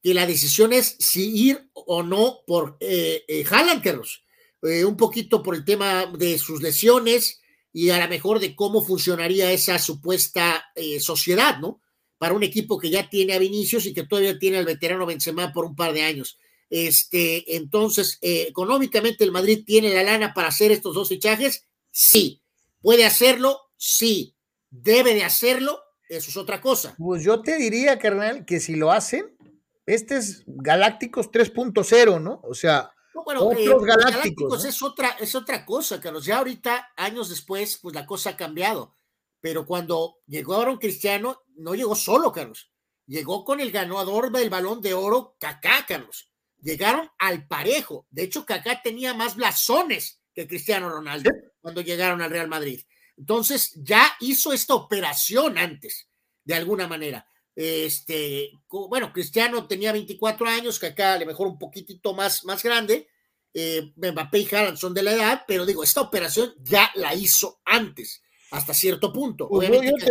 [0.00, 4.22] que la decisión es si ir o no por eh, eh Haaland, Carlos.
[4.62, 7.40] Un poquito por el tema de sus lesiones,
[7.78, 11.82] y a lo mejor de cómo funcionaría esa supuesta eh, sociedad, ¿no?
[12.16, 15.52] Para un equipo que ya tiene a Vinicius y que todavía tiene al veterano Benzema
[15.52, 16.38] por un par de años.
[16.70, 22.40] Este, entonces, eh, económicamente el Madrid tiene la lana para hacer estos dos fichajes, sí.
[22.80, 23.60] ¿Puede hacerlo?
[23.76, 24.34] Sí.
[24.70, 25.78] ¿Debe de hacerlo?
[26.08, 26.94] Eso es otra cosa.
[26.96, 29.36] Pues yo te diría, carnal, que si lo hacen,
[29.84, 32.40] este es Galácticos 3.0, ¿no?
[32.42, 32.95] O sea,
[33.26, 36.24] bueno, eh, Otros galácticos, es, otra, es otra cosa, Carlos.
[36.24, 38.94] Ya ahorita, años después, pues la cosa ha cambiado.
[39.40, 42.70] Pero cuando llegó Aaron Cristiano, no llegó solo, Carlos.
[43.04, 46.30] Llegó con el ganador del balón de oro, Kaká, Carlos.
[46.60, 48.06] Llegaron al parejo.
[48.10, 52.80] De hecho, Kaká tenía más blasones que Cristiano Ronaldo cuando llegaron al Real Madrid.
[53.16, 56.08] Entonces, ya hizo esta operación antes,
[56.44, 57.26] de alguna manera.
[57.56, 62.62] Este, bueno, Cristiano tenía 24 años, que acá a lo mejor un poquitito más, más
[62.62, 63.08] grande.
[63.58, 67.62] Eh, Mbappé y Haaland son de la edad, pero digo, esta operación ya la hizo
[67.64, 69.48] antes, hasta cierto punto.
[69.48, 70.10] Pues Obviamente,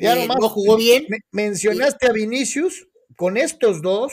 [0.00, 0.28] ¿eh?
[0.40, 1.06] no jugó bien.
[1.30, 4.12] mencionaste a Vinicius con estos dos.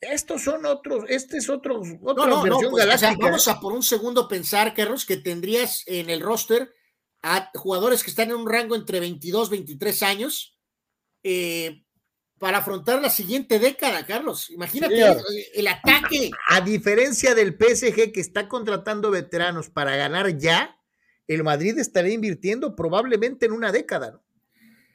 [0.00, 3.16] Estos son otros, este es otro, otra no, versión pues, galáctica.
[3.20, 6.72] vamos a por un segundo pensar, Carlos, que tendrías en el roster
[7.22, 10.58] a jugadores que están en un rango entre 22, 23 años,
[11.22, 11.84] eh,
[12.38, 14.50] para afrontar la siguiente década, Carlos.
[14.50, 14.94] Imagínate
[15.54, 16.30] el, ataque.
[16.48, 20.78] A, diferencia del PSG que está contratando veteranos para ganar ya,
[21.26, 24.22] el Madrid estaría invirtiendo probablemente en una década,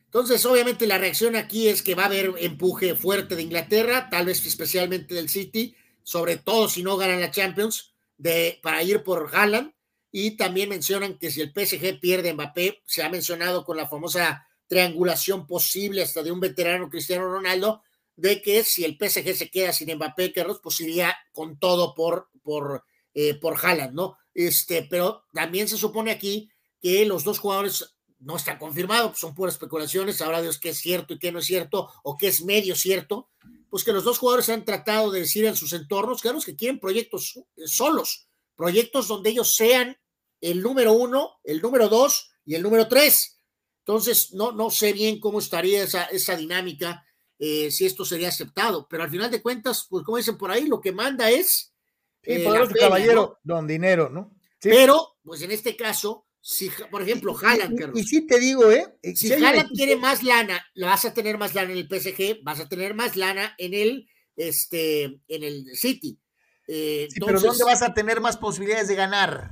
[0.05, 4.27] Entonces, obviamente, la reacción aquí es que va a haber empuje fuerte de Inglaterra, tal
[4.27, 9.29] vez especialmente del City, sobre todo si no ganan la Champions, de, para ir por
[9.33, 9.73] Haaland.
[10.11, 14.47] Y también mencionan que si el PSG pierde Mbappé, se ha mencionado con la famosa
[14.73, 17.83] triangulación posible hasta de un veterano Cristiano Ronaldo,
[18.15, 22.29] de que si el PSG se queda sin Mbappé, Carlos, pues iría con todo por,
[22.41, 22.83] por,
[23.13, 24.17] eh, por Haaland, ¿no?
[24.33, 26.49] Este, pero también se supone aquí
[26.81, 31.13] que los dos jugadores no están confirmados, son puras especulaciones, ahora Dios qué es cierto
[31.13, 33.29] y qué no es cierto, o qué es medio cierto,
[33.69, 36.79] pues que los dos jugadores han tratado de decir en sus entornos, claro, que quieren
[36.79, 39.97] proyectos solos, proyectos donde ellos sean
[40.41, 43.39] el número uno, el número dos y el número tres,
[43.85, 47.05] entonces, no, no sé bien cómo estaría esa, esa dinámica,
[47.37, 50.67] eh, si esto sería aceptado, pero al final de cuentas, pues como dicen por ahí,
[50.67, 51.73] lo que manda es...
[52.21, 52.47] Eh,
[52.79, 54.33] caballero, don dinero, ¿no?
[54.61, 58.97] Pero, pues en este caso, si, por ejemplo, Haaland, y, y, sí te digo, ¿eh?
[59.03, 62.61] Si, si Haaland quiere más lana, vas a tener más lana en el PSG, vas
[62.61, 64.07] a tener más lana en el,
[64.37, 66.17] este, en el City.
[66.69, 69.51] Eh, sí, pero ¿dónde vas a tener más posibilidades de ganar?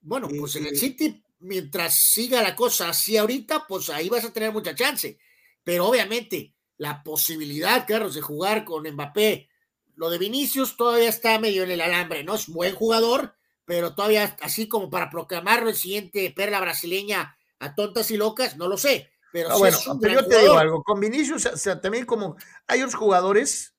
[0.00, 4.32] Bueno, pues en el City mientras siga la cosa así ahorita, pues ahí vas a
[4.32, 5.18] tener mucha chance.
[5.62, 9.48] Pero obviamente, la posibilidad, Carlos, de jugar con Mbappé,
[9.96, 12.34] lo de Vinicius todavía está medio en el alambre, ¿no?
[12.34, 13.34] Es buen jugador,
[13.64, 18.68] pero todavía así como para proclamarlo el siguiente perla brasileña a tontas y locas, no
[18.68, 19.10] lo sé.
[19.32, 22.36] Pero, ah, bueno, yo te digo algo, con Vinicius, o sea, también como
[22.66, 23.74] hay otros jugadores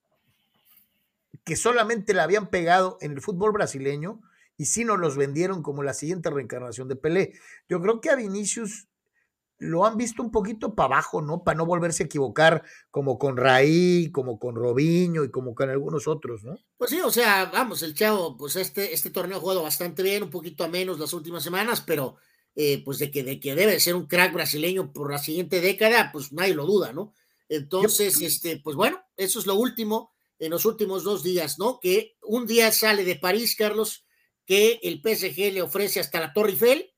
[1.44, 4.22] que solamente la habían pegado en el fútbol brasileño,
[4.58, 7.34] y sí nos los vendieron como la siguiente reencarnación de Pelé.
[7.70, 8.88] Yo creo que a Vinicius
[9.60, 11.44] lo han visto un poquito para abajo, ¿no?
[11.44, 16.08] Para no volverse a equivocar como con Raí, como con Robinho y como con algunos
[16.08, 16.58] otros, ¿no?
[16.78, 20.24] Pues sí, o sea, vamos, el chavo, pues este, este torneo ha jugado bastante bien,
[20.24, 22.18] un poquito a menos las últimas semanas, pero
[22.56, 26.12] eh, pues de que, de que debe ser un crack brasileño por la siguiente década,
[26.12, 27.14] pues nadie lo duda, ¿no?
[27.50, 31.80] Entonces, este, pues bueno, eso es lo último en los últimos dos días, ¿no?
[31.80, 34.07] Que un día sale de París, Carlos,
[34.48, 36.92] que el PSG le ofrece hasta la Torre Eiffel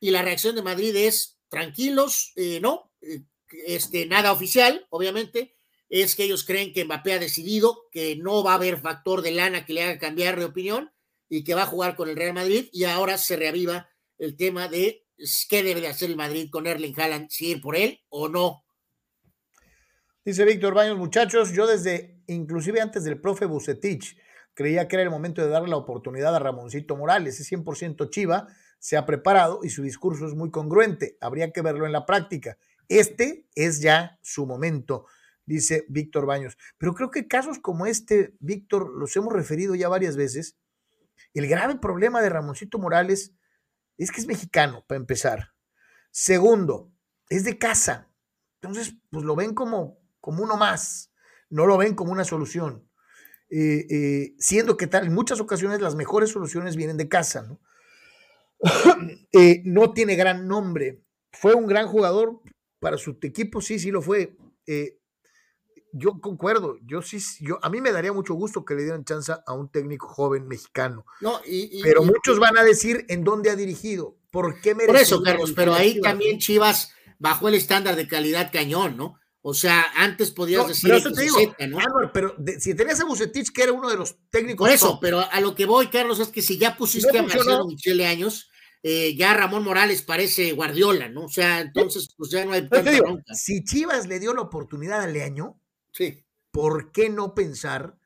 [0.00, 3.24] y la reacción de Madrid es tranquilos, eh, no, eh,
[3.66, 5.54] este, nada oficial, obviamente,
[5.90, 9.32] es que ellos creen que Mbappé ha decidido que no va a haber factor de
[9.32, 10.90] lana que le haga cambiar de opinión
[11.28, 14.68] y que va a jugar con el Real Madrid y ahora se reaviva el tema
[14.68, 15.04] de
[15.48, 17.28] ¿qué debe de hacer el Madrid con Erling Haaland?
[17.28, 18.64] ¿Si ir por él o no?
[20.24, 24.16] Dice Víctor Baños, muchachos, yo desde, inclusive antes del profe Bucetich,
[24.54, 27.40] creía que era el momento de darle la oportunidad a Ramoncito Morales.
[27.40, 28.48] Es 100% chiva,
[28.78, 31.16] se ha preparado y su discurso es muy congruente.
[31.20, 32.58] Habría que verlo en la práctica.
[32.88, 35.06] Este es ya su momento,
[35.46, 36.58] dice Víctor Baños.
[36.78, 40.58] Pero creo que casos como este, Víctor, los hemos referido ya varias veces.
[41.34, 43.32] El grave problema de Ramoncito Morales
[43.96, 45.52] es que es mexicano, para empezar.
[46.10, 46.92] Segundo,
[47.28, 48.10] es de casa.
[48.60, 51.12] Entonces, pues lo ven como, como uno más,
[51.48, 52.88] no lo ven como una solución.
[53.54, 57.60] Eh, eh, siendo que tal, en muchas ocasiones las mejores soluciones vienen de casa, ¿no?
[59.32, 61.02] Eh, no tiene gran nombre.
[61.32, 62.40] Fue un gran jugador
[62.80, 64.36] para su equipo, sí, sí lo fue.
[65.92, 69.32] yo concuerdo, yo sí, yo, a mí me daría mucho gusto que le dieran chance
[69.46, 71.04] a un técnico joven mexicano.
[71.20, 71.40] No,
[71.82, 74.92] pero muchos van a decir en dónde ha dirigido, por qué merece.
[74.92, 79.18] Por eso, Carlos, pero ahí también Chivas bajó el estándar de calidad cañón, ¿no?
[79.44, 81.36] O sea, antes podías decir pero te digo,
[81.68, 81.78] ¿no?
[82.14, 84.68] pero si tenías a Bucetich, que era uno de los técnicos.
[84.68, 87.66] Por eso, pero a lo que voy, Carlos, es que si ya pusiste a Marcelo
[87.66, 88.50] Michele años,
[88.84, 91.24] eh, ya Ramón Morales parece Guardiola, ¿no?
[91.24, 92.92] O sea, entonces, pues ya no hay tanta
[93.34, 95.60] Si Chivas le dio la oportunidad a Leaño,
[95.90, 96.24] sí.
[96.52, 97.96] ¿por qué no pensar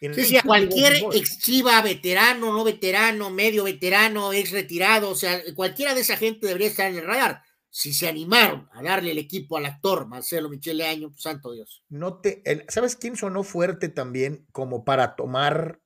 [0.00, 5.16] en sí, sí, a cualquier ex Chiva, veterano, no veterano, medio veterano, ex retirado, o
[5.16, 9.12] sea, cualquiera de esa gente debería estar en el radar si se animaron a darle
[9.12, 11.82] el equipo al actor Marcelo Michele Año, pues, santo Dios.
[11.88, 15.80] No te, ¿Sabes quién sonó fuerte también como para tomar,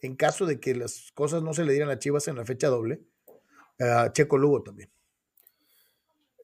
[0.00, 2.68] en caso de que las cosas no se le dieran a Chivas en la fecha
[2.68, 3.02] doble?
[4.12, 4.90] Checo Lugo también.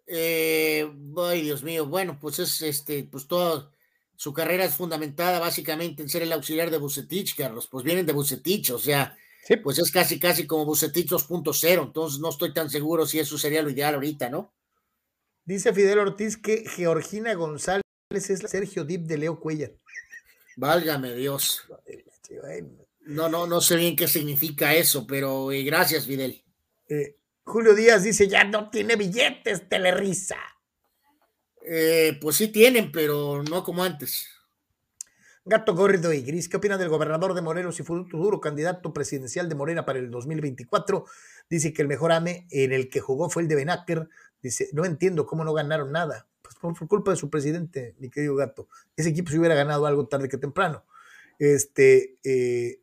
[0.06, 3.72] Eh, ay, Dios mío, bueno, pues es este, pues todo,
[4.16, 8.12] su carrera es fundamentada básicamente en ser el auxiliar de Bucetich, Carlos, pues vienen de
[8.12, 9.16] Bucetich, o sea,
[9.62, 13.62] pues es casi, casi como Bucetich 2.0, entonces no estoy tan seguro si eso sería
[13.62, 14.52] lo ideal ahorita, ¿no?
[15.44, 19.72] Dice Fidel Ortiz que Georgina González es la Sergio Dip de Leo Cuellar.
[20.56, 21.64] Válgame Dios.
[23.00, 26.42] No, no, no sé bien qué significa eso, pero eh, gracias, Fidel.
[26.88, 30.38] Eh, Julio Díaz dice, ya no tiene billetes, telerisa.
[31.64, 34.28] Eh, pues sí tienen, pero no como antes.
[35.44, 39.56] Gato Gordo y Gris, ¿qué opinan del gobernador de Morelos y futuro candidato presidencial de
[39.56, 41.04] Morena para el 2024?
[41.50, 44.08] Dice que el mejor AME en el que jugó fue el de Benáker,
[44.42, 46.28] Dice, no entiendo cómo no ganaron nada.
[46.42, 48.68] Pues por, culpa de su presidente, mi querido gato.
[48.96, 50.84] Ese equipo se hubiera ganado algo tarde que temprano.
[51.38, 52.82] Este, eh,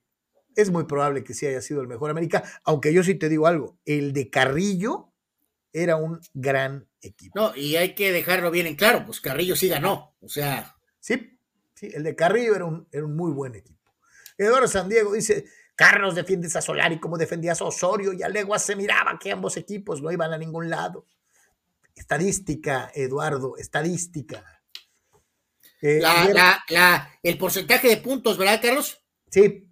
[0.56, 3.48] es muy probable que sí haya sido el mejor América, aunque yo sí te digo
[3.48, 5.14] algo, el de Carrillo
[5.72, 7.40] era un gran equipo.
[7.40, 10.76] No, y hay que dejarlo bien en claro, pues Carrillo sí ganó, o sea.
[11.00, 11.40] Sí,
[11.76, 13.80] sí, el de Carrillo era un, era un muy buen equipo.
[14.38, 15.46] Eduardo San Diego dice,
[15.76, 19.56] Carlos defiende a Solari como defendías a Osorio y a Legua se miraba que ambos
[19.58, 21.06] equipos no iban a ningún lado.
[22.00, 24.64] Estadística, Eduardo, estadística.
[25.82, 26.02] Eh,
[27.24, 29.04] el porcentaje de puntos, ¿verdad, Carlos?
[29.30, 29.70] Sí,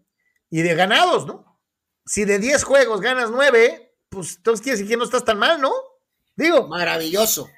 [0.49, 1.61] y de ganados, ¿no?
[2.05, 5.61] Si de 10 juegos ganas 9, pues entonces quiere decir que no estás tan mal,
[5.61, 5.71] ¿no?
[6.35, 6.67] Digo.
[6.67, 7.49] Maravilloso.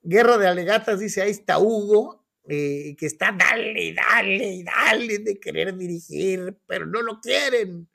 [0.00, 5.76] Guerra de Alegatas dice, ahí está Hugo, eh, que está dale, dale, dale de querer
[5.76, 7.88] dirigir, pero no lo quieren,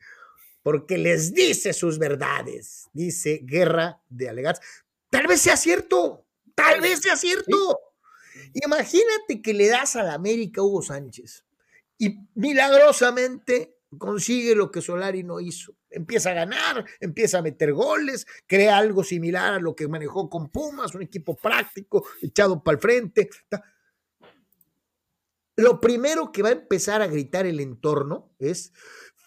[0.61, 4.61] porque les dice sus verdades, dice Guerra de Alegatas.
[5.09, 6.25] Tal vez sea cierto,
[6.55, 7.79] tal vez sea cierto.
[8.53, 11.45] Imagínate que le das a la América Hugo Sánchez
[11.97, 15.75] y milagrosamente consigue lo que Solari no hizo.
[15.89, 20.49] Empieza a ganar, empieza a meter goles, crea algo similar a lo que manejó con
[20.49, 23.29] Pumas, un equipo práctico, echado para el frente.
[25.55, 28.73] Lo primero que va a empezar a gritar el entorno es,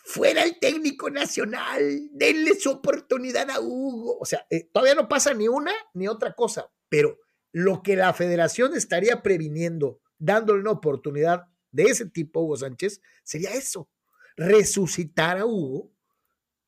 [0.05, 4.19] fuera el técnico nacional, denle su oportunidad a Hugo.
[4.19, 7.19] O sea, eh, todavía no pasa ni una ni otra cosa, pero
[7.53, 13.01] lo que la federación estaría previniendo, dándole una oportunidad de ese tipo a Hugo Sánchez,
[13.23, 13.89] sería eso,
[14.37, 15.93] resucitar a Hugo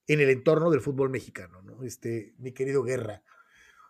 [0.06, 1.82] en el entorno del fútbol mexicano, ¿no?
[1.84, 3.22] Este, mi querido Guerra.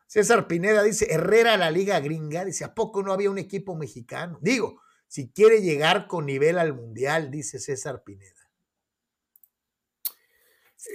[0.07, 4.39] César Pineda dice, Herrera la liga gringa, dice, ¿a poco no había un equipo mexicano?
[4.43, 8.42] Digo, si quiere llegar con nivel al mundial, dice César Pineda.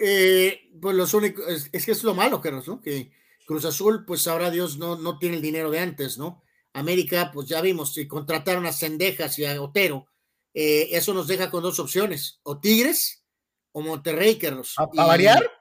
[0.01, 2.81] Eh, pues los únicos, es, que es lo malo, Carlos, ¿no?
[2.81, 3.11] Que
[3.45, 6.43] Cruz Azul, pues ahora Dios no, no tiene el dinero de antes, ¿no?
[6.73, 10.07] América, pues ya vimos, si contrataron a Cendejas y a Otero,
[10.53, 13.23] eh, eso nos deja con dos opciones, o Tigres
[13.71, 14.73] o Monterrey, Carlos.
[14.75, 15.51] ¿Para variar?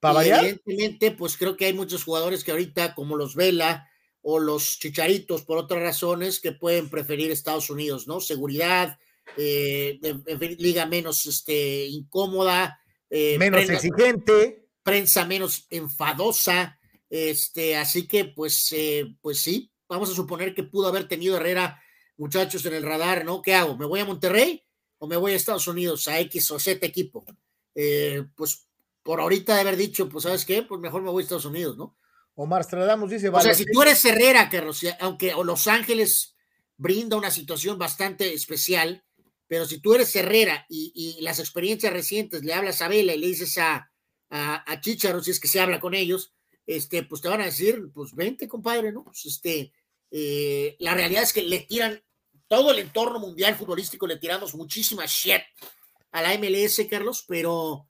[0.00, 0.44] ¿Para variar?
[0.44, 3.88] Evidentemente, pues creo que hay muchos jugadores que ahorita, como los Vela
[4.22, 8.20] o los Chicharitos, por otras razones, que pueden preferir Estados Unidos, ¿no?
[8.20, 8.98] Seguridad,
[9.36, 9.98] eh,
[10.58, 12.80] liga menos este, incómoda,
[13.10, 14.68] eh, menos exigente.
[14.82, 16.78] Prensa menos enfadosa,
[17.08, 21.80] Este, así que, pues, eh, pues sí, vamos a suponer que pudo haber tenido Herrera,
[22.16, 23.42] muchachos, en el radar, ¿no?
[23.42, 23.76] ¿Qué hago?
[23.76, 24.64] ¿Me voy a Monterrey
[24.98, 27.24] o me voy a Estados Unidos, a X o Z equipo?
[27.74, 28.66] Eh, pues
[29.02, 30.62] por ahorita de haber dicho, pues, ¿sabes qué?
[30.62, 31.96] Pues mejor me voy a Estados Unidos, ¿no?
[32.34, 36.36] Omar Stradamos dice, o sea, si tú eres Herrera, Carlos, aunque Los Ángeles
[36.76, 39.05] brinda una situación bastante especial,
[39.48, 43.26] pero si tú eres Herrera y, las experiencias recientes le hablas a Vela y le
[43.26, 43.90] dices a,
[44.30, 46.34] a, Chicharo, si es que se habla con ellos,
[46.66, 49.04] este, pues te van a decir, pues vente, compadre, ¿no?
[49.04, 49.72] Pues este,
[50.10, 52.02] eh, la realidad es que le tiran
[52.48, 55.42] todo el entorno mundial futbolístico, le tiramos muchísima shit
[56.10, 57.88] a la MLS, Carlos, pero,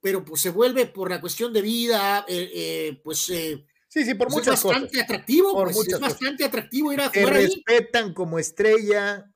[0.00, 3.18] pero pues se vuelve por la cuestión de vida, eh, eh, pues.
[3.18, 7.24] sí, sí, por muchas es bastante atractivo, pues, es bastante atractivo ir a jugar.
[7.24, 9.33] Te respetan como estrella,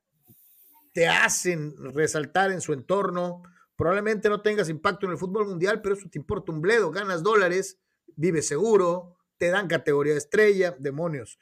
[0.98, 3.44] te hacen resaltar en su entorno.
[3.76, 6.90] Probablemente no tengas impacto en el fútbol mundial, pero eso te importa un bledo.
[6.90, 7.78] Ganas dólares,
[8.16, 11.38] vives seguro, te dan categoría de estrella, demonios.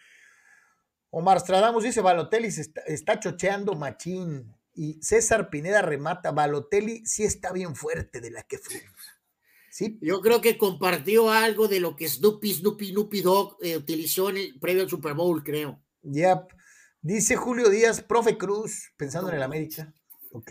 [1.09, 4.55] Omar Stradamos dice: Balotelli se está, chocheando machín.
[4.75, 8.83] Y César Pineda remata: Balotelli sí está bien fuerte de la que fue.
[9.71, 9.97] Sí.
[10.03, 14.37] Yo creo que compartió algo de lo que Snoopy, Snoopy, Snoopy Dog eh, utilizó en
[14.37, 15.83] el previo al Super Bowl, creo.
[16.03, 16.56] Yep.
[17.07, 19.95] Dice Julio Díaz, profe Cruz, pensando en el América.
[20.33, 20.51] Ok.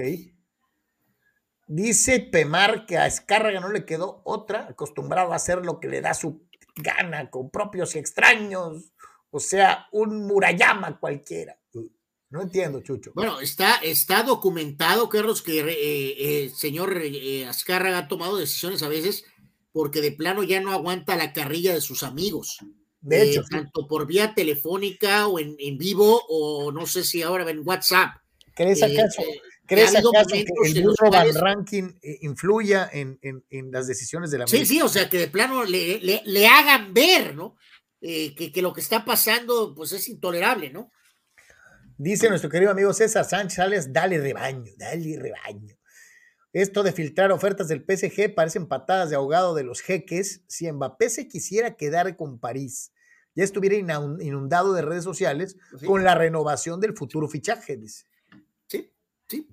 [1.68, 6.00] Dice Pemar que a Escárraga no le quedó otra, acostumbrado a hacer lo que le
[6.00, 8.94] da su gana con propios y extraños.
[9.32, 11.60] O sea, un Murayama cualquiera.
[12.30, 13.12] No entiendo, Chucho.
[13.14, 15.76] Bueno, está, está documentado, Carlos, que el eh,
[16.46, 19.26] eh, señor eh, Azcárraga ha tomado decisiones a veces
[19.74, 22.60] porque de plano ya no aguanta la carrilla de sus amigos.
[23.06, 27.62] De hecho, tanto por vía telefónica o en, vivo o no sé si ahora en
[27.64, 28.16] WhatsApp.
[28.56, 33.20] ¿Crees eh, acaso, eh, ¿crees acaso que el burro Van Ranking eh, influya en,
[33.72, 37.58] las decisiones de la Sí, sí, o sea, que de plano le, hagan ver, ¿no?
[38.02, 40.92] que, lo que está pasando, pues es intolerable, ¿no?
[41.98, 45.76] Dice nuestro querido amigo César Sánchez, dale rebaño, dale rebaño.
[46.54, 50.42] Esto de filtrar ofertas del PSG parecen patadas de ahogado de los jeques.
[50.48, 52.94] Si Mbappé se quisiera quedar con París,
[53.36, 58.06] ya estuviera inundado de redes sociales pues con la renovación del futuro fichaje, dice.
[58.66, 58.90] Sí,
[59.28, 59.48] sí,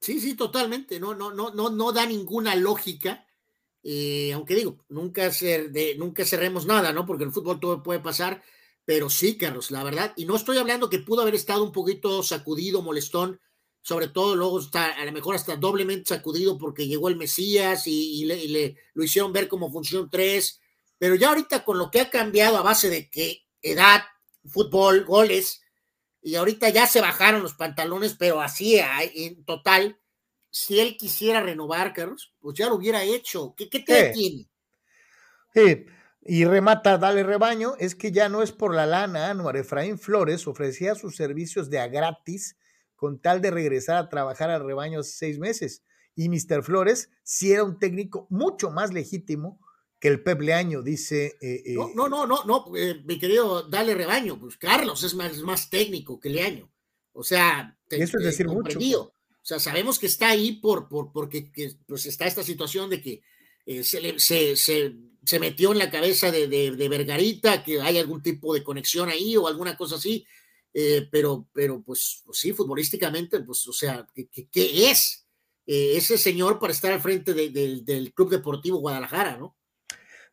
[0.00, 0.98] sí, sí, totalmente.
[0.98, 3.26] No, no, no, no, no da ninguna lógica.
[3.82, 7.06] Eh, aunque digo, nunca, de, nunca cerremos nada, ¿no?
[7.06, 8.42] Porque en el fútbol todo puede pasar,
[8.84, 10.14] pero sí, Carlos, la verdad.
[10.16, 13.40] Y no estoy hablando que pudo haber estado un poquito sacudido, molestón,
[13.82, 18.24] sobre todo luego está a lo mejor hasta doblemente sacudido porque llegó el Mesías y,
[18.24, 20.60] le, lo hicieron ver como función 3
[20.98, 24.02] pero ya ahorita con lo que ha cambiado a base de que edad,
[24.44, 25.62] fútbol, goles,
[26.20, 29.98] y ahorita ya se bajaron los pantalones, pero así en total,
[30.50, 33.54] si él quisiera renovar, Carlos, pues ya lo hubiera hecho.
[33.56, 34.48] ¿Qué, qué te tiene?
[35.54, 35.86] Sí,
[36.22, 40.46] y remata, dale rebaño, es que ya no es por la lana, Anuar Efraín Flores
[40.46, 42.56] ofrecía sus servicios de a gratis
[42.96, 45.84] con tal de regresar a trabajar al rebaño hace seis meses.
[46.16, 46.64] Y Mr.
[46.64, 49.60] Flores sí era un técnico mucho más legítimo
[50.00, 51.36] que el Pep Leaño, dice.
[51.40, 55.38] Eh, eh, no, no, no, no, eh, mi querido, dale rebaño, pues Carlos es más,
[55.38, 56.70] más técnico que Leaño.
[57.12, 58.78] O sea, eso es decir mucho.
[58.78, 61.50] O sea, sabemos que está ahí por, por porque
[61.86, 63.22] pues está esta situación de que
[63.82, 68.62] se, se, se, metió en la cabeza de, de, Vergarita, que hay algún tipo de
[68.62, 70.26] conexión ahí o alguna cosa así.
[71.10, 75.26] pero, pero pues, pues, sí, futbolísticamente, pues, o sea, ¿qué, qué, es
[75.66, 79.57] ese señor para estar al frente del Club Deportivo Guadalajara, no?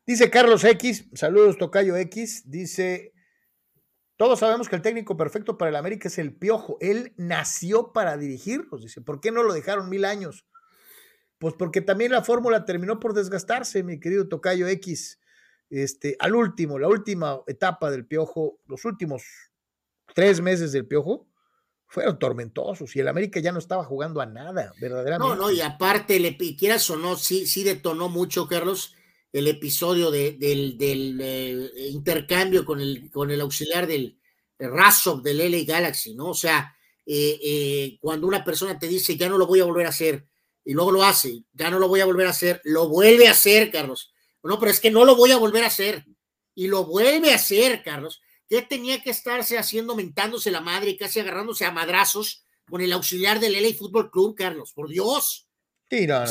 [0.06, 3.14] Dice Carlos X, saludos Tocayo X, dice,
[4.18, 8.16] todos sabemos que el técnico perfecto para el América es el Piojo, él nació para
[8.16, 10.46] dirigirlos, dice, ¿por qué no lo dejaron mil años?
[11.40, 15.20] Pues porque también la fórmula terminó por desgastarse, mi querido Tocayo X.
[15.70, 19.24] Este, al último, la última etapa del Piojo, los últimos
[20.14, 21.28] tres meses del Piojo,
[21.88, 25.36] fueron tormentosos y el América ya no estaba jugando a nada, verdaderamente.
[25.36, 28.96] No, no, y aparte, le quieras o no, sí, sí detonó mucho, Carlos,
[29.36, 30.38] el episodio del,
[30.80, 34.18] eh, intercambio con el, con el auxiliar del
[34.58, 36.28] Razov del LA Galaxy, ¿no?
[36.30, 36.74] O sea,
[37.06, 40.26] eh, eh, cuando una persona te dice, ya no lo voy a volver a hacer,
[40.64, 43.32] y luego lo hace, ya no lo voy a volver a hacer, lo vuelve a
[43.32, 44.14] hacer, Carlos.
[44.42, 46.06] No, pero es que no lo voy a volver a hacer.
[46.54, 48.22] Y lo vuelve a hacer, Carlos.
[48.48, 52.94] ¿Qué tenía que estarse haciendo, mentándose la madre y casi agarrándose a madrazos con el
[52.94, 54.72] auxiliar del LA Fútbol Club, Carlos?
[54.72, 55.50] Por Dios.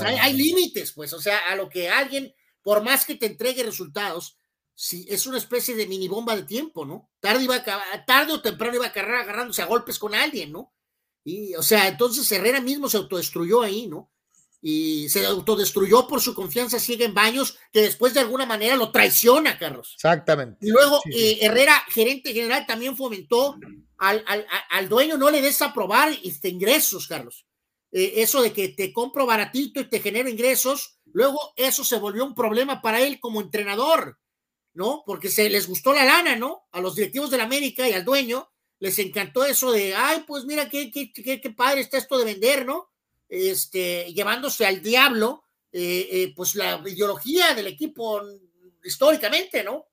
[0.07, 2.33] hay, hay límites, pues, o sea, a lo que alguien
[2.65, 4.37] por más que te entregue resultados,
[4.75, 7.09] si es una especie de mini bomba de tiempo, ¿no?
[7.21, 10.75] Tarde, iba a, tarde o temprano iba a agarrar agarrándose a golpes con alguien, ¿no?
[11.23, 14.11] Y, o sea, entonces Herrera mismo se autodestruyó ahí, ¿no?
[14.67, 18.91] y se autodestruyó por su confianza ciega en Baños, que después de alguna manera lo
[18.91, 19.93] traiciona, Carlos.
[19.97, 20.57] Exactamente.
[20.63, 23.59] Y luego eh, Herrera, gerente general, también fomentó
[23.99, 27.45] al, al, al, dueño no le des aprobar este, ingresos, Carlos.
[27.93, 32.23] Eh, eso de que te compro baratito y te genero ingresos, luego eso se volvió
[32.27, 34.21] un problema para él como entrenador,
[34.75, 35.03] ¿no?
[35.07, 36.69] Porque se les gustó la lana, ¿no?
[36.71, 40.45] A los directivos de la América y al dueño les encantó eso de, ay, pues
[40.45, 42.91] mira qué, qué, qué, qué padre está esto de vender, ¿no?
[43.29, 48.23] este, llevándose al diablo, eh, eh, pues la ideología del equipo
[48.83, 49.87] históricamente, ¿no?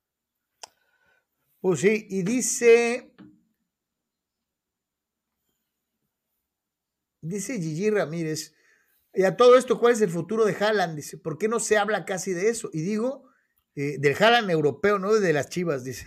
[1.60, 3.14] Pues sí, y dice,
[7.22, 8.54] dice Gigi Ramírez,
[9.14, 10.96] y a todo esto, ¿cuál es el futuro de Haaland?
[10.96, 12.70] Dice, ¿por qué no se habla casi de eso?
[12.74, 13.26] Y digo,
[13.76, 16.06] eh, del Haaland europeo, no de las chivas, dice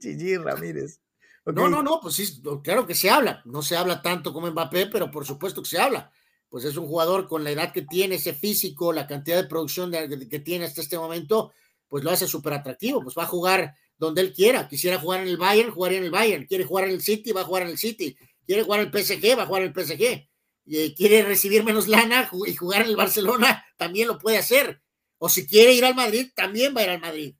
[0.00, 1.00] Gigi Ramírez.
[1.46, 3.40] No, no, no, pues sí, claro que se habla.
[3.46, 6.12] No se habla tanto como Mbappé, pero por supuesto que se habla
[6.48, 9.90] pues es un jugador con la edad que tiene, ese físico, la cantidad de producción
[9.90, 11.52] que tiene hasta este momento,
[11.88, 15.28] pues lo hace súper atractivo, pues va a jugar donde él quiera, quisiera jugar en
[15.28, 17.70] el Bayern, jugaría en el Bayern, quiere jugar en el City, va a jugar en
[17.70, 18.16] el City,
[18.46, 20.28] quiere jugar en el PSG, va a jugar en el PSG,
[20.68, 24.82] y, quiere recibir menos lana y jugar en el Barcelona, también lo puede hacer,
[25.18, 27.34] o si quiere ir al Madrid, también va a ir al Madrid.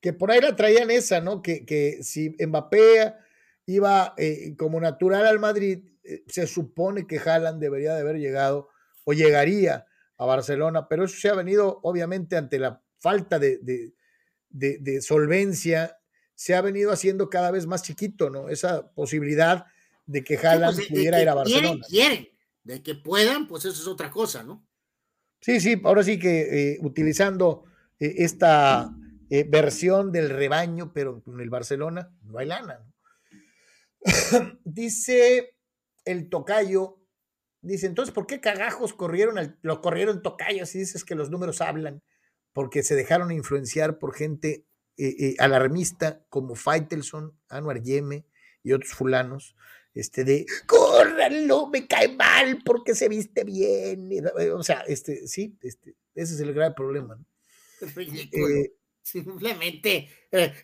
[0.00, 1.40] Que por ahí la traían esa, ¿no?
[1.40, 3.14] Que, que si Mbappé
[3.66, 8.68] iba eh, como natural al Madrid, eh, se supone que Haaland debería de haber llegado
[9.04, 9.86] o llegaría
[10.18, 13.58] a Barcelona, pero eso se ha venido obviamente ante la falta de,
[14.50, 15.98] de, solvencia,
[16.34, 18.48] se ha venido haciendo cada vez más chiquito, ¿no?
[18.48, 19.66] Esa posibilidad
[20.06, 21.84] de que pues, Haaland pudiera ir a Barcelona.
[21.88, 22.28] Quieren,
[22.62, 24.66] de que puedan, pues eso es otra cosa, ¿no?
[25.40, 27.64] Sí, sí, ahora sí que eh, utilizando
[27.98, 28.90] eh, esta
[29.48, 32.86] versión del rebaño, pero con el Barcelona no hay lana.
[34.64, 35.56] Dice
[36.04, 37.04] el tocayo
[37.64, 42.02] dice, entonces, ¿por qué cagajos corrieron, lo corrieron tocayo si dices que los números hablan?
[42.52, 44.66] Porque se dejaron influenciar por gente
[44.96, 48.26] eh, eh, alarmista como Faitelson, Anuar Yeme
[48.62, 49.56] y otros fulanos,
[49.94, 54.10] este de, córranlo, me cae mal porque se viste bien.
[54.54, 57.18] O sea, este, sí, este, ese es el grave problema.
[57.96, 58.72] Eh,
[59.02, 60.08] Simplemente,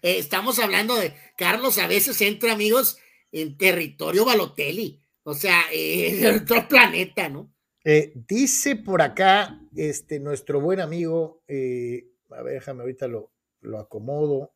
[0.00, 2.98] estamos hablando de Carlos, a veces entra, amigos,
[3.32, 5.00] en territorio Balotelli.
[5.22, 7.52] O sea, eh, otro planeta, ¿no?
[7.84, 13.30] Eh, dice por acá este, nuestro buen amigo, eh, a ver, déjame ahorita lo,
[13.60, 14.52] lo acomodo.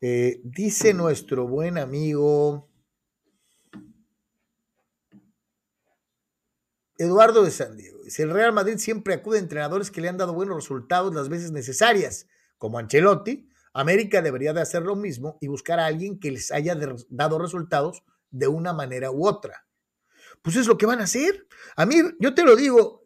[0.00, 2.69] Eh, dice nuestro buen amigo
[7.00, 8.02] Eduardo de San Diego.
[8.04, 11.30] Dice, el Real Madrid siempre acude a entrenadores que le han dado buenos resultados las
[11.30, 12.26] veces necesarias,
[12.58, 13.48] como Ancelotti.
[13.72, 16.76] América debería de hacer lo mismo y buscar a alguien que les haya
[17.08, 19.66] dado resultados de una manera u otra.
[20.42, 21.46] Pues es lo que van a hacer.
[21.74, 23.02] A mí, yo te lo digo,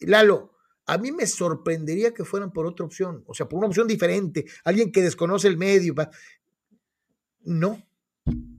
[0.00, 3.86] Lalo, a mí me sorprendería que fueran por otra opción, o sea, por una opción
[3.86, 5.94] diferente, alguien que desconoce el medio.
[7.44, 7.80] No,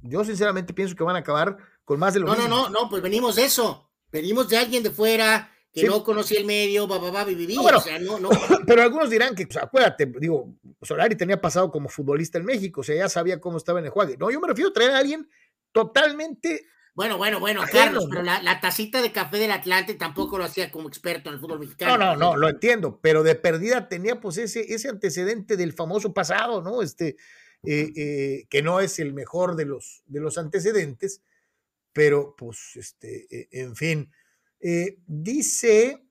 [0.02, 2.90] yo sinceramente pienso que van a acabar con más de lo No, no, no, no,
[2.90, 3.85] pues venimos de eso.
[4.16, 7.60] Venimos de alguien de fuera que no conocía el medio, va, va, va, vivir.
[7.60, 8.30] o sea, no, no.
[8.66, 12.84] Pero algunos dirán que, pues, acuérdate, digo, Solari tenía pasado como futbolista en México, o
[12.86, 14.14] sea, ya sabía cómo estaba en el juego.
[14.18, 15.30] No, yo me refiero a traer a alguien
[15.74, 16.66] totalmente.
[16.94, 20.88] Bueno, bueno, bueno, Carlos, pero la, tacita de café del Atlante tampoco lo hacía como
[20.88, 21.98] experto en el fútbol mexicano.
[21.98, 26.14] No, no, no, lo entiendo, pero de perdida tenía pues ese, ese antecedente del famoso
[26.14, 26.82] pasado, ¿no?
[26.82, 27.18] Este,
[27.66, 31.22] eh, eh, que no es el mejor de los, de los antecedentes,
[31.95, 34.11] pero pues, este, eh, en fin.
[35.07, 36.05] dice,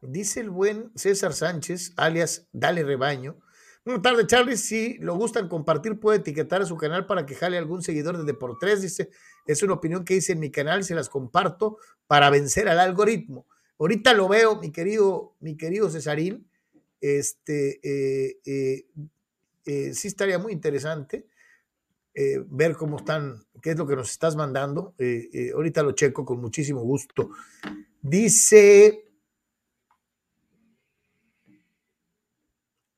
[0.00, 3.38] dice el buen César Sánchez, alias Dale Rebaño,
[3.84, 4.56] Buenas tardes, Charlie.
[4.56, 8.22] Si lo gustan compartir, puede etiquetar a su canal para que jale algún seguidor de
[8.22, 8.80] Deportes.
[8.80, 9.10] Dice,
[9.44, 13.44] es una opinión que hice en mi canal, se las comparto para vencer al algoritmo.
[13.80, 16.48] Ahorita lo veo, mi querido, mi querido Cesarín.
[17.00, 18.86] Este, eh, eh,
[19.66, 21.26] eh, sí estaría muy interesante
[22.14, 24.94] ver cómo están, qué es lo que nos estás mandando.
[25.54, 27.30] ahorita lo checo con muchísimo gusto.
[28.00, 29.12] Dice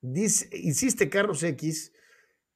[0.07, 1.91] Dice, insiste Carlos X,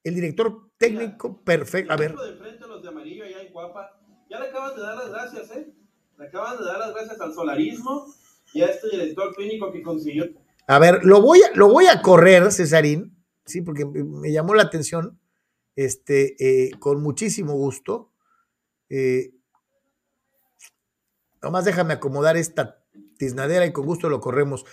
[0.04, 1.90] el director técnico perfecto.
[1.90, 2.14] A ver.
[2.14, 3.98] De frente a los de amarillo allá en Guapa,
[4.28, 5.72] ya le acabas de dar las gracias, ¿eh?
[6.18, 8.12] Le acabas de dar las gracias al solarismo
[8.52, 10.26] y a este director técnico que consiguió.
[10.66, 13.16] A ver, lo voy a, lo voy a correr, Cesarín,
[13.46, 15.18] sí, porque me llamó la atención,
[15.84, 18.10] este, eh, con muchísimo gusto.
[18.88, 19.30] Eh,
[21.40, 22.82] nomás déjame acomodar esta
[23.16, 24.64] tiznadera y con gusto lo corremos.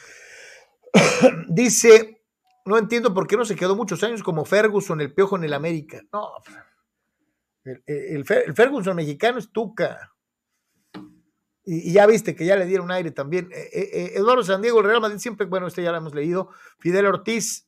[1.48, 2.24] Dice
[2.66, 5.54] no entiendo por qué no se quedó muchos años como Ferguson, el piojo en el
[5.54, 6.02] América.
[6.12, 6.32] No,
[7.86, 10.12] el, Ferguson mexicano es Tuca.
[11.64, 13.52] Y, ya viste que ya le dieron aire también.
[13.52, 16.50] Eh, eh, Eduardo San Diego, el Real Madrid siempre, bueno, este ya lo hemos leído.
[16.80, 17.68] Fidel Ortiz,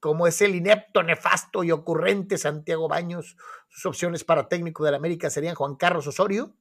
[0.00, 3.36] como es el inepto, nefasto y ocurrente Santiago Baños,
[3.68, 6.54] sus opciones para técnico de la América serían Juan Carlos Osorio,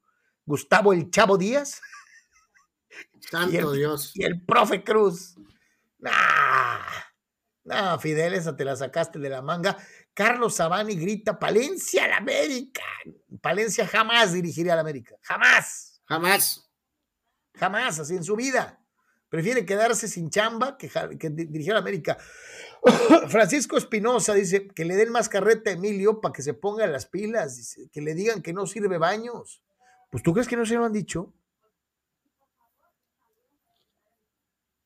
[0.45, 1.81] Gustavo El Chavo Díaz.
[3.19, 4.11] Santo Dios.
[4.15, 5.35] Y el profe Cruz.
[5.99, 6.79] Nah,
[7.63, 9.77] nah, Fidel, esa te la sacaste de la manga.
[10.13, 12.83] Carlos Sabani grita, Palencia al América.
[13.41, 15.15] Palencia jamás dirigiría al América.
[15.21, 16.01] Jamás.
[16.05, 16.69] Jamás.
[17.55, 18.79] Jamás, así en su vida.
[19.29, 20.89] Prefiere quedarse sin chamba que,
[21.29, 22.17] dirigir a América.
[23.29, 27.05] Francisco Espinosa dice que le den más carreta a Emilio para que se ponga las
[27.05, 27.77] pilas.
[27.91, 29.63] que le digan que no sirve baños.
[30.11, 31.33] Pues tú crees que no se lo han dicho.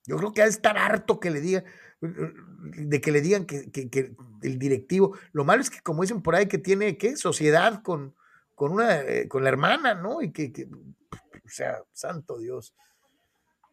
[0.06, 1.66] Yo creo que ha de estar harto que le digan
[2.02, 6.48] de que le digan que, el directivo, lo malo es que como dicen por ahí
[6.48, 7.18] que tiene, ¿qué?
[7.18, 8.16] Sociedad con,
[8.56, 10.22] con, una, eh, con la hermana, ¿no?
[10.22, 10.70] Y que,
[11.12, 12.74] o sea, santo Dios.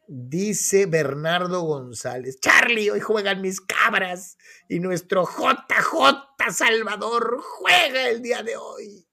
[0.08, 4.38] Dice Bernardo González, Charlie, hoy juegan mis cabras
[4.68, 9.08] y nuestro JJ Salvador juega el día de hoy.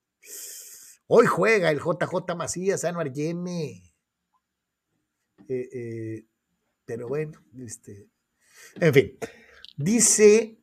[1.08, 3.82] Hoy juega el JJ Macías, Anuar Yeme.
[5.50, 6.28] Eh, eh,
[6.86, 8.08] pero bueno, este,
[8.76, 9.18] en fin,
[9.76, 10.63] dice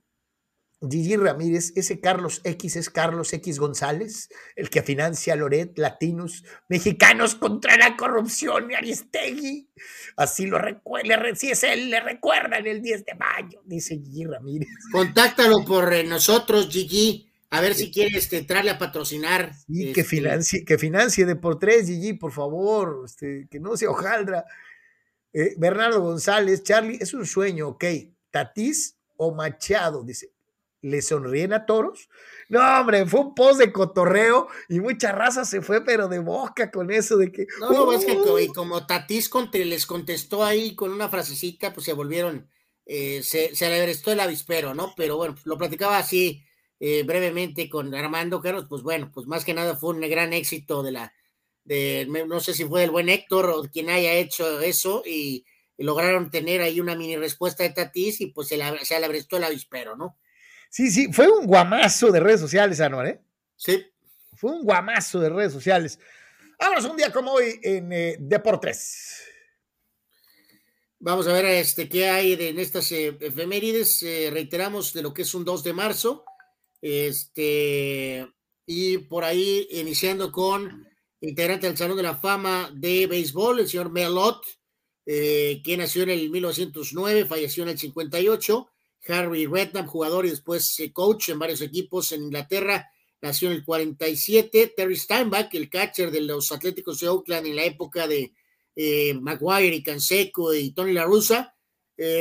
[0.89, 6.43] Gigi Ramírez, ese Carlos X es Carlos X González, el que financia a Loret, latinos,
[6.69, 9.69] mexicanos contra la corrupción y Aristegui.
[10.17, 14.69] Así lo recuerda, si es él, le recuerdan el 10 de mayo, dice Gigi Ramírez.
[14.91, 17.27] Contáctalo por eh, nosotros, Gigi.
[17.51, 19.53] A ver si quieres entrarle a patrocinar.
[19.67, 23.77] Y que, este, financie, que financie de por tres, Gigi, por favor, este, que no
[23.77, 24.45] se hojaldra.
[25.33, 27.85] Eh, Bernardo González, Charlie, es un sueño, ok.
[28.31, 30.31] Tatís o Machado, dice.
[30.83, 32.09] ¿Le sonríen a toros?
[32.49, 36.71] No, hombre, fue un post de cotorreo y mucha raza se fue, pero de boca
[36.71, 37.47] con eso de que.
[37.61, 38.53] No, no, es que uh".
[38.55, 42.49] como, Tatís les contestó ahí con una frasecita, pues se volvieron,
[42.87, 44.95] eh, se, se alegrestó el avispero, ¿no?
[44.97, 46.43] Pero bueno, lo platicaba así
[46.81, 50.83] eh, brevemente con Armando Carlos, pues bueno, pues más que nada fue un gran éxito
[50.83, 51.13] de la,
[52.27, 55.45] no sé si fue el buen Héctor o quien haya hecho eso y,
[55.77, 59.97] lograron tener ahí una mini respuesta de Tatis y pues se, la, se el avispero,
[59.97, 60.19] ¿no?
[60.71, 63.21] Sí, sí, fue un guamazo de redes sociales, Anuar, ¿eh?
[63.57, 63.85] Sí.
[64.37, 65.99] Fue un guamazo de redes sociales.
[66.59, 69.21] Vámonos un día como hoy en eh, Deportes.
[71.01, 74.03] Vamos a ver este, qué hay de, en estas eh, efemérides.
[74.03, 76.25] Eh, reiteramos de lo que es un 2 de marzo.
[76.81, 78.27] Este,
[78.65, 80.87] y por ahí iniciando con
[81.21, 84.45] integrante del Salón de la Fama de Béisbol, el señor Melot,
[85.07, 88.71] eh, que nació en el 1909, falleció en el 58.
[89.09, 92.91] Harry Redknapp, jugador y después eh, coach en varios equipos en Inglaterra,
[93.21, 94.75] nació en el 47.
[94.77, 98.33] Terry Steinbach, el catcher de los Atléticos de Oakland en la época de
[98.77, 101.55] eh, Maguire y Canseco y Tony La Russa,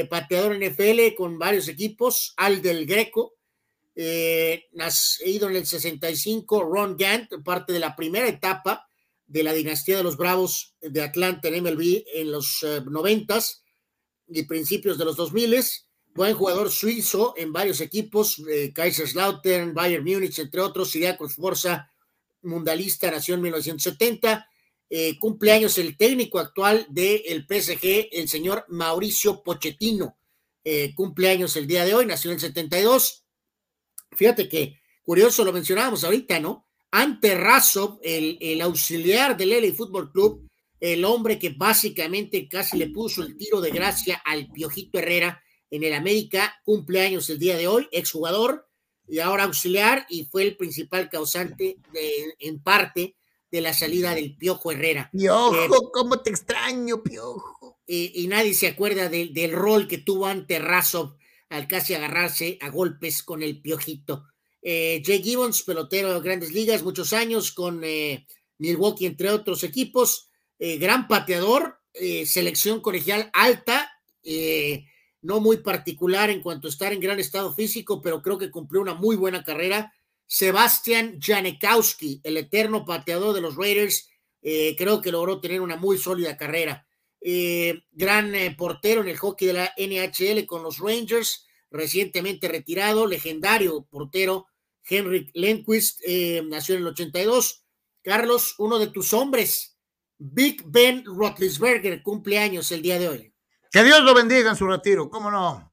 [0.09, 3.35] pateador NFL con varios equipos, Al del Greco,
[4.73, 8.89] nacido en el 65, Ron Gant, parte de la primera etapa
[9.29, 13.63] de la dinastía de los Bravos de Atlanta en MLB en los eh, noventas
[14.27, 15.63] y principios de los 2000
[16.19, 21.89] buen jugador suizo en varios equipos, eh, Kaiserslautern, Bayern Múnich, entre otros, Siriacos Forza,
[22.41, 24.45] mundialista, nació en 1970,
[24.89, 30.17] eh, cumpleaños el técnico actual del PSG, el señor Mauricio Pochettino,
[30.65, 33.23] eh, cumpleaños el día de hoy, nació en el 72.
[34.11, 36.65] Fíjate que, curioso, lo mencionábamos ahorita, ¿no?
[36.91, 40.49] Ante Razov, el, auxiliar del LA Fútbol Club,
[40.81, 45.41] el hombre que básicamente casi le puso el tiro de gracia al Piojito Herrera
[45.71, 48.67] en el América, cumpleaños el día de hoy, exjugador
[49.07, 51.77] y ahora auxiliar, y fue el principal causante
[52.39, 53.15] en parte
[53.51, 55.09] de la salida del Piojo Herrera.
[55.11, 57.79] Piojo, eh, cómo te extraño, Piojo.
[57.87, 61.15] y nadie se acuerda del rol que tuvo ante Razov
[61.49, 64.25] al casi agarrarse a golpes con el Piojito.
[64.61, 68.27] Eh, Jay Gibbons, pelotero de grandes ligas, muchos años con eh,
[68.57, 70.29] Milwaukee, entre otros equipos,
[70.59, 71.77] eh, gran pateador,
[72.25, 73.91] selección colegial alta,
[75.21, 78.81] no muy particular en cuanto a estar en gran estado físico, pero creo que cumplió
[78.81, 79.93] una muy buena carrera.
[80.25, 84.09] Sebastian Janikowski, el eterno pateador de los Raiders,
[84.41, 86.85] creo que logró tener una muy sólida carrera.
[87.91, 94.47] gran portero en el hockey de la NHL con los Rangers, recientemente retirado, legendario portero
[94.89, 97.63] Henrik Lenquist, eh, nació en el 82.
[98.01, 99.77] Carlos, uno de tus hombres,
[100.17, 103.33] Big Ben Roethlisberger, cumpleaños el día de hoy.
[103.71, 105.71] Que Dios lo bendiga en su retiro, ¿cómo no?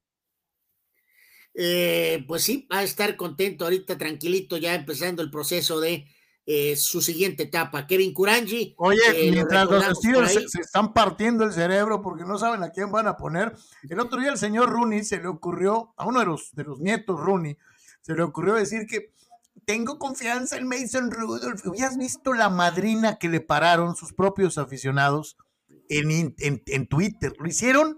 [1.54, 6.06] Eh, pues sí, va a estar contento ahorita, tranquilito, ya empezando el proceso de
[6.44, 7.86] eh, su siguiente etapa.
[7.86, 8.74] Kevin Kuranji.
[8.76, 12.92] Oye, eh, mientras los Steelers se, están partiendo el cerebro porque no saben a quién
[12.92, 13.56] van a poner,
[13.88, 16.78] el otro día el señor Rooney se le ocurrió, a uno de los, de los
[16.78, 17.56] nietos Rooney,
[18.02, 19.14] se le ocurrió decir que
[19.64, 21.66] tengo confianza en Mason Rudolph.
[21.66, 25.38] ¿Habías visto la madrina que le pararon sus propios aficionados
[25.88, 27.32] en, en, Twitter?
[27.38, 27.96] Lo hicieron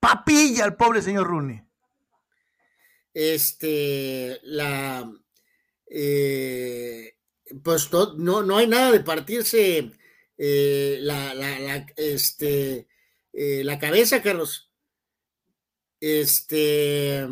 [0.00, 1.62] papilla al pobre señor Rooney.
[3.12, 5.10] Este, la,
[5.88, 7.14] eh,
[7.62, 9.90] pues no, no hay nada de partirse
[10.36, 12.88] eh, la, este,
[13.32, 14.70] eh, la cabeza, Carlos.
[16.00, 17.26] Este,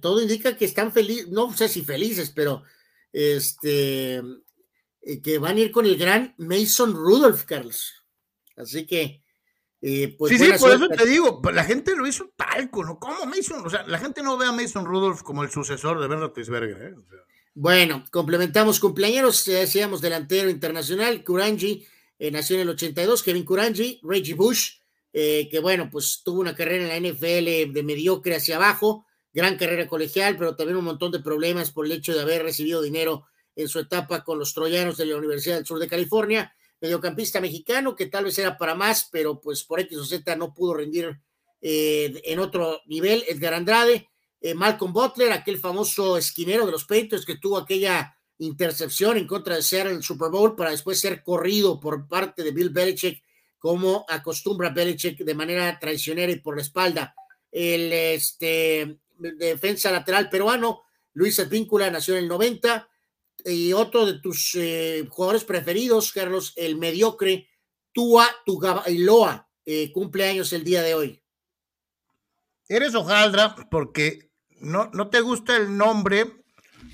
[0.00, 2.62] todo indica que están felices, no sé si felices, pero
[3.12, 4.22] este,
[5.22, 8.03] que van a ir con el gran Mason Rudolph, Carlos.
[8.56, 9.22] Así que,
[10.16, 10.32] pues.
[10.32, 12.98] Sí, sí, por eso te digo, pues, la gente lo hizo talco, ¿no?
[12.98, 13.66] ¿Cómo Mason?
[13.66, 16.82] O sea, la gente no ve a Mason Rudolph como el sucesor de Bernard Tisberger,
[16.82, 16.94] ¿eh?
[16.94, 17.18] O sea.
[17.56, 21.86] Bueno, complementamos cumpleaños, decíamos delantero internacional, Kuranji,
[22.18, 24.78] eh, nació en el 82, Kevin Kuranji, Reggie Bush,
[25.12, 29.56] eh, que bueno, pues tuvo una carrera en la NFL de mediocre hacia abajo, gran
[29.56, 33.26] carrera colegial, pero también un montón de problemas por el hecho de haber recibido dinero
[33.54, 36.52] en su etapa con los troyanos de la Universidad del Sur de California,
[36.84, 40.52] mediocampista mexicano que tal vez era para más, pero pues por X o Z no
[40.52, 41.18] pudo rendir
[41.62, 47.24] eh, en otro nivel, Edgar Andrade, eh, Malcolm Butler, aquel famoso esquinero de los Patriots
[47.24, 51.80] que tuvo aquella intercepción en contra de ser el Super Bowl para después ser corrido
[51.80, 53.22] por parte de Bill Belichick,
[53.58, 57.14] como acostumbra Belichick de manera traicionera y por la espalda.
[57.50, 60.82] El este, defensa lateral peruano,
[61.14, 62.90] Luis Advíncula, nació en el 90.
[63.44, 67.48] Y otro de tus eh, jugadores preferidos, Carlos, el mediocre
[67.94, 71.22] Tua Tugabailoa, eh, cumple años el día de hoy.
[72.68, 74.30] Eres hojaldra porque
[74.60, 76.22] no, no te gusta el nombre,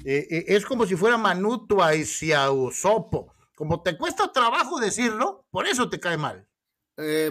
[0.04, 3.34] eh, eh, es como si fuera Manutua y Sopo.
[3.54, 6.46] Como te cuesta trabajo decirlo, por eso te cae mal.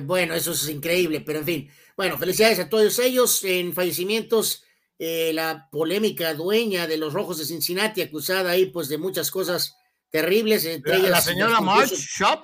[0.02, 1.72] Bueno, eso es increíble, pero en fin.
[1.96, 4.64] Bueno, felicidades a todos ellos en fallecimientos.
[5.00, 9.76] La polémica dueña de los Rojos de Cincinnati, acusada ahí pues de muchas cosas
[10.10, 12.44] terribles, entre ellas la señora March Shop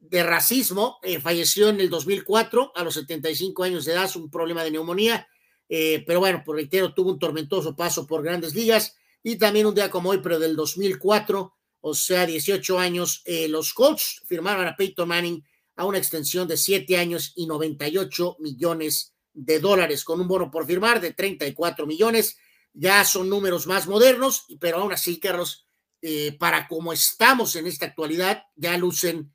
[0.00, 4.70] de racismo, falleció en el 2004 a los 75 años de edad, un problema de
[4.70, 5.26] neumonía.
[5.68, 9.74] Eh, pero bueno, por reitero, tuvo un tormentoso paso por grandes ligas y también un
[9.74, 14.76] día como hoy, pero del 2004, o sea, 18 años, eh, los Colts firmaron a
[14.76, 15.42] Peyton Manning
[15.76, 20.66] a una extensión de 7 años y 98 millones de dólares, con un bono por
[20.66, 22.38] firmar de 34 millones.
[22.72, 25.68] Ya son números más modernos, pero aún así, Carlos,
[26.00, 29.32] eh, para como estamos en esta actualidad, ya lucen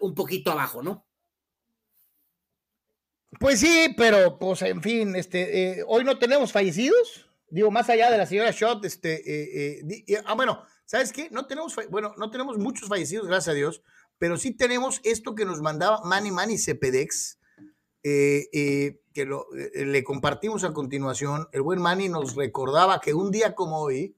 [0.00, 1.06] un poquito abajo, ¿no?
[3.40, 8.10] Pues sí, pero pues en fin, este, eh, hoy no tenemos fallecidos, digo, más allá
[8.10, 11.28] de la señora Shot, este, eh, eh, ah, bueno, ¿sabes qué?
[11.30, 13.82] No tenemos, bueno, no tenemos muchos fallecidos, gracias a Dios,
[14.18, 17.38] pero sí tenemos esto que nos mandaba Manny Manny Cepedex,
[18.04, 21.48] que lo, le compartimos a continuación.
[21.52, 24.16] El buen Manny nos recordaba que un día como hoy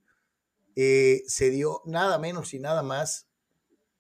[0.75, 3.27] se dio nada menos y nada más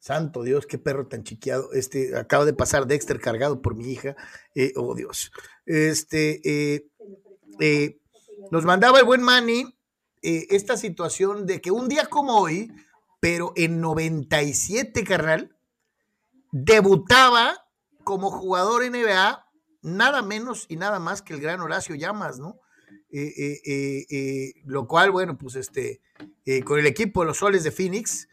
[0.06, 1.72] Santo Dios, qué perro tan chiqueado.
[1.72, 4.14] Este, acaba de pasar Dexter cargado por mi hija.
[4.54, 5.32] Eh, oh Dios.
[5.64, 6.86] Este, eh,
[7.58, 7.98] eh,
[8.52, 9.76] nos mandaba el buen Manny
[10.22, 12.72] esta situación de que un día como hoy,
[13.18, 15.56] pero en 97, carnal,
[16.52, 17.66] debutaba
[18.04, 19.45] como jugador NBA,
[19.86, 22.60] nada menos y nada más que el gran Horacio Llamas, ¿no?
[24.64, 26.02] lo cual, bueno, pues este,
[26.64, 28.28] con el equipo de los Soles de Phoenix,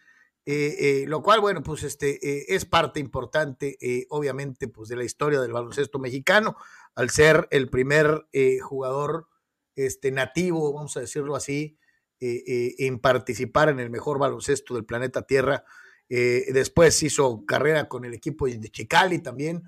[0.45, 3.77] eh, eh, lo cual, bueno, pues este eh, es parte importante,
[4.09, 6.57] obviamente, pues de la historia del baloncesto mexicano,
[6.95, 8.27] al ser el primer
[8.61, 9.27] jugador
[9.75, 11.77] este, nativo, vamos a decirlo así,
[12.19, 15.65] en participar en el mejor baloncesto del planeta Tierra.
[16.07, 19.63] después hizo carrera con el equipo de Chicali también.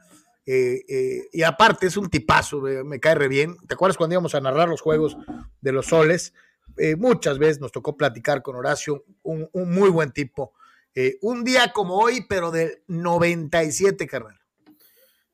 [0.45, 3.57] Y aparte es un tipazo, me cae re bien.
[3.67, 5.17] ¿Te acuerdas cuando íbamos a narrar los juegos
[5.61, 6.33] de los soles?
[6.97, 10.53] muchas veces nos tocó platicar con Horacio, un muy buen tipo.
[10.97, 14.39] Eh, un día como hoy, pero del 97, carnal.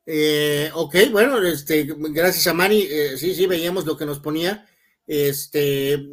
[0.04, 4.66] Eh, ok, bueno, este, gracias a Mari, eh, sí, sí, veíamos lo que nos ponía.
[5.06, 6.04] Este,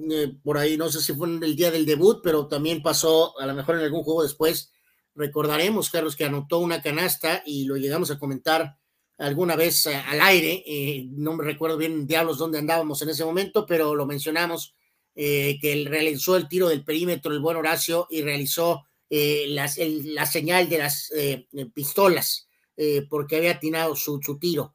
[0.44, 3.48] por ahí, no sé si fue en el día del debut, pero también pasó, a
[3.48, 4.72] lo mejor en algún juego después.
[5.16, 8.78] Recordaremos, Carlos, que anotó una canasta y lo llegamos a comentar
[9.20, 10.64] alguna vez al aire.
[11.12, 14.74] no me recuerdo bien, diablos, dónde andábamos en ese momento, pero lo mencionamos,
[15.14, 20.70] que él realizó el tiro del perímetro, el buen Horacio, y realizó eh, la señal
[20.70, 22.48] de las eh, pistolas,
[22.78, 24.74] eh, porque había atinado su, su tiro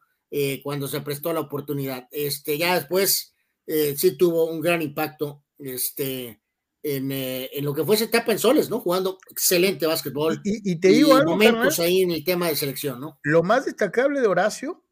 [0.64, 2.08] cuando se prestó la oportunidad.
[2.10, 3.32] Este, ya después
[3.64, 6.40] sí tuvo un gran impacto este,
[6.84, 8.78] en, eh, en, lo que fue esa etapa en Soles, ¿no?
[8.78, 10.40] Jugando excelente básquetbol.
[10.44, 13.18] Y, y te digo algo, momentos ahí en el tema de selección, ¿no?
[13.22, 14.84] Lo más destacable de Horacio,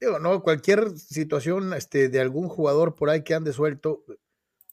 [0.00, 4.04] digo, no, cualquier situación este, de algún jugador por ahí que ande suelto,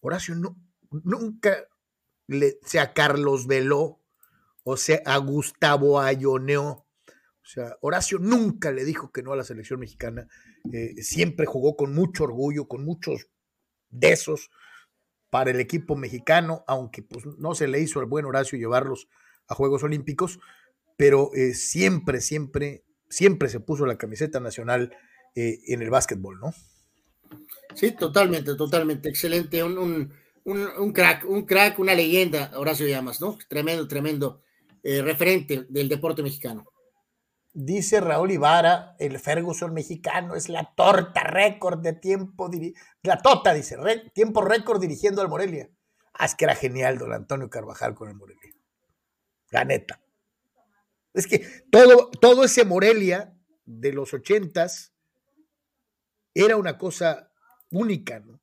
[0.01, 0.55] Horacio no,
[0.91, 1.65] nunca
[2.27, 3.99] le, sea Carlos Veló
[4.63, 6.85] o sea a Gustavo Ayoneó.
[7.43, 10.27] O sea, Horacio nunca le dijo que no a la selección mexicana.
[10.71, 13.27] Eh, siempre jugó con mucho orgullo, con muchos
[13.89, 14.51] de esos
[15.31, 19.07] para el equipo mexicano, aunque pues, no se le hizo al buen Horacio llevarlos
[19.47, 20.39] a Juegos Olímpicos,
[20.97, 24.95] pero eh, siempre, siempre, siempre se puso la camiseta nacional
[25.33, 26.53] eh, en el básquetbol, ¿no?
[27.73, 29.09] Sí, totalmente, totalmente.
[29.09, 29.63] Excelente.
[29.63, 30.13] Un, un,
[30.43, 33.37] un, crack, un crack, una leyenda, Horacio Llamas, ¿no?
[33.47, 34.41] Tremendo, tremendo
[34.83, 36.65] eh, referente del deporte mexicano.
[37.53, 42.49] Dice Raúl Ibarra, el Ferguson mexicano es la torta récord de tiempo,
[43.03, 43.77] la tota, dice,
[44.13, 45.69] tiempo récord dirigiendo al Morelia.
[46.13, 48.53] Ah, es que era genial don Antonio Carvajal con el Morelia.
[49.49, 50.01] La neta.
[51.13, 54.93] Es que todo, todo ese Morelia de los ochentas
[56.33, 57.31] era una cosa
[57.69, 58.39] única, ¿no?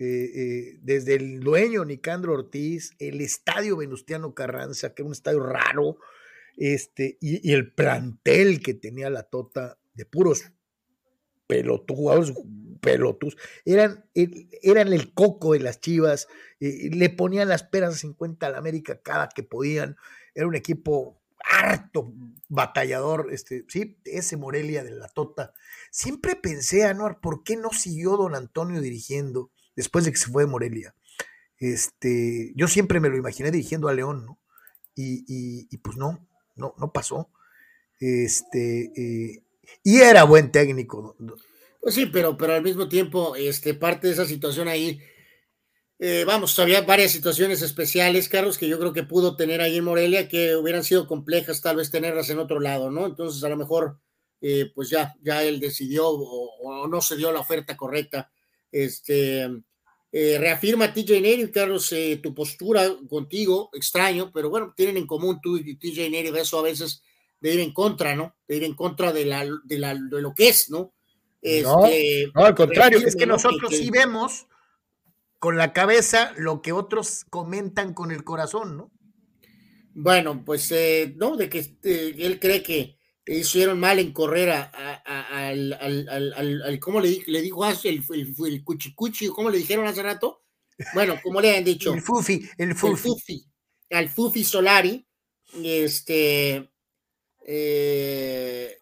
[0.00, 5.40] Eh, eh, desde el dueño Nicandro Ortiz, el estadio Venustiano Carranza, que era un estadio
[5.40, 5.98] raro,
[6.58, 10.52] este, y, el plantel que tenía la Tota de puros
[11.46, 12.34] pelotudos,
[12.80, 16.28] pelotus, eran, eran el coco de las chivas,
[16.60, 19.96] eh, le ponían las peras a 50 al América cada que podían,
[20.34, 22.12] era un equipo harto
[22.48, 25.54] batallador, este, sí, ese Morelia de la Tota.
[25.90, 29.50] Siempre pensé, Anuar, ¿por qué no siguió don Antonio dirigiendo?
[29.78, 30.92] después de que se fue de Morelia.
[31.56, 34.40] Este, yo siempre me lo imaginé dirigiendo a León, ¿no?
[34.96, 36.26] Y, pues no,
[36.58, 37.30] no, no pasó.
[37.98, 39.42] Este, eh,
[39.82, 41.16] y era buen técnico.
[41.80, 45.00] Pues sí, pero, pero al mismo tiempo, este, parte de esa situación ahí,
[45.98, 49.84] eh, vamos, había varias situaciones especiales, Carlos, que yo creo que pudo tener ahí en
[49.84, 53.06] Morelia, que hubieran sido complejas tal vez tenerlas en otro lado, ¿no?
[53.06, 53.98] Entonces, a lo mejor,
[54.40, 58.30] eh, pues ya, ya él decidió o, o, no se dio la oferta correcta.
[58.70, 59.48] Este,
[60.10, 65.38] eh, reafirma TJ Neri, Carlos, eh, tu postura contigo, extraño, pero bueno, tienen en común
[65.42, 67.02] tú y TJ Neri eso a veces
[67.40, 68.34] de ir en contra, ¿no?
[68.46, 70.94] De ir en contra de, la, de, la, de lo que es, ¿no?
[71.42, 74.46] Este, no, al contrario, es que nosotros sí vemos
[75.38, 78.90] con la cabeza lo que otros comentan con el corazón, ¿no?
[79.94, 82.97] Bueno, pues eh, no, de que él cree que
[83.28, 84.62] hicieron mal en correr a,
[85.48, 89.86] al, al, al, ¿cómo le, le dijo hace el, el, el, cuchicuchi, ¿cómo le dijeron
[89.86, 90.42] hace rato?
[90.94, 91.92] Bueno, como le han dicho.
[91.92, 93.44] El Fufi, el Fufi.
[93.90, 95.06] al Fufi Solari,
[95.62, 96.70] este,
[97.44, 98.76] eh,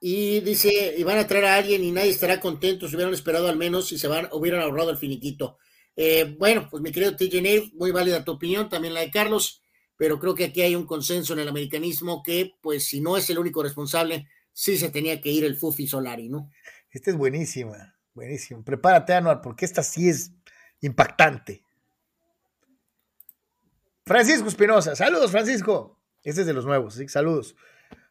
[0.00, 3.48] y dice, y van a traer a alguien y nadie estará contento si hubieran esperado
[3.48, 5.58] al menos si se van, hubieran ahorrado el finiquito.
[5.94, 9.62] Eh, bueno, pues mi querido TJ muy válida tu opinión, también la de Carlos
[10.00, 13.28] pero creo que aquí hay un consenso en el americanismo que, pues, si no es
[13.28, 16.50] el único responsable, sí se tenía que ir el Fufi Solari, ¿no?
[16.90, 18.64] Esta es buenísima, buenísima.
[18.64, 20.32] Prepárate, Anuar, porque esta sí es
[20.80, 21.62] impactante.
[24.06, 26.00] Francisco Espinosa, saludos, Francisco.
[26.22, 27.06] Este es de los nuevos, ¿sí?
[27.06, 27.54] saludos.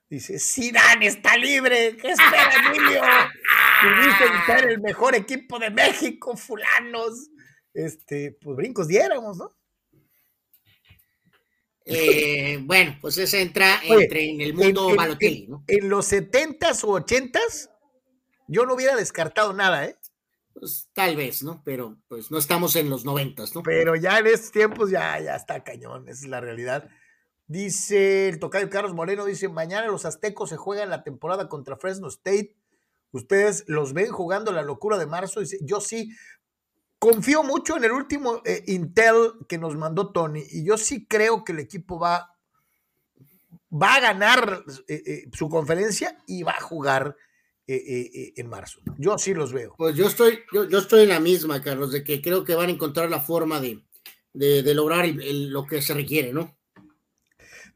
[0.08, 3.02] Dice, Zidane está libre, ¿qué espera, Emilio?
[3.82, 7.32] Pudiste ser el mejor equipo de México, fulanos.
[7.74, 9.59] Este, pues brincos diéramos, ¿no?
[11.90, 15.64] Eh, bueno, pues eso entra entre en el mundo Balotelli, ¿no?
[15.68, 17.70] En los 70s o 80s,
[18.48, 19.96] yo no hubiera descartado nada, ¿eh?
[20.54, 21.62] Pues tal vez, ¿no?
[21.64, 23.64] Pero pues no estamos en los 90, ¿no?
[23.64, 26.90] Pero ya en estos tiempos ya, ya está cañón, esa es la realidad.
[27.48, 32.08] Dice el tocayo Carlos Moreno, dice, mañana los aztecos se juegan la temporada contra Fresno
[32.08, 32.56] State.
[33.12, 35.40] Ustedes los ven jugando la locura de marzo.
[35.40, 36.12] Dice, yo sí,
[37.00, 41.44] confío mucho en el último eh, Intel que nos mandó Tony y yo sí creo
[41.44, 42.36] que el equipo va,
[43.72, 47.16] va a ganar eh, eh, su conferencia y va a jugar
[47.72, 48.82] en marzo.
[48.98, 49.76] Yo sí los veo.
[49.78, 52.72] Pues yo estoy, yo, estoy en la misma, Carlos, de que creo que van a
[52.72, 53.84] encontrar la forma de,
[54.34, 56.58] de, lograr lo que se requiere, ¿no?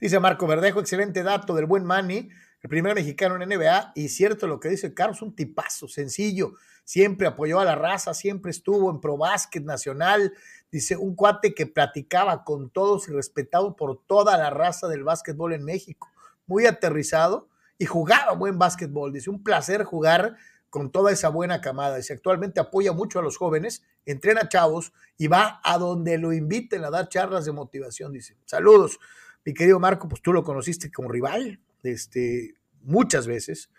[0.02, 2.28] Dice Marco Verdejo, excelente dato del buen Manny,
[2.64, 6.54] el primer mexicano en NBA, y cierto lo que dice Carlos, un tipazo, sencillo,
[6.86, 10.34] siempre apoyó a la raza, siempre estuvo en Pro Básquet Nacional,
[10.72, 15.52] dice un cuate que platicaba con todos y respetado por toda la raza del básquetbol
[15.52, 16.10] en México,
[16.48, 20.38] muy aterrizado y jugaba buen básquetbol, dice un placer jugar
[20.70, 25.28] con toda esa buena camada, dice actualmente apoya mucho a los jóvenes, entrena chavos y
[25.28, 29.00] va a donde lo inviten a dar charlas de motivación, dice, saludos,
[29.44, 33.70] mi querido Marco, pues tú lo conociste como rival, este, muchas veces,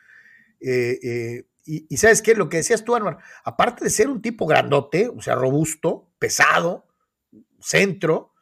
[0.61, 4.47] eh, eh, y, sabes qué, lo que decías tú, Anuar, aparte de ser un tipo
[4.47, 6.87] grandote, o sea, robusto, pesado,
[7.61, 8.35] centro,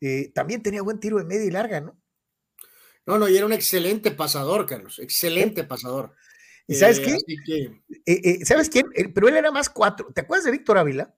[0.00, 2.00] eh, también tenía buen tiro de media y larga, ¿no?
[3.04, 6.14] No, no, y era un excelente pasador, Carlos, excelente pasador.
[6.66, 8.44] ¿Y sabes qué?
[8.44, 8.86] ¿Sabes quién?
[9.14, 10.10] Pero él era más cuatro.
[10.12, 11.14] ¿Te acuerdas de Víctor Ávila?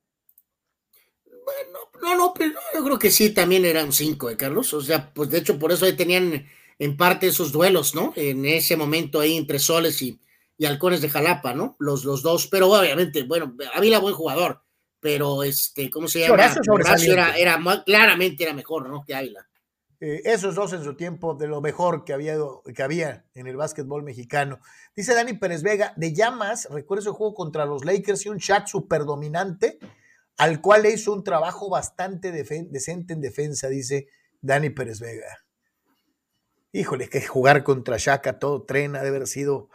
[1.24, 4.74] Bueno, no, no, pero yo creo que sí, también eran cinco, ¿eh, Carlos?
[4.74, 6.46] O sea, pues de hecho por eso ahí tenían
[6.78, 8.12] en parte esos duelos, ¿no?
[8.16, 10.20] En ese momento ahí entre Soles y,
[10.56, 11.76] y Halcones de Jalapa, ¿no?
[11.78, 14.62] Los, los dos, pero obviamente, bueno, Ávila buen jugador,
[15.00, 16.34] pero este, ¿cómo se llama?
[16.70, 19.05] Horacio era, era, claramente era mejor, ¿no?
[19.05, 19.48] Que Ávila.
[20.00, 22.36] Eh, esos dos en su tiempo de lo mejor que había,
[22.72, 24.60] que había en el básquetbol mexicano.
[24.94, 28.68] Dice Dani Pérez Vega, de llamas, recuerdo ese juego contra los Lakers y un Shaq
[28.68, 29.80] super dominante,
[30.36, 34.06] al cual le hizo un trabajo bastante decente en defensa, dice
[34.40, 35.48] Dani Pérez Vega.
[36.73, 39.70] Híjole, que jugar contra Shaq todo tren ha de haber sido.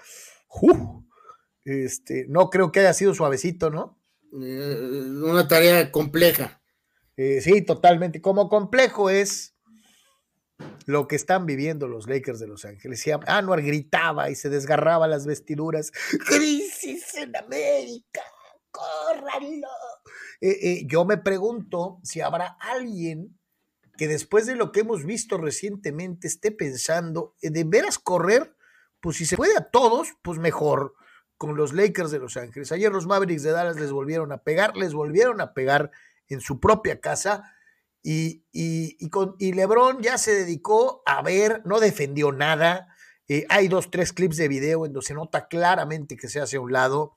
[1.65, 3.99] este, no creo que haya sido suavecito, ¿no?
[4.33, 6.61] Eh, una tarea compleja.
[7.17, 8.21] Eh, sí, totalmente.
[8.21, 9.55] Como complejo es
[10.85, 13.05] lo que están viviendo los Lakers de Los Ángeles.
[13.07, 15.91] Y Anuar gritaba y se desgarraba las vestiduras.
[16.27, 18.21] ¡Crisis en América!
[18.71, 19.67] ¡Córranlo!
[20.41, 23.37] Eh, yo me pregunto si habrá alguien
[23.97, 28.55] que después de lo que hemos visto recientemente esté pensando de veras correr,
[28.99, 30.95] pues si se puede a todos, pues mejor
[31.37, 32.71] con los Lakers de Los Ángeles.
[32.71, 35.91] Ayer los Mavericks de Dallas les volvieron a pegar, les volvieron a pegar
[36.29, 37.53] en su propia casa
[38.01, 42.95] y, y, con, y Lebron ya se dedicó a ver, no defendió nada.
[43.27, 46.57] Eh, hay dos, tres clips de video en donde se nota claramente que se hace
[46.57, 47.15] a un lado.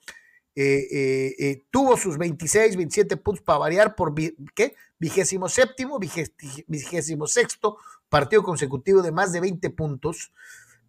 [0.59, 4.15] Eh, eh, tuvo sus 26, 27 puntos para variar por,
[4.55, 4.75] ¿qué?
[4.99, 7.77] vigésimo séptimo, vigésimo sexto
[8.09, 10.33] partido consecutivo de más de 20 puntos,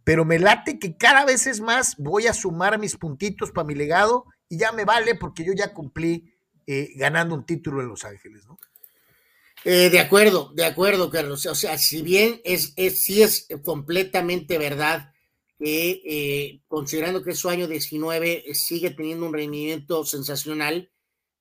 [0.04, 3.76] pero me late que cada vez es más, voy a sumar mis puntitos para mi
[3.76, 6.34] legado y ya me vale porque yo ya cumplí
[6.66, 8.58] eh, ganando un título en Los Ángeles, ¿no?
[9.66, 11.46] Eh, de acuerdo, de acuerdo, Carlos.
[11.46, 15.12] O sea, si bien es, es sí es completamente verdad
[15.60, 20.92] que eh, considerando que es su año 19 sigue teniendo un rendimiento sensacional,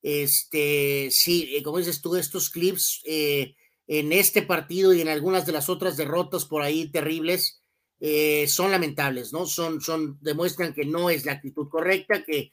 [0.06, 3.56] este, sí, eh, como dices tú, estos clips eh,
[3.88, 7.60] en este partido y en algunas de las otras derrotas por ahí terribles
[7.98, 9.46] eh, son lamentables, ¿no?
[9.46, 12.52] Son, son, demuestran que no es la actitud correcta, que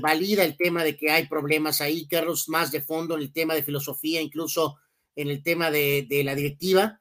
[0.00, 3.56] valida el tema de que hay problemas ahí, Carlos, más de fondo en el tema
[3.56, 4.76] de filosofía, incluso
[5.16, 7.00] en el tema de, la directiva,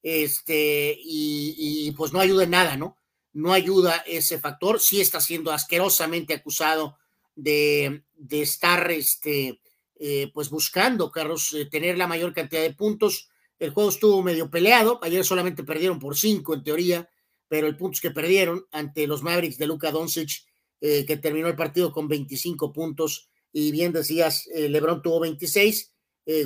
[0.00, 2.98] este, y, pues no ayuda en nada, ¿no?
[3.32, 6.96] No ayuda ese factor, sí está siendo asquerosamente acusado
[7.36, 9.60] de, estar este,
[9.98, 13.28] eh, pues buscando, Carlos, eh, tener la mayor cantidad de puntos.
[13.58, 17.08] El juego estuvo medio peleado, ayer solamente perdieron por cinco en teoría,
[17.48, 20.44] pero el punto es que perdieron ante los Mavericks de Luka Doncic,
[20.80, 25.92] eh, que terminó el partido con 25 puntos, y bien decías, LeBron tuvo 26,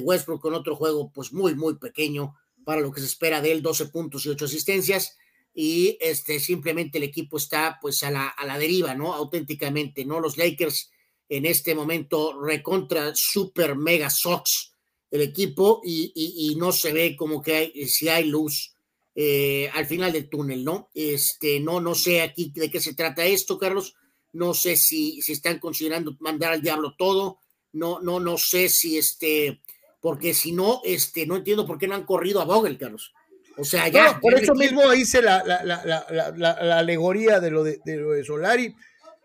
[0.01, 2.35] Westbrook con otro juego pues muy, muy pequeño
[2.65, 5.19] para lo que se espera de él, 12 puntos y 8 asistencias,
[5.55, 9.15] y este, simplemente el equipo está pues a la, a la deriva, ¿no?
[9.15, 10.21] Auténticamente, ¿no?
[10.21, 10.91] Los Lakers
[11.29, 14.73] en este momento recontra super mega Sox
[15.11, 18.75] el equipo y, y, no se ve como que hay, si hay luz
[19.15, 20.91] eh, al final del túnel, ¿no?
[20.93, 23.95] Este, no, no sé aquí de qué se trata esto, Carlos.
[24.33, 27.39] No sé si, si están considerando mandar al diablo todo.
[27.73, 29.63] No, no, no sé si este,
[30.01, 33.13] porque si no, este, no entiendo por qué no han corrido a Vogel, Carlos.
[33.57, 34.19] O sea, ya.
[34.21, 36.05] por eso mismo hice la, la, la,
[36.37, 38.75] la, alegoría de lo de, de, lo de Solari.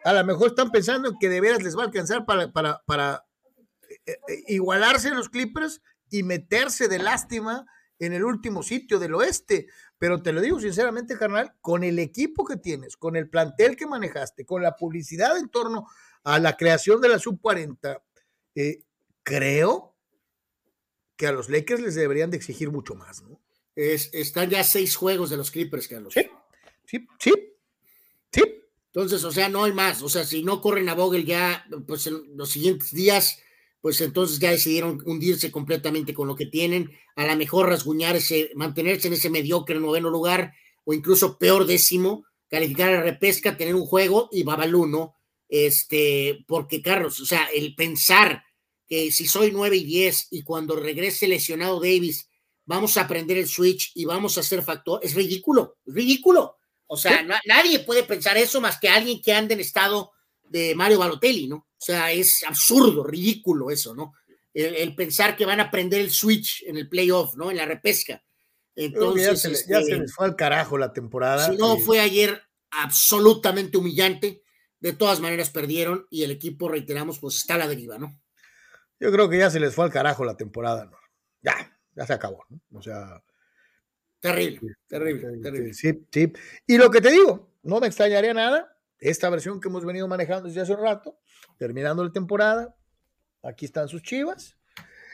[0.04, 3.26] A lo mejor están pensando que de veras les va a alcanzar para, para, para
[4.06, 7.66] eh, eh, igualarse los Clippers y meterse de lástima
[7.98, 9.68] en el último sitio del oeste.
[9.98, 13.88] Pero te lo digo sinceramente, carnal, con el equipo que tienes, con el plantel que
[13.88, 15.88] manejaste, con la publicidad en torno
[16.24, 18.02] a la creación de la sub-40,
[18.56, 18.84] eh,
[19.24, 19.96] creo
[21.16, 23.40] que a los Lakers les deberían de exigir mucho más, ¿no?
[23.80, 26.14] Están ya seis juegos de los Clippers, Carlos.
[26.14, 26.22] Sí,
[26.86, 27.34] sí, sí.
[28.32, 28.42] sí.
[28.88, 30.02] Entonces, o sea, no hay más.
[30.02, 33.40] O sea, si no corren a Vogel ya, pues en los siguientes días,
[33.82, 36.92] pues entonces ya decidieron hundirse completamente con lo que tienen.
[37.16, 40.54] A lo mejor rasguñarse, mantenerse en ese mediocre noveno lugar
[40.84, 45.16] o incluso peor décimo, calificar a repesca, tener un juego y Babalú, ¿no?
[45.48, 48.44] Este, porque Carlos, o sea, el pensar
[48.88, 52.29] que si soy nueve y diez y cuando regrese lesionado Davis
[52.70, 56.60] vamos a aprender el switch y vamos a hacer factor, es ridículo, es ridículo.
[56.86, 60.12] O sea, nadie puede pensar eso más que alguien que ande en estado
[60.44, 61.56] de Mario Balotelli, ¿no?
[61.56, 64.14] O sea, es absurdo, ridículo eso, ¿no?
[64.54, 67.50] El, pensar que van a aprender el switch en el playoff, ¿no?
[67.50, 68.24] En la repesca.
[68.76, 71.50] Entonces, ya se, ya se, este, les fue al carajo la temporada.
[71.50, 74.44] Si no, fue ayer absolutamente humillante.
[74.80, 78.18] De todas maneras perdieron y el equipo, reiteramos, pues está a la deriva, ¿no?
[79.00, 80.98] Yo creo que ya se les fue al carajo la temporada, ¿no?
[81.42, 82.62] Ya, ya se acabó, ¿no?
[82.80, 83.22] O sea.
[84.22, 85.74] Terrible, terrible, terrible.
[85.74, 86.32] Sí, sí.
[86.66, 90.48] Y lo que te digo, no me extrañaría nada, esta versión que hemos venido manejando
[90.48, 91.20] desde hace un rato,
[91.58, 92.76] terminando la temporada,
[93.44, 94.58] aquí están sus chivas.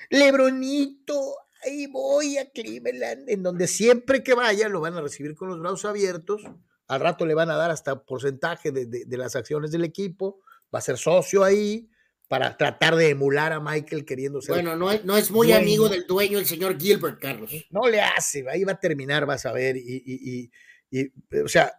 [0.09, 5.49] Lebronito, ahí voy a Cleveland, en donde siempre que vaya lo van a recibir con
[5.49, 6.43] los brazos abiertos.
[6.87, 10.39] Al rato le van a dar hasta porcentaje de, de, de las acciones del equipo,
[10.73, 11.89] va a ser socio ahí
[12.27, 14.55] para tratar de emular a Michael queriendo ser.
[14.55, 15.61] Bueno, no es, no es muy dueño.
[15.61, 17.51] amigo del dueño, el señor Gilbert, Carlos.
[17.69, 19.77] No le hace, ahí va a terminar, vas a ver.
[19.77, 20.49] Y, y,
[20.91, 21.71] y, y, o sea,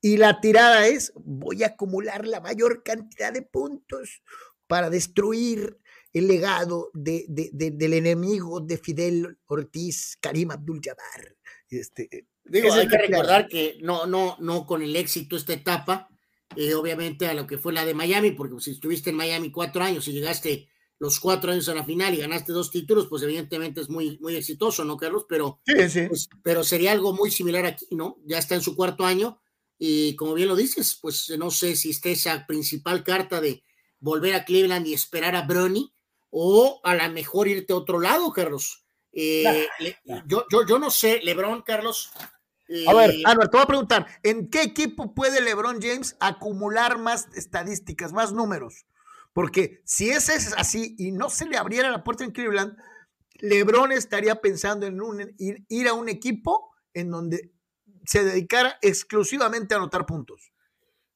[0.00, 4.22] y la tirada es: voy a acumular la mayor cantidad de puntos
[4.66, 5.78] para destruir
[6.12, 11.36] el legado de, de, de, del enemigo de Fidel Ortiz, Karim Abdul-Jabbar.
[11.68, 16.08] Este, Digo, hay que recordar que no, no, no con el éxito esta etapa,
[16.56, 19.82] eh, obviamente a lo que fue la de Miami, porque si estuviste en Miami cuatro
[19.82, 20.68] años y llegaste
[20.98, 24.36] los cuatro años a la final y ganaste dos títulos, pues evidentemente es muy, muy
[24.36, 25.24] exitoso, ¿no, Carlos?
[25.28, 26.06] Pero, sí, sí.
[26.08, 28.18] Pues, pero sería algo muy similar aquí, ¿no?
[28.26, 29.40] Ya está en su cuarto año
[29.78, 33.64] y como bien lo dices, pues no sé si esté esa principal carta de
[33.98, 35.90] volver a Cleveland y esperar a Bronny
[36.28, 38.84] o a lo mejor irte a otro lado, Carlos.
[39.12, 40.22] Eh, nah, le, nah.
[40.26, 42.10] Yo, yo, yo no sé, Lebron, Carlos,
[42.86, 47.28] a ver, Albert, te voy a preguntar, ¿en qué equipo puede LeBron James acumular más
[47.34, 48.86] estadísticas, más números?
[49.32, 52.76] Porque si ese es así y no se le abriera la puerta en Cleveland,
[53.40, 57.52] LeBron estaría pensando en un, ir, ir, a un equipo en donde
[58.04, 60.52] se dedicara exclusivamente a anotar puntos.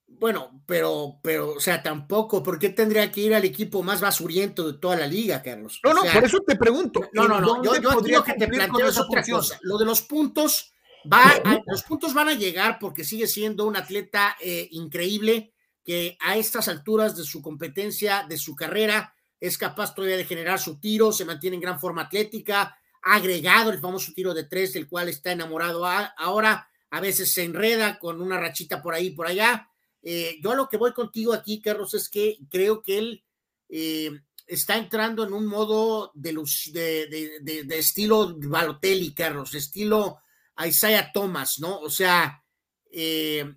[0.07, 4.67] Bueno, pero, pero, o sea, tampoco, ¿por qué tendría que ir al equipo más basuriento
[4.67, 5.81] de toda la liga, Carlos?
[5.83, 7.01] No, o no, sea, por eso te pregunto.
[7.13, 7.75] No, no, no, yo,
[8.07, 9.59] yo que te planteo es otra cosa.
[9.63, 10.74] Lo de los puntos,
[11.13, 15.53] Va a, los puntos van a llegar porque sigue siendo un atleta eh, increíble
[15.85, 20.59] que a estas alturas de su competencia, de su carrera, es capaz todavía de generar
[20.59, 24.73] su tiro, se mantiene en gran forma atlética, ha agregado el famoso tiro de tres,
[24.73, 29.11] del cual está enamorado a, ahora, a veces se enreda con una rachita por ahí
[29.11, 29.69] por allá.
[30.03, 33.25] Eh, yo a lo que voy contigo aquí, Carlos, es que creo que él
[33.69, 34.11] eh,
[34.47, 40.21] está entrando en un modo de, luz, de, de, de, de estilo Balotelli, Carlos, estilo
[40.57, 41.81] a Isaiah Thomas, ¿no?
[41.81, 42.45] O sea,
[42.91, 43.55] eh,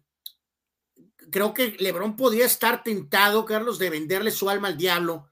[1.32, 5.30] creo que Lebron podría estar tentado, Carlos, de venderle su alma al diablo,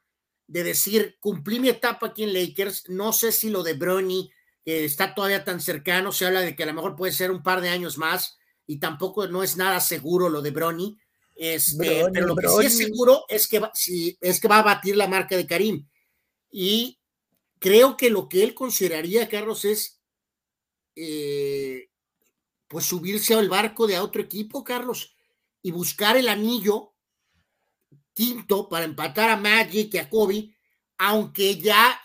[0.47, 4.31] de decir, cumplí mi etapa aquí en Lakers, no sé si lo de Bronny
[4.65, 7.41] eh, está todavía tan cercano, se habla de que a lo mejor puede ser un
[7.41, 8.37] par de años más,
[8.67, 10.97] y tampoco no es nada seguro lo de Bronny,
[11.35, 12.61] este, Bronny, pero lo que Bronny.
[12.61, 15.47] sí es seguro es que, va, sí, es que va a batir la marca de
[15.47, 15.87] Karim.
[16.49, 16.99] Y
[17.59, 19.94] creo que lo que él consideraría, Carlos, es
[20.95, 21.89] eh,
[22.67, 25.15] pues subirse al barco de otro equipo, Carlos,
[25.61, 26.93] y buscar el anillo
[28.13, 30.55] quinto para empatar a Magic y a Kobe,
[30.97, 32.01] aunque ya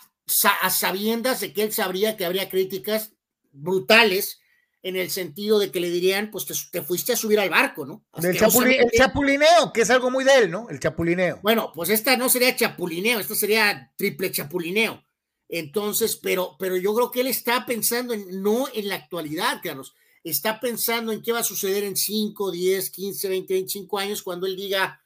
[0.61, 3.13] a sabiendas de que él sabría que habría críticas
[3.51, 4.39] brutales
[4.83, 7.85] en el sentido de que le dirían, pues te, te fuiste a subir al barco,
[7.85, 8.03] ¿no?
[8.15, 10.69] El, chapuli, el, chapulineo, que es algo muy de él, ¿no?
[10.69, 11.39] El chapulineo.
[11.43, 15.03] Bueno, pues esta no sería chapulineo, esto sería triple chapulineo.
[15.53, 19.93] Entonces, pero, pero yo creo que él está pensando en, no en la actualidad, Carlos,
[20.23, 24.47] está pensando en qué va a suceder en 5, 10, 15, 20, 25 años cuando
[24.47, 25.03] él diga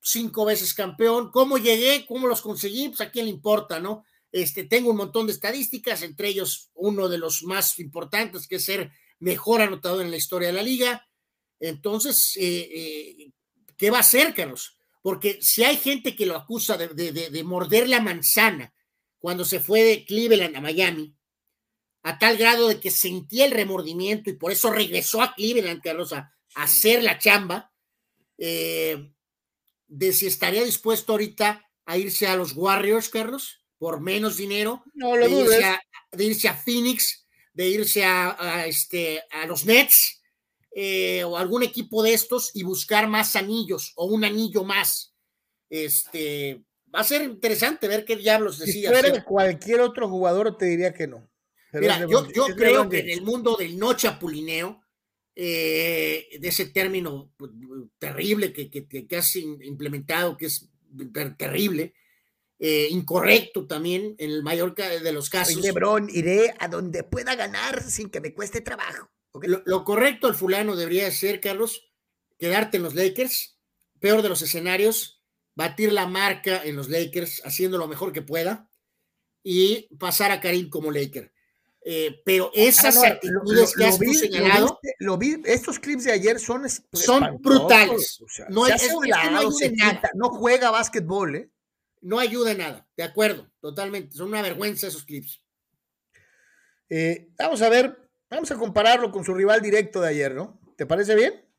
[0.00, 4.04] cinco veces campeón, cómo llegué, cómo los conseguí, pues a quién le importa, ¿no?
[4.30, 8.64] Este, tengo un montón de estadísticas, entre ellos uno de los más importantes, que es
[8.64, 11.04] ser mejor anotador en la historia de la liga.
[11.58, 13.32] Entonces, eh, eh,
[13.76, 14.76] ¿qué va a hacer, Carlos?
[15.02, 18.72] Porque si hay gente que lo acusa de, de, de, de morder la manzana,
[19.20, 21.14] cuando se fue de Cleveland a Miami,
[22.02, 26.12] a tal grado de que sentía el remordimiento y por eso regresó a Cleveland, Carlos,
[26.12, 27.72] a, a hacer la chamba,
[28.38, 29.12] eh,
[29.86, 35.16] de si estaría dispuesto ahorita a irse a los Warriors, Carlos, por menos dinero, no
[35.16, 35.80] lo de, irse a,
[36.12, 40.22] de, irse a, Phoenix, de irse a, a este, a los Nets
[40.72, 45.14] eh, o algún equipo de estos y buscar más anillos o un anillo más.
[45.68, 46.62] Este,
[46.94, 48.90] va a ser interesante ver qué diablos decía.
[48.90, 51.28] Si fuera cualquier otro jugador, te diría que no.
[51.70, 54.82] Pero Mira, yo, yo creo que en el mundo del no chapulineo,
[55.36, 57.52] eh, de ese término pues,
[57.98, 60.68] terrible que, que, que, has implementado, que es
[61.38, 61.94] terrible,
[62.58, 65.56] eh, incorrecto también en el mayor de los casos.
[65.56, 69.08] Oye, Lebron, iré a donde pueda ganar sin que me cueste trabajo.
[69.32, 69.48] Okay.
[69.48, 71.90] Lo, lo, correcto al fulano debería ser, Carlos,
[72.36, 73.56] quedarte en los Lakers,
[74.00, 75.19] peor de los escenarios,
[75.60, 78.66] batir la marca en los Lakers, haciendo lo mejor que pueda
[79.42, 81.30] y pasar a Karim como Laker.
[81.82, 86.12] Eh, pero esas ah, no, actitudes lo, que has señalado, lo, vi, estos clips de
[86.12, 88.22] ayer son son brutales.
[88.22, 90.10] O sea, no, es, no, ayuda nada.
[90.14, 91.50] no juega básquetbol, ¿eh?
[92.00, 94.16] No ayuda en nada, de acuerdo, totalmente.
[94.16, 95.42] Son una vergüenza esos clips.
[96.88, 100.58] Eh, vamos a ver, vamos a compararlo con su rival directo de ayer, ¿no?
[100.78, 101.49] ¿Te parece bien?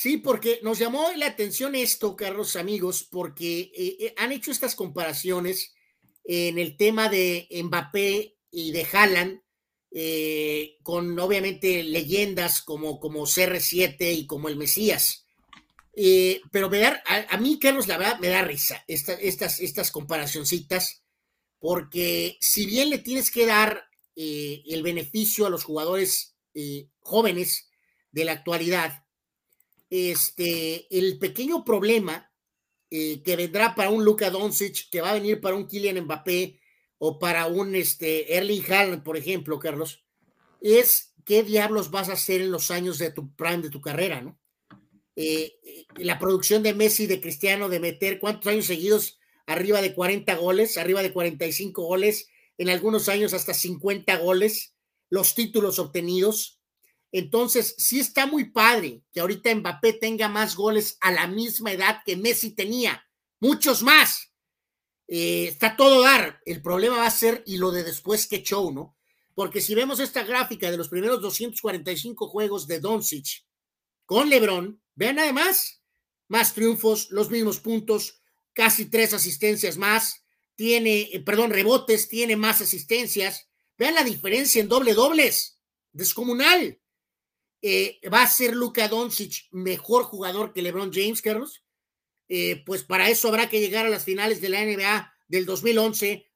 [0.00, 4.76] Sí, porque nos llamó la atención esto, Carlos, amigos, porque eh, eh, han hecho estas
[4.76, 5.74] comparaciones
[6.22, 9.40] en el tema de Mbappé y de Haaland,
[10.84, 15.26] con obviamente leyendas como, como CR7 y como el Mesías.
[16.52, 21.02] pero me da, a, mí, Carlos, la verdad, me da risa estas, estas comparacioncitas,
[21.58, 23.88] porque si bien le tienes que dar
[24.20, 27.68] eh, el beneficio a los jugadores eh, jóvenes
[28.10, 29.04] de la actualidad,
[29.90, 32.30] este, el pequeño problema
[32.90, 36.60] eh, que vendrá para un Luka Doncic, que va a venir para un Kylian Mbappé
[36.98, 40.04] o para un este, Erling Haaland, por ejemplo, Carlos,
[40.60, 44.20] es qué diablos vas a hacer en los años de tu prime de tu carrera,
[44.20, 44.38] ¿no?
[45.96, 50.76] la producción de Messi, de Cristiano, de meter cuántos años seguidos arriba de 40 goles,
[50.76, 52.28] arriba de 45 goles,
[52.58, 54.74] en algunos años hasta 50 goles,
[55.08, 56.57] los títulos obtenidos.
[57.10, 62.02] Entonces, sí está muy padre que ahorita Mbappé tenga más goles a la misma edad
[62.04, 63.02] que Messi tenía,
[63.40, 64.32] muchos más.
[65.06, 66.40] Eh, está todo dar.
[66.44, 68.96] El problema va a ser y lo de después que show, ¿no?
[69.34, 73.46] Porque si vemos esta gráfica de los primeros 245 juegos de Doncic
[74.04, 75.82] con LeBron, vean además,
[76.28, 78.20] más triunfos, los mismos puntos,
[78.52, 80.24] casi tres asistencias más,
[80.56, 83.48] tiene, eh, perdón, rebotes, tiene más asistencias.
[83.78, 85.60] Vean la diferencia en doble dobles,
[85.92, 86.80] descomunal.
[87.62, 91.64] Eh, ¿Va a ser Luka Doncic mejor jugador que LeBron James, Carlos?
[92.28, 96.26] Eh, pues para eso habrá que llegar a las finales de la NBA del 2011.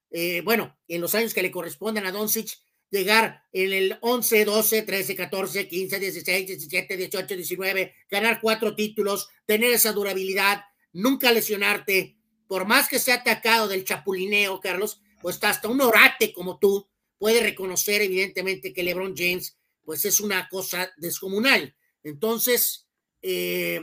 [0.44, 2.58] bueno, en los años que le corresponden a Doncic,
[2.92, 9.30] llegar en el 11, 12, 13, 14, 15, 16, 17, 18, 19, ganar cuatro títulos,
[9.46, 15.68] tener esa durabilidad, nunca lesionarte, por más que sea atacado del chapulineo, Carlos, pues hasta
[15.68, 16.86] un orate como tú
[17.16, 21.74] puede reconocer evidentemente que LeBron James pues es una cosa descomunal.
[22.02, 22.88] Entonces,
[23.22, 23.80] eh,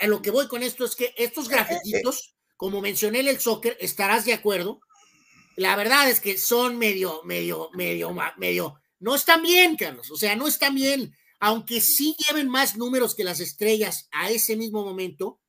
[0.00, 3.76] a lo que voy con esto es que estos grafititos, como mencioné en el soccer,
[3.80, 4.80] estarás de acuerdo.
[5.56, 10.10] La verdad es que son medio, medio, medio, medio, no están bien, Carlos.
[10.10, 11.14] O sea, no están bien.
[11.40, 15.40] Aunque sí lleven más números que las estrellas a ese mismo momento,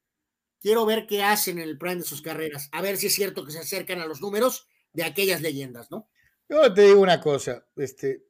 [0.66, 3.46] Quiero ver qué hacen en el prime de sus carreras, a ver si es cierto
[3.46, 6.10] que se acercan a los números de aquellas leyendas, ¿no?
[6.50, 8.24] Yo te digo una cosa, este,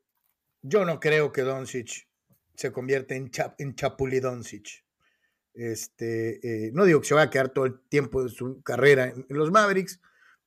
[0.67, 2.07] yo no creo que Doncic
[2.55, 4.83] se convierta en, Chap, en Chapuli Doncic.
[5.53, 9.05] Este, eh, no digo que se va a quedar todo el tiempo de su carrera
[9.05, 10.01] en, los Mavericks,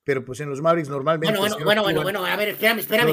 [0.04, 1.38] pero pues en los Mavericks normalmente.
[1.38, 3.12] Bueno, bueno, bueno, bueno, a ver, espérame, espérame.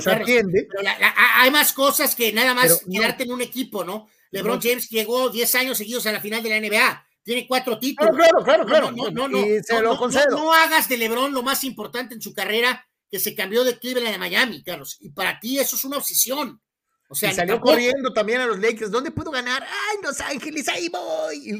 [1.35, 4.09] hay más cosas que nada más quedarte en un equipo, ¿no?
[4.31, 8.15] LeBron James llegó 10 años seguidos a la final de la NBA tiene cuatro títulos.
[8.15, 8.91] Claro, claro, claro.
[8.91, 10.29] No, no, no, y se lo concedo.
[10.29, 14.15] no, hagas de LeBron lo más importante en su carrera que se cambió de Cleveland
[14.15, 14.97] a Miami, Carlos.
[14.99, 16.61] Y para ti eso es una obsesión.
[17.07, 18.89] O sea, y salió corriendo también a los Lakers.
[18.89, 19.63] ¿Dónde puedo ganar?
[19.63, 20.67] ¡Ay, Los Ángeles!
[20.67, 21.59] ¡Ahí voy!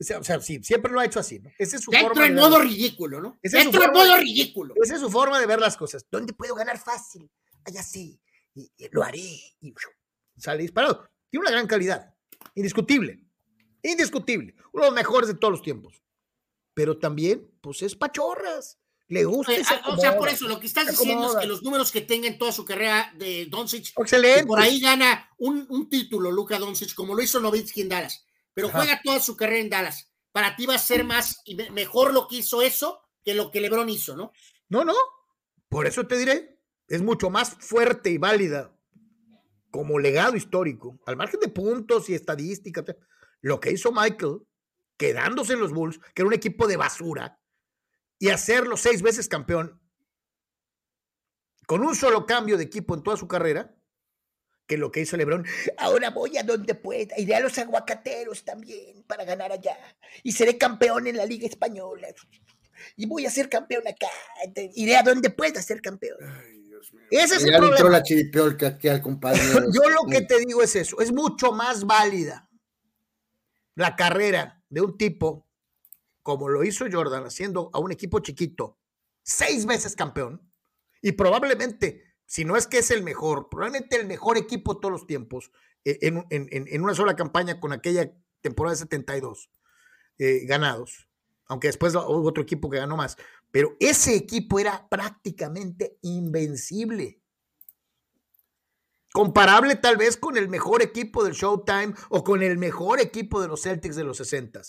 [0.00, 1.50] O sea, o sea sí, siempre lo ha hecho así, ¿no?
[1.58, 2.26] Esa es su Dentro forma.
[2.26, 3.38] en modo ridículo, ¿no?
[3.42, 4.74] Esa Dentro en modo ridículo.
[4.82, 6.06] Esa es su forma de ver las cosas.
[6.10, 7.30] ¿Dónde puedo ganar fácil?
[7.64, 8.18] Allá sí.
[8.54, 9.18] Y, lo haré.
[9.60, 9.74] Y
[10.38, 11.06] sale disparado.
[11.30, 12.14] Tiene una gran calidad.
[12.54, 13.22] Indiscutible.
[13.82, 14.54] Indiscutible.
[14.72, 16.02] Uno de los mejores de todos los tiempos.
[16.72, 18.78] Pero también, pues es pachorras.
[19.08, 19.54] Le gusta.
[19.54, 22.00] Eh, ah, o sea, por eso lo que estás diciendo es que los números que
[22.00, 24.46] tenga en toda su carrera de Doncic, Excelente.
[24.46, 28.24] por ahí gana un, título, Luca Doncic, como lo hizo Novitsky en Dallas.
[28.52, 30.10] Pero juega toda su carrera en Dallas.
[30.32, 33.60] Para ti va a ser más y mejor lo que hizo eso que lo que
[33.60, 34.32] LeBron hizo, ¿no?
[34.68, 34.94] No, no.
[35.68, 36.58] Por eso te diré,
[36.88, 38.72] es mucho más fuerte y válida
[39.70, 42.84] como legado histórico, al margen de puntos y estadísticas
[43.42, 44.38] lo que hizo Michael,
[44.96, 47.38] quedándose en los Bulls, que era un equipo de basura,
[48.18, 49.80] y hacerlo seis veces campeón,
[51.66, 53.74] con un solo cambio de equipo en toda su carrera,
[54.66, 55.46] que lo que hizo Lebron,
[55.78, 59.76] ahora voy a donde pueda, iré a los aguacateros también para ganar allá,
[60.22, 62.08] y seré campeón en la Liga Española,
[62.96, 64.08] y voy a ser campeón acá,
[64.74, 66.18] iré a donde pueda ser campeón.
[67.10, 67.76] Ese es el problema.
[69.72, 72.48] Yo lo que te digo es eso, es mucho más válida
[73.74, 75.45] la carrera de un tipo
[76.26, 78.80] como lo hizo Jordan, haciendo a un equipo chiquito
[79.22, 80.42] seis veces campeón,
[81.00, 84.90] y probablemente, si no es que es el mejor, probablemente el mejor equipo de todos
[84.90, 85.52] los tiempos,
[85.84, 89.52] eh, en, una sola campaña con aquella temporada de 72
[90.18, 91.08] eh, ganados,
[91.46, 93.16] aunque después hubo otro equipo que ganó más,
[93.52, 97.20] pero ese equipo era prácticamente invencible.
[99.12, 103.46] Comparable tal vez con el mejor equipo del Showtime o con el mejor equipo de
[103.46, 104.62] los Celtics de los 60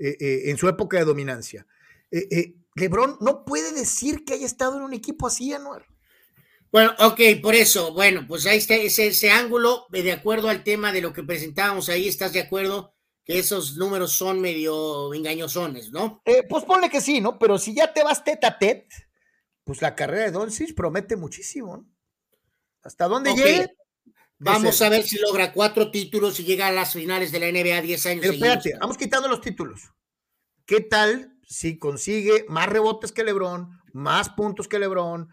[0.00, 1.66] eh, eh, en su época de dominancia.
[2.10, 5.84] Eh, LeBron no puede decir que haya estado en un equipo así, Anuar.
[6.72, 10.92] Bueno, ok, por eso, bueno, pues ahí está ese, ese ángulo, de acuerdo al tema
[10.92, 12.94] de lo que presentábamos ahí, ¿estás de acuerdo?
[13.24, 16.22] Que esos números son medio engañosones, ¿no?
[16.24, 17.38] Eh, pues ponle que sí, ¿no?
[17.38, 18.86] Pero si ya te vas tete a tete,
[19.64, 21.86] pues la carrera de Doncic promete muchísimo, ¿no?
[22.82, 23.36] ¿Hasta dónde Ok.
[23.38, 23.68] llegue?
[24.42, 27.82] Vamos a ver si logra cuatro títulos y llega a las finales de la NBA
[27.82, 28.56] 10 años Pero seguidos.
[28.56, 29.90] espérate, vamos quitando los títulos.
[30.64, 35.28] ¿Qué tal si consigue más rebotes que LeBron, más puntos que LeBron?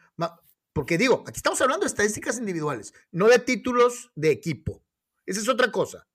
[0.74, 4.84] Porque digo, aquí estamos hablando de estadísticas individuales, no de títulos de equipo.
[5.26, 6.06] Esa es otra cosa.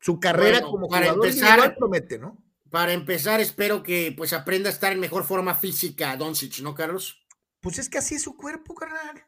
[0.00, 2.42] Su carrera Bueno, como para jugador empezar- promete, ¿no?
[2.70, 7.26] Para empezar, espero que pues aprenda a estar en mejor forma física Doncic, ¿no, Carlos?
[7.60, 9.24] Pues es que así es su cuerpo, carnal.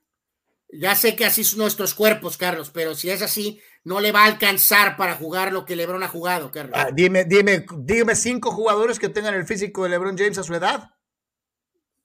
[0.73, 4.23] Ya sé que así son nuestros cuerpos, Carlos, pero si es así, no le va
[4.23, 6.75] a alcanzar para jugar lo que LeBron ha jugado, Carlos.
[6.77, 10.55] Ah, dime, dime, dime cinco jugadores que tengan el físico de LeBron James a su
[10.55, 10.91] edad.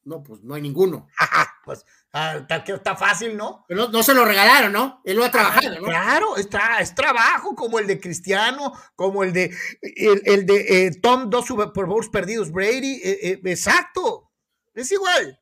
[0.03, 1.07] No, pues no hay ninguno.
[1.65, 1.83] Pues
[2.13, 3.65] ah, está, está fácil, ¿no?
[3.67, 5.01] Pero no, no se lo regalaron, ¿no?
[5.03, 5.87] Él lo ha trabajado, ¿no?
[5.87, 9.51] Claro, es, tra- es trabajo como el de Cristiano, como el de
[9.81, 14.31] el, el de eh, Tom, dos Super Bowls perdidos, Brady, eh, eh, exacto,
[14.75, 15.41] es igual.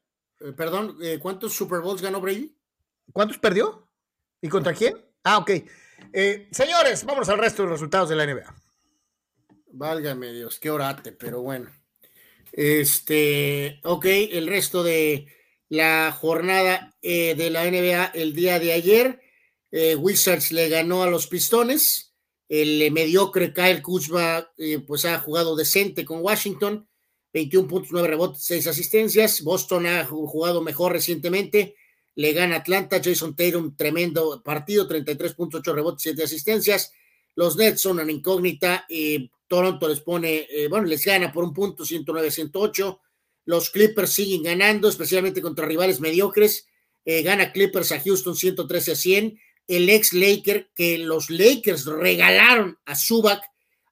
[0.56, 2.56] Perdón, ¿cuántos Super Bowls ganó Brady?
[3.12, 3.90] ¿Cuántos perdió?
[4.42, 4.96] ¿Y contra quién?
[5.24, 5.52] Ah, ok.
[6.14, 8.56] Eh, señores, vamos al resto de los resultados de la NBA.
[9.68, 11.72] Válgame Dios, qué orate, pero bueno.
[12.52, 15.28] Este, ok, el resto de
[15.70, 19.22] la jornada eh, de la NBA el día de ayer,
[19.72, 22.14] eh, Wizards le ganó a los Pistones,
[22.48, 24.52] el mediocre Kyle Kuzma
[24.86, 26.88] pues ha jugado decente con Washington,
[27.34, 31.76] 21 puntos, 9 rebotes, 6 asistencias, Boston ha ju- jugado mejor recientemente,
[32.16, 36.92] le gana Atlanta, Jason Tatum, tremendo partido, 33 puntos, 8 rebotes, 7 asistencias,
[37.36, 38.86] los Nets son una incógnita.
[38.90, 43.00] eh, Toronto les pone, eh, bueno, les gana por un punto, 109-108.
[43.46, 46.66] Los Clippers siguen ganando, especialmente contra rivales mediocres.
[47.06, 49.40] Eh, gana Clippers a Houston 113 a 100.
[49.68, 53.44] El ex Laker, que los Lakers regalaron a Zubac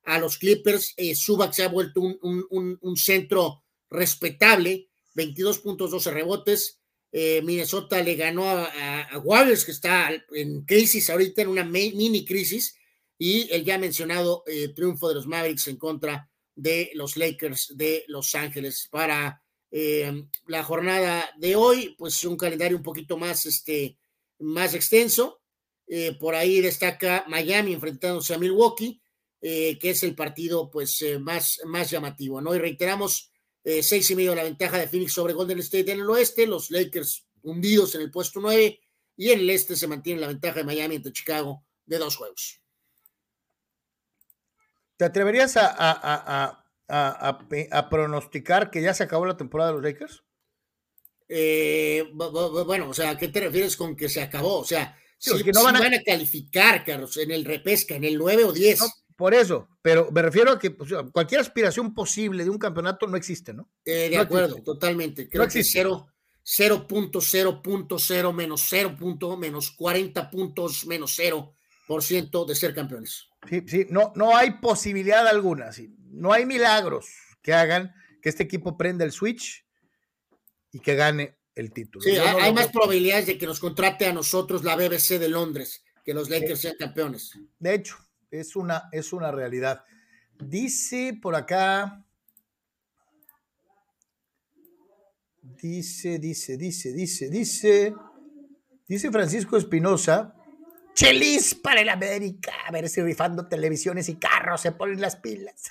[0.06, 0.94] a los Clippers.
[0.98, 6.80] Eh, Zubac se ha vuelto un, un- un- un centro respetable, 22 puntos, 12 rebotes.
[7.12, 12.24] Eh, Minnesota le ganó a, a- Warriors, que está en crisis ahorita, en una mini
[12.26, 12.76] crisis
[13.18, 18.04] y el ya mencionado eh, triunfo de los Mavericks en contra de los Lakers de
[18.08, 23.98] Los Ángeles para eh, la jornada de hoy, pues un calendario un poquito más, este,
[24.40, 25.40] más extenso.
[26.22, 29.02] Por ahí destaca Miami enfrentándose a Milwaukee,
[29.42, 32.56] que es el partido pues más, más llamativo, ¿no?
[32.56, 33.31] Y reiteramos,
[33.64, 36.72] eh, seis y medio la ventaja de Phoenix sobre Golden State en el oeste, los
[36.72, 38.80] Lakers hundidos en el puesto nueve,
[39.18, 42.60] y en el este se mantiene la ventaja de Miami entre Chicago de dos juegos.
[44.98, 49.84] ¿Te atreverías a, a- a- a- pronosticar que ya se acabó la temporada de los
[49.84, 50.24] Lakers?
[51.28, 54.60] Eh, bu- bu- bu- bueno, o sea, ¿a qué te refieres con que se acabó?
[54.60, 58.04] O sea, Sí, si, no van a- van a calificar, Carlos, en el repesca, en
[58.04, 58.80] el 9 o 10.
[58.80, 58.88] No,
[59.22, 60.76] por eso, pero me refiero a que
[61.12, 63.70] cualquier aspiración posible de un campeonato no existe, ¿no?
[63.86, 64.66] Eh, de no acuerdo, existe.
[64.66, 65.30] totalmente.
[65.30, 65.80] Creo No que existe.
[65.80, 66.08] 0,
[66.44, 68.96] 0.0.0 menos 0.
[68.98, 73.28] punto, menos 40 puntos menos 0% de ser campeones.
[73.48, 75.96] Sí, sí, no, no hay posibilidad alguna, sí.
[76.10, 77.08] no hay milagros
[77.44, 77.94] que hagan
[78.24, 79.64] que este equipo prenda el switch
[80.72, 82.02] y que gane el título.
[82.02, 85.20] Sí, hay, no hay lo más probabilidades de que nos contrate a nosotros la BBC
[85.20, 87.38] de Londres, que los Lakers sean campeones.
[87.60, 87.98] De hecho,
[88.32, 89.84] es una, es una realidad.
[90.40, 92.04] Dice por acá.
[95.42, 97.94] Dice, dice, dice, dice, dice.
[98.88, 100.34] Dice Francisco Espinosa.
[100.94, 102.54] Chelis para el América.
[102.68, 105.70] A ver si rifando televisiones y carros se ponen las pilas.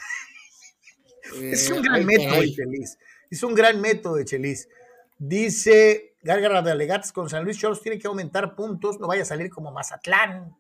[1.43, 2.99] es Eh, un gran ay, método de Chelis.
[3.31, 4.69] Es un gran método de Chelis.
[5.19, 9.27] Dice Gárgara de Alegates con San Luis Cholos tiene que aumentar puntos, no vaya a
[9.27, 10.57] salir como Mazatlán.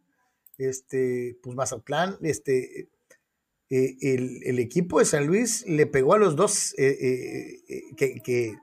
[0.68, 2.88] Este, pues Mazatlán, este,
[3.70, 8.20] eh, el, el equipo de San Luis le pegó a los dos eh, eh, que,
[8.22, 8.56] que-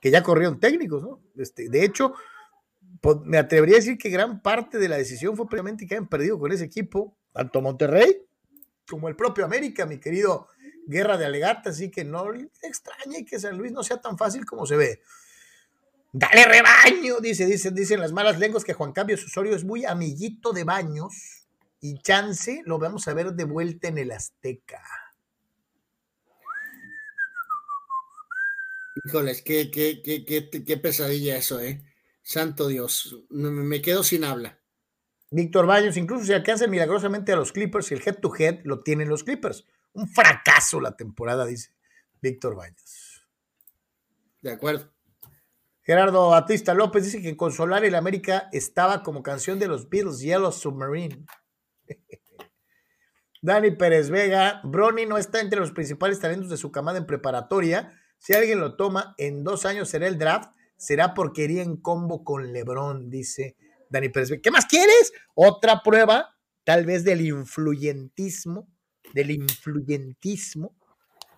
[0.00, 1.22] que ya corrieron técnicos, ¿no?
[1.36, 2.14] Este, de hecho,
[3.00, 6.08] po- me atrevería a decir que gran parte de la decisión fue previamente que hayan
[6.08, 8.16] perdido con ese equipo, tanto Monterrey
[8.88, 10.48] como el propio América, mi querido
[10.88, 12.24] Guerra de Alegata, así que no
[12.62, 15.00] extrañe que San Luis no sea tan fácil como se ve.
[16.12, 20.52] Dale rebaño, dice, dicen, dicen las malas lenguas que Juan Cambio Osorio es muy amiguito
[20.52, 21.41] de baños
[21.82, 24.80] y chance lo vamos a ver de vuelta en el Azteca.
[29.04, 31.82] Híjoles, qué, qué, qué, qué, qué pesadilla eso, ¿eh?
[32.22, 34.60] Santo Dios, me, quedo sin habla.
[35.32, 38.80] Víctor Baños, incluso si alcanzan milagrosamente a los Clippers y el head to head lo
[38.80, 39.66] tienen los Clippers.
[39.92, 41.74] Un fracaso la temporada, dice
[42.20, 43.26] Víctor Baños.
[44.40, 44.92] De acuerdo.
[45.82, 50.20] Gerardo Batista López dice que con Solar el América estaba como canción de los Beatles,
[50.20, 51.26] Yellow Submarine.
[53.42, 57.92] Dani Pérez Vega, Brony no está entre los principales talentos de su camada en preparatoria.
[58.18, 60.50] Si alguien lo toma, en dos años será el draft.
[60.76, 63.56] Será porque iría en combo con LeBron, dice
[63.88, 64.42] Dani Pérez Vega.
[64.42, 65.12] ¿Qué más quieres?
[65.34, 68.68] Otra prueba, tal vez del influyentismo,
[69.12, 70.76] del influyentismo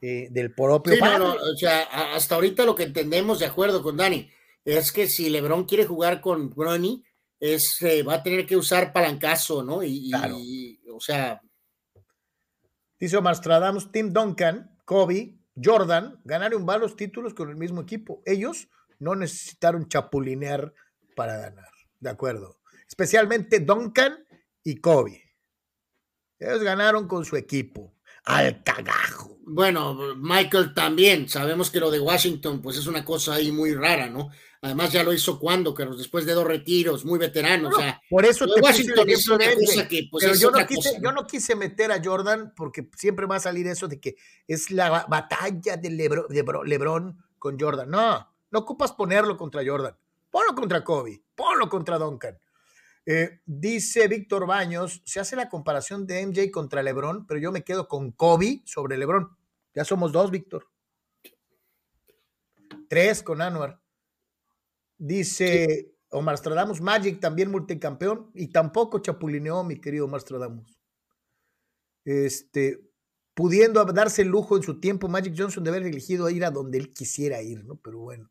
[0.06, 4.28] eh, del propio sí, o sea, hasta ahorita lo que entendemos, de acuerdo con Dani,
[4.62, 7.02] es que si LeBron quiere jugar con Brony,
[7.52, 9.82] es, eh, va a tener que usar palancazo, ¿no?
[9.82, 11.40] Y, y o sea,
[13.04, 18.22] Dice Omar Stradamus, Tim Duncan, Kobe, Jordan ganaron varios títulos con el mismo equipo.
[18.24, 18.68] Ellos
[18.98, 20.72] no necesitaron chapulinear
[21.14, 21.68] para ganar.
[22.00, 22.60] De acuerdo.
[22.88, 24.24] Especialmente Duncan
[24.62, 25.22] y Kobe.
[26.38, 27.94] Ellos ganaron con su equipo.
[28.24, 29.38] Al cagajo.
[29.46, 31.28] Bueno, Michael también.
[31.28, 34.30] Sabemos que lo de Washington, pues es una cosa ahí muy rara, ¿no?
[34.64, 37.68] Además, ya lo hizo cuando, Carlos, después de dos retiros, muy veterano.
[37.68, 40.98] o sea, por eso te Washington es una cosa que, pues, Pero yo, no quise,
[41.02, 44.16] yo no quise meter a Jordan porque siempre va a salir eso de que
[44.48, 47.90] es la batalla de, Lebron, con Jordan.
[47.90, 49.94] No, no ocupas ponerlo contra Jordan.
[50.30, 52.38] Ponlo contra Kobe, ponlo contra Duncan.
[53.04, 57.64] Eh, dice Víctor Baños, se hace la comparación de MJ contra LeBron, pero yo me
[57.64, 59.28] quedo con Kobe sobre LeBron.
[59.74, 60.70] Ya somos dos, Víctor.
[62.88, 63.83] Tres con Anuar.
[64.98, 70.78] Dice Omar Stradamus, Magic también multicampeón y tampoco chapulineó, mi querido Omar Stradamus.
[72.04, 72.80] Este,
[73.34, 76.78] pudiendo darse el lujo en su tiempo, Magic Johnson de haber elegido ir a donde
[76.78, 77.76] él quisiera ir, ¿no?
[77.82, 78.30] Pero bueno.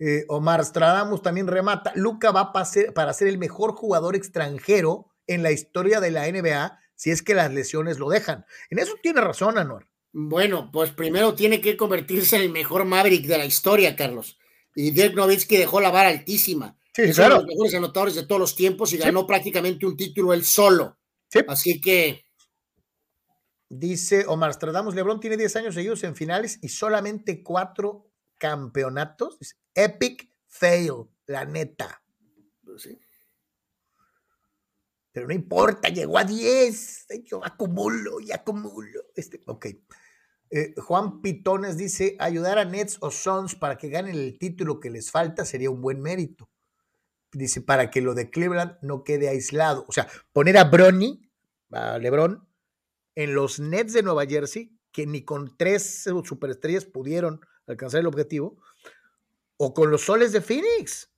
[0.00, 1.92] Eh, Omar Stradamus también remata.
[1.94, 6.26] Luca va para ser, para ser el mejor jugador extranjero en la historia de la
[6.28, 8.44] NBA si es que las lesiones lo dejan.
[8.70, 9.86] En eso tiene razón, Anuar.
[10.12, 14.38] Bueno, pues primero tiene que convertirse en el mejor Maverick de la historia, Carlos
[14.74, 16.76] y Dirk Nowitzki dejó la vara altísima.
[16.94, 19.96] Sí, es uno de los mejores anotadores de todos los tiempos y ganó prácticamente un
[19.96, 20.98] título él solo.
[21.48, 22.24] Así que.
[23.74, 29.38] Dice Omar Stradamus, Lebron tiene 10 años seguidos en finales y solamente cuatro campeonatos.
[29.74, 32.02] epic fail, la neta.
[32.62, 32.86] Pues
[35.10, 37.06] Pero no importa, llegó a 10.
[37.24, 39.04] Yo acumulo y acumulo.
[39.14, 39.68] Este, ok.
[40.54, 44.90] Eh, Juan Pitones dice, ayudar a Nets o Suns para que ganen el título que
[44.90, 46.50] les falta sería un buen mérito.
[47.32, 49.86] Dice, para que lo de Cleveland no quede aislado.
[49.88, 51.26] O sea, poner a Bronny,
[51.70, 52.46] a LeBron,
[53.14, 58.58] en los Nets de Nueva Jersey, que ni con tres superestrellas pudieron alcanzar el objetivo,
[59.56, 61.10] o con los soles de Phoenix.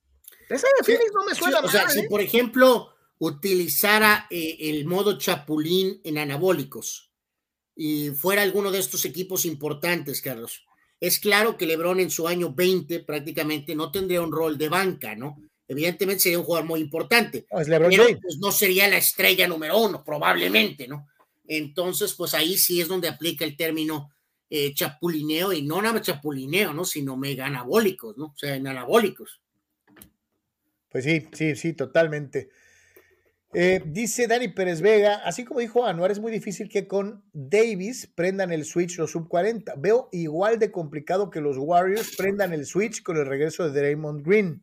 [0.48, 2.06] Esa de Phoenix no me suena O sea, si ¿eh?
[2.08, 7.13] por ejemplo utilizara eh, el modo chapulín en anabólicos,
[7.76, 10.64] y fuera alguno de estos equipos importantes, Carlos.
[11.00, 15.14] Es claro que Lebron en su año 20 prácticamente no tendría un rol de banca,
[15.14, 15.36] ¿no?
[15.66, 17.46] Evidentemente sería un jugador muy importante.
[17.50, 17.88] No, pero
[18.20, 21.08] pues, no sería la estrella número uno, probablemente, ¿no?
[21.46, 24.10] Entonces, pues ahí sí es donde aplica el término
[24.48, 26.84] eh, chapulineo y no nada chapulineo, ¿no?
[26.84, 28.26] Sino mega anabólicos, ¿no?
[28.26, 29.40] O sea, en anabólicos.
[30.90, 32.50] Pues sí, sí, sí, totalmente.
[33.54, 38.10] Eh, dice Dani Pérez Vega, así como dijo Anuar, es muy difícil que con Davis
[38.12, 39.74] prendan el switch los sub 40.
[39.76, 44.26] Veo igual de complicado que los Warriors prendan el switch con el regreso de Draymond
[44.26, 44.62] Green.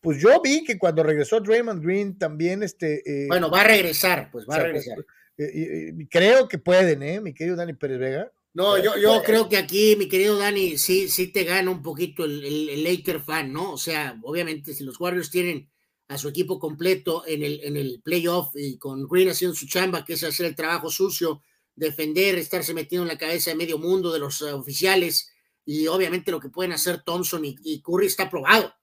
[0.00, 3.02] Pues yo vi que cuando regresó Draymond Green también este...
[3.04, 4.98] Eh, bueno, va a regresar, pues va a regresar.
[5.36, 7.20] Eh, creo que pueden, ¿eh?
[7.20, 8.32] Mi querido Dani Pérez Vega.
[8.54, 12.24] No, yo, yo creo que aquí, mi querido Dani, sí, sí te gana un poquito
[12.24, 13.72] el, el, el Laker fan, ¿no?
[13.72, 15.68] O sea, obviamente si los Warriors tienen
[16.08, 20.04] a su equipo completo en el, en el playoff y con Green haciendo su chamba,
[20.04, 21.42] que es hacer el trabajo sucio,
[21.74, 25.30] defender, estarse metiendo en la cabeza de medio mundo de los eh, oficiales
[25.64, 28.74] y obviamente lo que pueden hacer Thompson y, Curry está probado.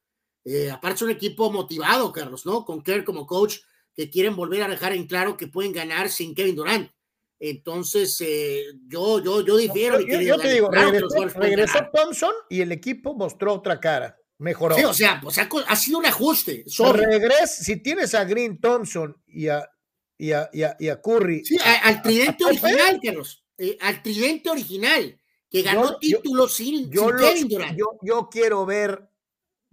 [0.46, 2.66] Eh, aparte es un equipo motivado, Carlos, ¿no?
[2.66, 3.58] Con Kerr como coach,
[3.94, 6.92] que quieren volver a dejar en claro que pueden ganar sin Kevin Durant.
[7.40, 10.00] Entonces, eh, yo, yo, yo difiero.
[10.00, 14.76] Yo, te digo, regresó Thompson y el equipo mostró otra cara mejoró.
[14.76, 16.66] Sí, o sea, pues ha, sido un ajuste.
[16.94, 19.70] Regres, si tienes a Green Thompson y a,
[20.18, 21.46] y a, y a, Curry.
[21.46, 23.46] Sí, al tridente original, Carlos.
[23.58, 27.10] Eh, al tridente original, que ganó títulos sin, yo,
[28.02, 29.10] yo, quiero ver,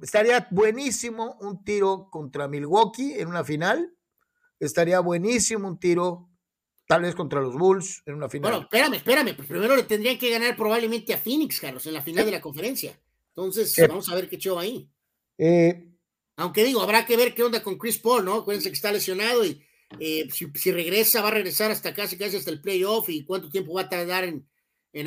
[0.00, 3.92] estaría buenísimo un tiro contra Milwaukee en una final.
[4.58, 6.30] Estaría buenísimo un tiro
[6.88, 8.50] tal vez contra los Bulls en una final.
[8.50, 9.36] Bueno, espérame, espérame.
[9.36, 12.40] Pues primero le tendrían que ganar probablemente a Phoenix, Carlos, en la final de la
[12.40, 12.98] conferencia.
[13.36, 14.88] Entonces, vamos a ver qué show ahí.
[15.36, 15.90] Eh,
[16.36, 18.34] Aunque digo, habrá que ver qué onda con Chris Paul, ¿no?
[18.34, 19.62] Acuérdense que está lesionado y
[20.00, 23.74] eh, si, regresa, va a regresar hasta casi casi hasta el playoff y cuánto tiempo
[23.74, 24.48] va a tardar en,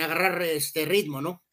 [0.02, 1.44] agarrar este ritmo, ¿no?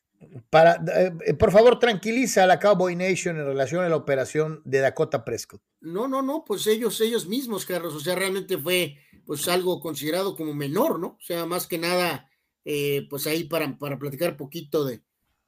[0.50, 0.82] Para,
[1.26, 5.24] eh, por favor, tranquiliza a la Cowboy Nation en relación a la operación de Dakota
[5.24, 5.62] Prescott.
[5.80, 10.36] No, no, no, pues ellos, ellos mismos, Carlos, o sea, realmente fue pues algo considerado
[10.36, 11.08] como menor, ¿no?
[11.08, 12.30] O sea, más que nada,
[12.64, 15.02] eh, pues ahí para, para platicar poquito de,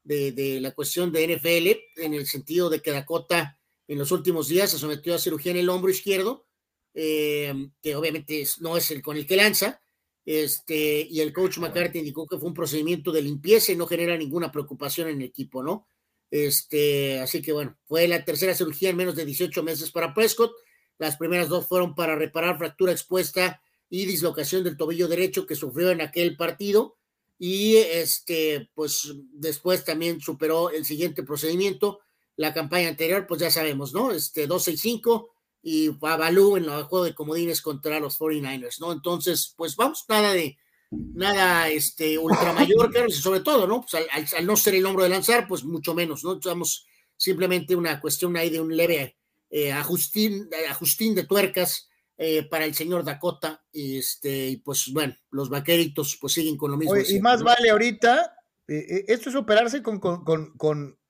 [0.09, 4.71] de, la cuestión de NFL, en el sentido de que Dakota en los últimos días
[4.71, 6.47] se sometió a cirugía en el hombro izquierdo,
[6.95, 9.81] eh, que obviamente no es el con el que lanza,
[10.25, 14.17] este, y el coach McCarthy indicó que fue un procedimiento de limpieza y no genera
[14.17, 15.87] ninguna preocupación en el equipo, ¿no?
[16.31, 20.53] Este, así que bueno, fue la tercera cirugía en menos de 18 meses para Prescott.
[20.99, 25.91] Las primeras dos fueron para reparar fractura expuesta y dislocación del tobillo derecho que sufrió
[25.91, 26.98] en aquel partido.
[27.39, 32.01] Y este, pues después también superó el siguiente procedimiento.
[32.37, 34.13] La campaña anterior, pues ya sabemos, ¿no?
[34.13, 35.29] Este 2-6-5
[35.63, 38.93] y Babalú en el juego de comodines contra los 49ers, ¿no?
[38.93, 40.57] Entonces, pues vamos, nada de,
[40.91, 43.85] nada este ultramayor, claro, sobre todo, ¿no?
[43.85, 46.35] Pues al, no ser el hombro de lanzar, pues mucho menos, ¿no?
[46.35, 46.87] Estamos
[47.17, 49.17] simplemente una cuestión ahí de un leve
[49.51, 51.89] eh, ajustín, ajustín de tuercas
[52.19, 56.73] eh, para el señor Dakota, y este, y pues bueno, los vaqueritos pues siguen con
[56.73, 56.97] lo mismo.
[56.97, 58.35] y más vale ahorita,
[58.67, 60.01] eh, esto es operarse con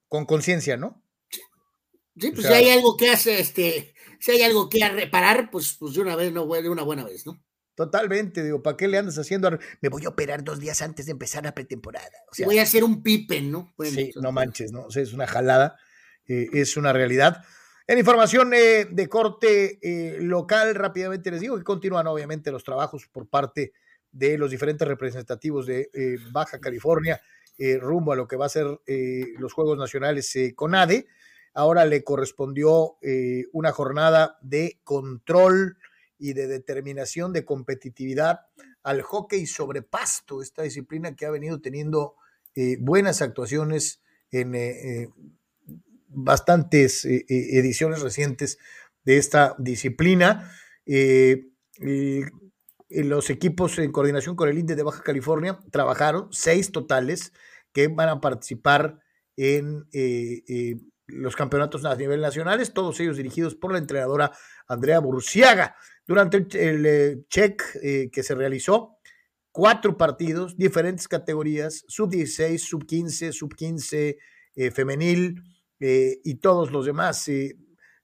[0.09, 1.03] conciencia, con, ¿no?
[2.21, 5.95] Sí, pues si hay algo que hace, este, si hay algo que reparar, pues, pues
[5.95, 7.43] de una vez, no, de una buena vez, ¿no?
[7.75, 9.57] Totalmente, digo, ¿para qué le andas haciendo?
[9.81, 12.11] Me voy a operar dos días antes de empezar la pretemporada.
[12.27, 13.73] O voy a hacer un pipen, ¿no?
[13.85, 14.87] sí, no manches, ¿no?
[14.87, 15.77] O sea, es una jalada,
[16.27, 17.45] eh, es una realidad.
[17.91, 23.09] En información eh, de corte eh, local, rápidamente les digo que continúan obviamente los trabajos
[23.11, 23.73] por parte
[24.13, 25.91] de los diferentes representativos de
[26.31, 27.21] Baja California
[27.81, 28.67] rumbo a lo que va a ser
[29.39, 31.07] los Juegos Nacionales con ADE.
[31.53, 32.97] Ahora le correspondió
[33.53, 35.77] una jornada de control
[36.19, 38.47] y de determinación, de competitividad
[38.83, 42.17] al hockey sobre pasto, esta disciplina que ha venido teniendo
[42.55, 44.55] eh, buenas actuaciones en
[46.09, 48.59] eh, eh, bastantes ediciones recientes
[49.05, 50.51] de esta disciplina.
[52.89, 57.33] los equipos en coordinación con el INDE de Baja California trabajaron seis totales
[57.73, 59.01] que van a participar
[59.37, 59.87] en
[61.09, 64.33] los campeonatos a nivel nacionales, todos ellos dirigidos por la entrenadora
[64.67, 65.75] Andrea Burciaga.
[66.07, 68.99] Durante el, eh, check eh, que se realizó,
[69.51, 74.17] cuatro partidos, diferentes categorías, sub-16, sub-15, sub-15
[74.73, 75.41] femenil
[75.81, 77.29] eh, y todos los demás.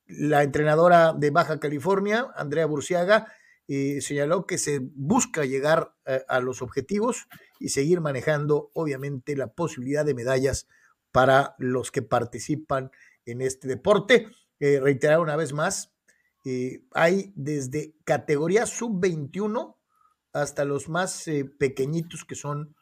[0.06, 3.32] la entrenadora de Baja California, Andrea Burciaga,
[3.66, 5.94] señaló que se busca llegar
[6.28, 7.28] a los objetivos
[7.58, 10.68] y seguir manejando, obviamente, la posibilidad de medallas
[11.12, 12.90] para los que participan
[13.24, 14.28] en este deporte.
[14.60, 15.94] reiterar una vez más,
[16.44, 19.76] eh, hay desde categoría sub-21
[20.34, 22.76] hasta los más eh, pequeñitos que son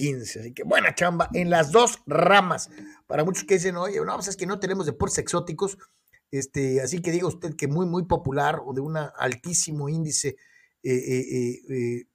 [0.00, 0.40] sub-15.
[0.40, 2.70] Así que buena chamba en las dos ramas.
[3.06, 5.78] Para muchos que dicen, oye, no, pues es que no tenemos deportes exóticos.
[6.30, 10.36] Este, así que diga usted que muy, muy popular o de un altísimo índice
[10.82, 12.06] eh,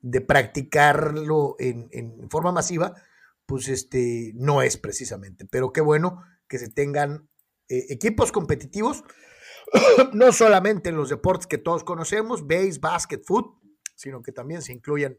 [0.00, 2.94] de practicarlo en, forma masiva,
[3.46, 5.46] pues este, no es precisamente.
[5.50, 7.28] Pero qué bueno que se tengan
[7.68, 9.04] equipos competitivos
[10.12, 13.56] no solamente en los deportes que todos conocemos, base, basket, foot,
[13.94, 15.18] sino que también se incluyen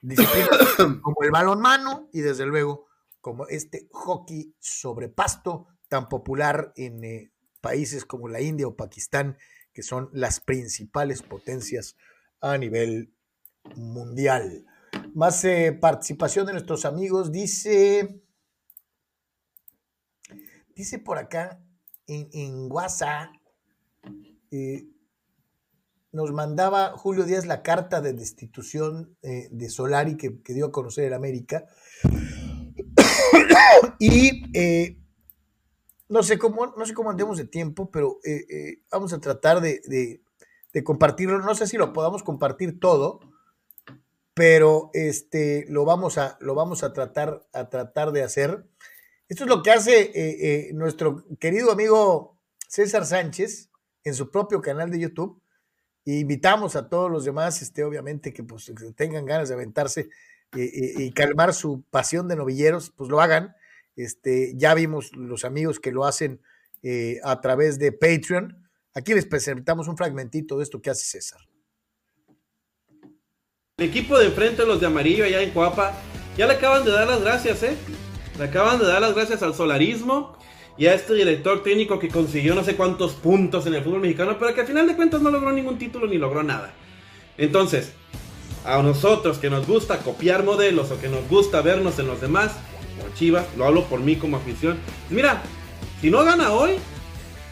[0.00, 2.86] disciplinas como el balonmano y desde luego
[3.20, 9.36] como este hockey sobre pasto tan popular en eh, países como la India o Pakistán,
[9.72, 11.96] que son las principales potencias
[12.40, 13.12] a nivel
[13.74, 14.64] mundial.
[15.14, 18.22] Más eh, participación de nuestros amigos, dice,
[20.74, 21.60] dice por acá
[22.06, 23.30] en, WhatsApp,
[24.50, 24.86] eh,
[26.16, 31.04] nos mandaba Julio Díaz la carta de destitución eh, de Solari que, dio a conocer
[31.04, 31.66] en América.
[34.00, 34.98] y eh,
[36.08, 38.18] no, sé cómo, no sé cómo andemos de tiempo, pero
[38.90, 40.20] vamos a tratar de,
[40.82, 41.38] compartirlo.
[41.38, 43.20] No sé si lo podamos compartir todo,
[44.34, 48.66] pero este, lo, vamos a, lo vamos a tratar, a tratar de hacer.
[49.28, 52.38] Esto es lo que hace eh, eh, nuestro querido amigo
[52.68, 53.70] César Sánchez
[54.04, 55.42] en su propio canal de YouTube.
[56.06, 60.08] E invitamos a todos los demás, este, obviamente, que pues, tengan ganas de aventarse
[60.56, 63.54] eh, y calmar su pasión de novilleros, pues lo hagan.
[63.96, 66.40] Este, ya vimos los amigos que lo hacen
[67.24, 68.64] a través de Patreon.
[68.94, 71.40] Aquí les presentamos un fragmentito de esto que hace César.
[73.78, 75.92] El equipo de enfrente, los de amarillo allá en Cuapa,
[76.34, 77.76] ya le acaban de dar las gracias, ¿eh?
[78.38, 80.38] Le acaban de dar las gracias al solarismo
[80.78, 84.36] y a este director técnico que consiguió no sé cuántos puntos en el fútbol mexicano,
[84.38, 86.72] pero que al final de cuentas no logró ningún título ni logró nada.
[87.38, 87.92] Entonces,
[88.64, 92.52] a nosotros que nos gusta copiar modelos o que nos gusta vernos en los demás,
[93.00, 94.78] por Chivas, lo hablo por mí como afición.
[95.10, 95.42] Mira,
[96.00, 96.72] si no gana hoy,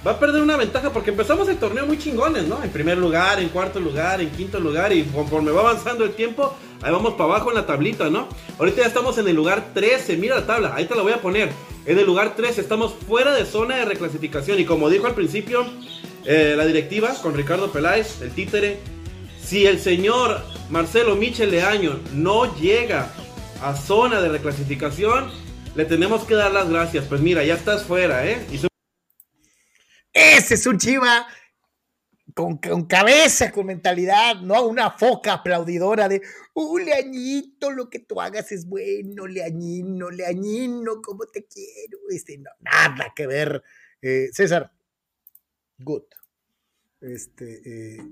[0.07, 2.63] va a perder una ventaja porque empezamos el torneo muy chingones, ¿no?
[2.63, 6.55] En primer lugar, en cuarto lugar, en quinto lugar y conforme va avanzando el tiempo,
[6.83, 8.29] ahí vamos para abajo en la tablita, ¿no?
[8.59, 11.23] Ahorita ya estamos en el lugar 13, mira la tabla, ahí te la voy a
[11.23, 11.51] poner.
[11.87, 15.67] En el lugar 13 estamos fuera de zona de reclasificación y como dijo al principio
[16.25, 18.79] eh, la directiva con Ricardo Peláez, el títere,
[19.43, 23.11] si el señor Marcelo Michel Leaño no llega
[23.63, 25.31] a zona de reclasificación,
[25.75, 27.05] le tenemos que dar las gracias.
[27.07, 28.47] Pues mira, ya estás fuera, ¿eh?
[30.15, 31.27] Ese es un chiva
[32.35, 36.23] con, cabeza, con mentalidad, no una foca aplaudidora de,
[36.55, 41.99] uh, Leañito, lo que tú hagas es bueno, Leañino, Leañino, cómo te quiero.
[42.11, 43.63] Este, no, nada que ver.
[44.03, 44.73] Eh, César,
[45.79, 46.05] good.
[47.01, 48.03] Este, eh,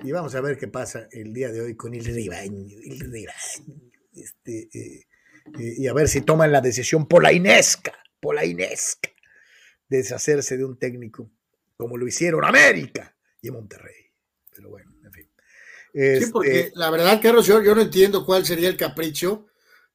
[0.00, 3.92] y vamos a ver qué pasa el día de hoy con el rebaño, el rebaño.
[4.12, 5.06] Este, eh,
[5.54, 9.10] y a ver si toman la decisión polainesca, polainesca,
[9.92, 11.30] de deshacerse de un técnico,
[11.76, 14.12] como lo hicieron América y Monterrey.
[14.54, 15.28] Pero bueno, en fin.
[15.92, 19.46] sí, porque este la verdad, Carlos, yo, yo, no entiendo cuál sería el capricho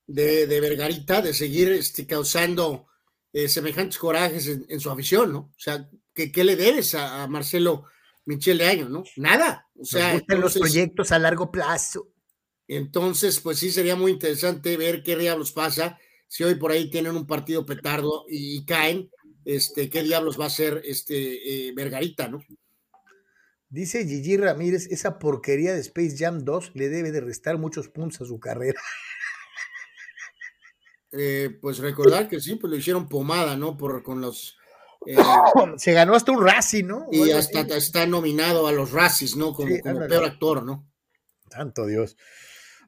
[0.06, 2.88] de, de Vergarita de seguir este, causando
[3.34, 5.40] semejantes corajes en, su afición, ¿no?
[5.40, 7.86] O sea, ¿qué, qué le debes a Marcelo?
[8.28, 9.04] Michelle Año, ¿no?
[9.16, 9.68] Nada.
[9.80, 12.10] O sea, los proyectos a largo plazo.
[12.68, 15.98] Entonces, pues sí sería muy interesante ver qué diablos pasa.
[16.28, 19.10] Si hoy por ahí tienen un partido petardo y, caen,
[19.48, 22.44] este, qué diablos va a ser este eh, Vergarita, ¿no?
[23.70, 28.22] Dice Gigi Ramírez, esa porquería de Space Jam 2 le debe de restar muchos puntos
[28.22, 28.80] a su carrera.
[31.14, 33.78] Eh, pues recordar que sí, pues lo hicieron pomada, ¿no?
[33.78, 34.58] Por, con los
[35.06, 35.16] eh,
[35.78, 37.08] se ganó hasta un Razzie, ¿no?
[37.10, 39.54] Y hasta está nominado a los Razzies, ¿no?
[39.54, 40.86] Como, peor actor, ¿no?
[41.50, 42.18] Santo Dios.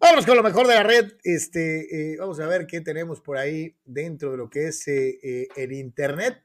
[0.01, 1.13] Vamos con lo mejor de la red.
[1.23, 5.47] Este, eh, vamos a ver qué tenemos por ahí dentro de lo que es eh,
[5.55, 6.43] el Internet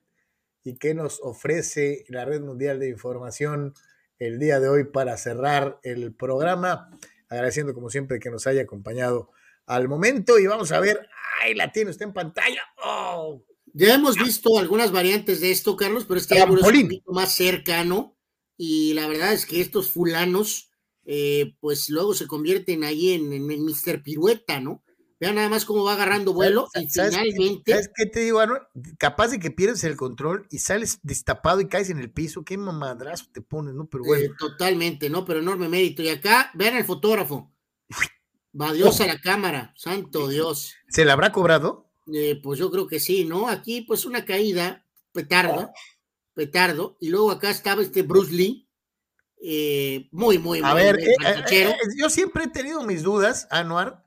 [0.64, 3.74] y qué nos ofrece la Red Mundial de Información
[4.18, 6.90] el día de hoy para cerrar el programa.
[7.28, 9.30] Agradeciendo como siempre que nos haya acompañado
[9.66, 11.06] al momento y vamos a ver,
[11.42, 12.62] ¡ay, la tiene usted en pantalla!
[12.82, 13.44] ¡Oh!
[13.74, 17.34] Ya hemos visto algunas variantes de esto, Carlos, pero este árbol es un poquito más
[17.34, 18.16] cercano
[18.56, 20.70] y la verdad es que estos fulanos,
[21.04, 24.02] eh, pues luego se convierten ahí en, en, Mr.
[24.02, 24.82] Pirueta, ¿no?
[25.20, 27.72] Vean nada más cómo va agarrando vuelo y finalmente.
[27.72, 28.62] ¿Sabes qué te digo, Anuel?
[28.98, 32.44] Capaz de que pierdes el control y sales destapado y caes en el piso.
[32.44, 33.86] Qué mamadrazo te pones, ¿no?
[33.86, 34.24] Pero bueno.
[34.24, 35.24] Eh, totalmente, ¿no?
[35.24, 36.02] Pero enorme mérito.
[36.02, 37.52] Y acá, vean el fotógrafo.
[38.60, 40.74] Va Dios a la cámara, santo Dios.
[40.88, 41.90] ¿Se la habrá cobrado?
[42.12, 43.48] Eh, pues yo creo que sí, ¿no?
[43.48, 45.70] Aquí, pues una caída, petardo,
[46.34, 48.68] petardo, y luego acá estaba este Bruce Lee,
[49.46, 50.98] eh, muy, muy, A ver,
[51.50, 54.03] eh, yo siempre he tenido mis dudas, Anuar,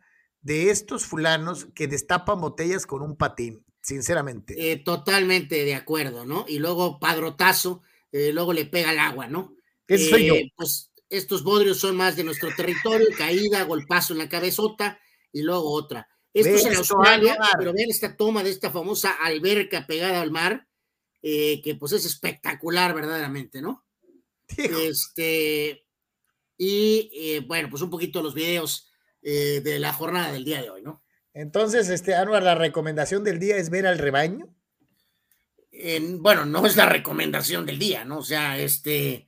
[0.47, 4.77] de estos fulanos que destapan botellas con un patín, sinceramente.
[4.77, 6.45] totalmente de acuerdo, ¿no?
[6.47, 9.53] Y luego padrotazo, luego le pega el agua, ¿no?
[9.87, 10.35] Ese soy yo.
[10.55, 14.99] Pues estos bodrios son más de nuestro territorio, caída, golpazo en la cabezota
[15.31, 16.07] y luego otra.
[16.33, 20.67] Esto es en Australia, pero vean esta toma de esta famosa alberca pegada al mar,
[21.21, 23.85] eh, que pues es espectacular verdaderamente, ¿no?
[24.55, 25.85] Este,
[26.57, 28.86] y eh, bueno, pues un poquito los videos
[29.29, 31.03] eh, de la jornada del día de hoy, ¿no?
[31.33, 34.47] Entonces, este, Anuar, la recomendación del día es ver al rebaño.
[36.19, 38.19] bueno, no es la recomendación del día, ¿no?
[38.19, 39.27] O sea, este,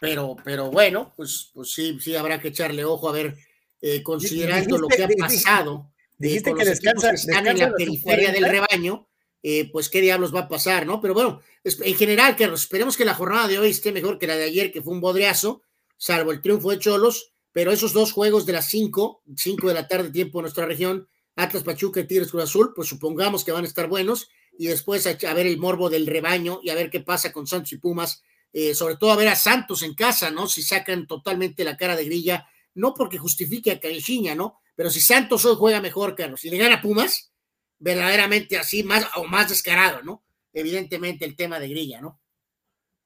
[0.00, 3.36] pero, pero bueno, pues, pues sí, sí habrá que echarle ojo a ver
[3.80, 5.92] eh, considerando lo que ha pasado.
[6.16, 9.08] Dijiste, que, descansa, están en la periferia del rebaño,
[9.40, 11.00] eh, pues qué diablos va a pasar, ¿no?
[11.00, 14.36] Pero bueno, en general, Carlos, esperemos que la jornada de hoy esté mejor que la
[14.36, 15.62] de ayer, que fue un bodreazo,
[15.96, 19.88] salvo el triunfo de Cholos, pero esos dos juegos de las 5, 5 de la
[19.88, 23.64] tarde, tiempo en nuestra región, Atlas Pachuca y Tigres Cruz Azul, pues supongamos que van
[23.64, 27.00] a estar buenos, y después a, ver el morbo del rebaño y a ver qué
[27.00, 28.22] pasa con Santos y Pumas,
[28.52, 30.46] eh, sobre todo a ver a Santos en casa, ¿no?
[30.46, 32.46] Si sacan totalmente la cara de grilla
[32.76, 34.60] no porque justifique a Caixinha, ¿no?
[34.76, 37.32] Pero si Santos hoy juega mejor, Carlos, si le gana Pumas,
[37.80, 40.22] verdaderamente así, más o más descarado, ¿no?
[40.52, 42.20] Evidentemente el tema de Grilla, ¿no?